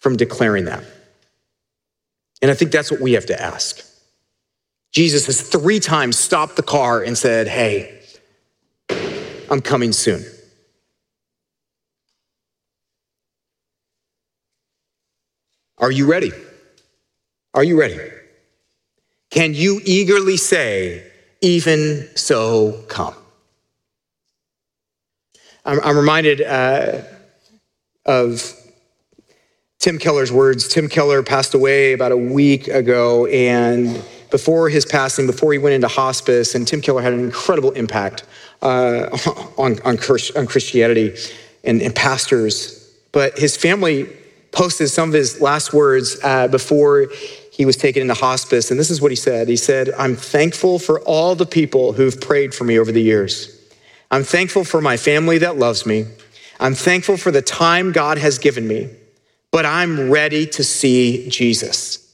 from 0.00 0.16
declaring 0.16 0.64
that? 0.64 0.84
And 2.42 2.50
I 2.50 2.54
think 2.54 2.70
that's 2.72 2.90
what 2.90 3.00
we 3.00 3.12
have 3.12 3.26
to 3.26 3.40
ask. 3.40 3.87
Jesus 4.92 5.26
has 5.26 5.42
three 5.42 5.80
times 5.80 6.18
stopped 6.18 6.56
the 6.56 6.62
car 6.62 7.02
and 7.02 7.16
said, 7.16 7.46
Hey, 7.48 8.00
I'm 9.50 9.60
coming 9.60 9.92
soon. 9.92 10.24
Are 15.78 15.90
you 15.90 16.10
ready? 16.10 16.32
Are 17.54 17.64
you 17.64 17.78
ready? 17.78 17.98
Can 19.30 19.54
you 19.54 19.80
eagerly 19.84 20.36
say, 20.36 21.06
Even 21.40 22.08
so, 22.16 22.84
come? 22.88 23.14
I'm, 25.64 25.80
I'm 25.80 25.96
reminded 25.96 26.40
uh, 26.40 27.02
of 28.06 28.54
Tim 29.78 29.98
Keller's 29.98 30.32
words. 30.32 30.66
Tim 30.66 30.88
Keller 30.88 31.22
passed 31.22 31.54
away 31.54 31.92
about 31.92 32.10
a 32.10 32.16
week 32.16 32.68
ago, 32.68 33.26
and 33.26 34.02
before 34.30 34.68
his 34.68 34.84
passing, 34.84 35.26
before 35.26 35.52
he 35.52 35.58
went 35.58 35.74
into 35.74 35.88
hospice, 35.88 36.54
and 36.54 36.66
Tim 36.66 36.80
Keller 36.80 37.02
had 37.02 37.12
an 37.12 37.20
incredible 37.20 37.70
impact 37.72 38.24
uh, 38.62 39.08
on, 39.58 39.80
on, 39.80 39.98
on, 40.36 40.46
Christianity 40.46 41.14
and, 41.64 41.80
and, 41.80 41.94
pastors. 41.94 42.92
But 43.12 43.38
his 43.38 43.56
family 43.56 44.08
posted 44.52 44.90
some 44.90 45.10
of 45.10 45.14
his 45.14 45.40
last 45.40 45.72
words 45.72 46.18
uh, 46.22 46.48
before 46.48 47.08
he 47.52 47.64
was 47.64 47.76
taken 47.76 48.02
into 48.02 48.14
hospice. 48.14 48.70
And 48.70 48.78
this 48.78 48.90
is 48.90 49.00
what 49.00 49.10
he 49.12 49.16
said 49.16 49.48
He 49.48 49.56
said, 49.56 49.90
I'm 49.98 50.16
thankful 50.16 50.78
for 50.78 51.00
all 51.00 51.34
the 51.34 51.46
people 51.46 51.92
who've 51.92 52.20
prayed 52.20 52.54
for 52.54 52.64
me 52.64 52.78
over 52.78 52.92
the 52.92 53.02
years. 53.02 53.54
I'm 54.10 54.24
thankful 54.24 54.64
for 54.64 54.80
my 54.80 54.96
family 54.96 55.38
that 55.38 55.56
loves 55.58 55.84
me. 55.84 56.06
I'm 56.60 56.74
thankful 56.74 57.16
for 57.16 57.30
the 57.30 57.42
time 57.42 57.92
God 57.92 58.18
has 58.18 58.38
given 58.38 58.66
me, 58.66 58.90
but 59.52 59.64
I'm 59.64 60.10
ready 60.10 60.46
to 60.46 60.64
see 60.64 61.28
Jesus. 61.28 62.07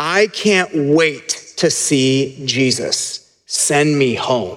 I 0.00 0.28
can't 0.28 0.70
wait 0.94 1.54
to 1.56 1.72
see 1.72 2.40
Jesus. 2.46 3.36
Send 3.46 3.98
me 3.98 4.14
home. 4.14 4.56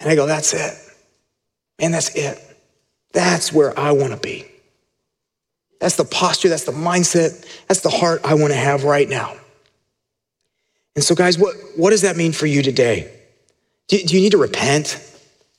And 0.00 0.10
I 0.10 0.16
go, 0.16 0.26
that's 0.26 0.52
it. 0.52 0.76
Man, 1.80 1.92
that's 1.92 2.16
it. 2.16 2.38
That's 3.12 3.52
where 3.52 3.78
I 3.78 3.92
want 3.92 4.12
to 4.12 4.18
be. 4.18 4.44
That's 5.78 5.94
the 5.94 6.04
posture, 6.04 6.48
that's 6.48 6.64
the 6.64 6.72
mindset, 6.72 7.46
that's 7.68 7.80
the 7.80 7.90
heart 7.90 8.22
I 8.24 8.34
want 8.34 8.52
to 8.52 8.58
have 8.58 8.82
right 8.82 9.08
now. 9.08 9.34
And 10.96 11.04
so, 11.04 11.14
guys, 11.14 11.38
what, 11.38 11.54
what 11.76 11.90
does 11.90 12.02
that 12.02 12.16
mean 12.16 12.32
for 12.32 12.46
you 12.46 12.60
today? 12.60 13.10
Do, 13.86 13.98
do 14.02 14.16
you 14.16 14.20
need 14.20 14.32
to 14.32 14.38
repent? 14.38 15.00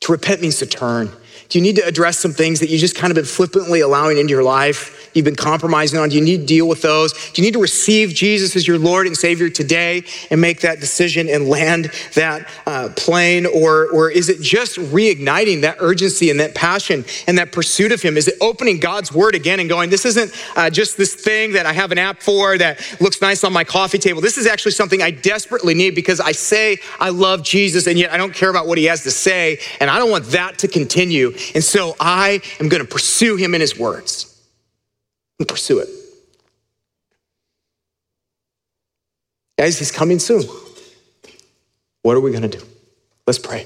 To 0.01 0.11
repent 0.11 0.41
means 0.41 0.59
to 0.59 0.65
turn. 0.65 1.09
Do 1.47 1.57
you 1.57 1.63
need 1.63 1.77
to 1.77 1.85
address 1.85 2.19
some 2.19 2.33
things 2.33 2.59
that 2.59 2.69
you 2.69 2.77
just 2.77 2.95
kind 2.95 3.09
of 3.09 3.15
been 3.15 3.25
flippantly 3.25 3.79
allowing 3.79 4.17
into 4.17 4.31
your 4.31 4.43
life 4.43 5.00
you've 5.13 5.25
been 5.25 5.35
compromising 5.35 5.99
on? 5.99 6.09
Do 6.09 6.15
you 6.15 6.21
need 6.21 6.41
to 6.41 6.45
deal 6.45 6.67
with 6.67 6.81
those? 6.81 7.13
Do 7.31 7.41
you 7.41 7.47
need 7.47 7.53
to 7.53 7.61
receive 7.61 8.09
Jesus 8.09 8.55
as 8.55 8.67
your 8.67 8.79
Lord 8.79 9.07
and 9.07 9.15
Savior 9.15 9.49
today 9.49 10.03
and 10.29 10.39
make 10.39 10.61
that 10.61 10.79
decision 10.79 11.29
and 11.29 11.47
land 11.47 11.91
that 12.15 12.49
uh, 12.65 12.89
plane? 12.95 13.45
Or, 13.45 13.87
or 13.91 14.09
is 14.09 14.29
it 14.29 14.41
just 14.41 14.77
reigniting 14.77 15.61
that 15.61 15.77
urgency 15.79 16.29
and 16.29 16.39
that 16.39 16.55
passion 16.55 17.05
and 17.27 17.37
that 17.37 17.51
pursuit 17.51 17.91
of 17.91 18.01
Him? 18.01 18.17
Is 18.17 18.27
it 18.27 18.35
opening 18.41 18.79
God's 18.79 19.11
Word 19.11 19.35
again 19.35 19.59
and 19.59 19.69
going, 19.69 19.89
this 19.89 20.05
isn't 20.05 20.31
uh, 20.55 20.69
just 20.69 20.97
this 20.97 21.15
thing 21.15 21.53
that 21.53 21.65
I 21.65 21.73
have 21.73 21.91
an 21.91 21.97
app 21.97 22.21
for 22.21 22.57
that 22.57 22.79
looks 22.99 23.21
nice 23.21 23.43
on 23.43 23.53
my 23.53 23.63
coffee 23.63 23.97
table. 23.97 24.21
This 24.21 24.37
is 24.37 24.47
actually 24.47 24.71
something 24.71 25.01
I 25.01 25.11
desperately 25.11 25.73
need 25.73 25.95
because 25.95 26.19
I 26.19 26.31
say 26.31 26.77
I 26.99 27.09
love 27.09 27.43
Jesus 27.43 27.87
and 27.87 27.97
yet 27.97 28.11
I 28.11 28.17
don't 28.17 28.33
care 28.33 28.49
about 28.49 28.67
what 28.67 28.77
He 28.77 28.85
has 28.85 29.03
to 29.03 29.11
say. 29.11 29.59
And 29.79 29.89
I 29.89 29.97
don't 29.99 30.11
want 30.11 30.25
that 30.27 30.57
to 30.59 30.67
continue. 30.67 31.33
And 31.53 31.63
so 31.63 31.95
I 31.99 32.41
am 32.59 32.69
going 32.69 32.81
to 32.81 32.87
pursue 32.87 33.35
Him 33.35 33.53
in 33.53 33.61
His 33.61 33.77
words 33.77 34.30
and 35.41 35.47
pursue 35.47 35.79
it. 35.79 35.89
Guys, 39.57 39.79
he's 39.79 39.91
coming 39.91 40.19
soon. 40.19 40.43
What 42.03 42.15
are 42.15 42.19
we 42.19 42.29
going 42.29 42.43
to 42.43 42.57
do? 42.59 42.63
Let's 43.25 43.39
pray. 43.39 43.65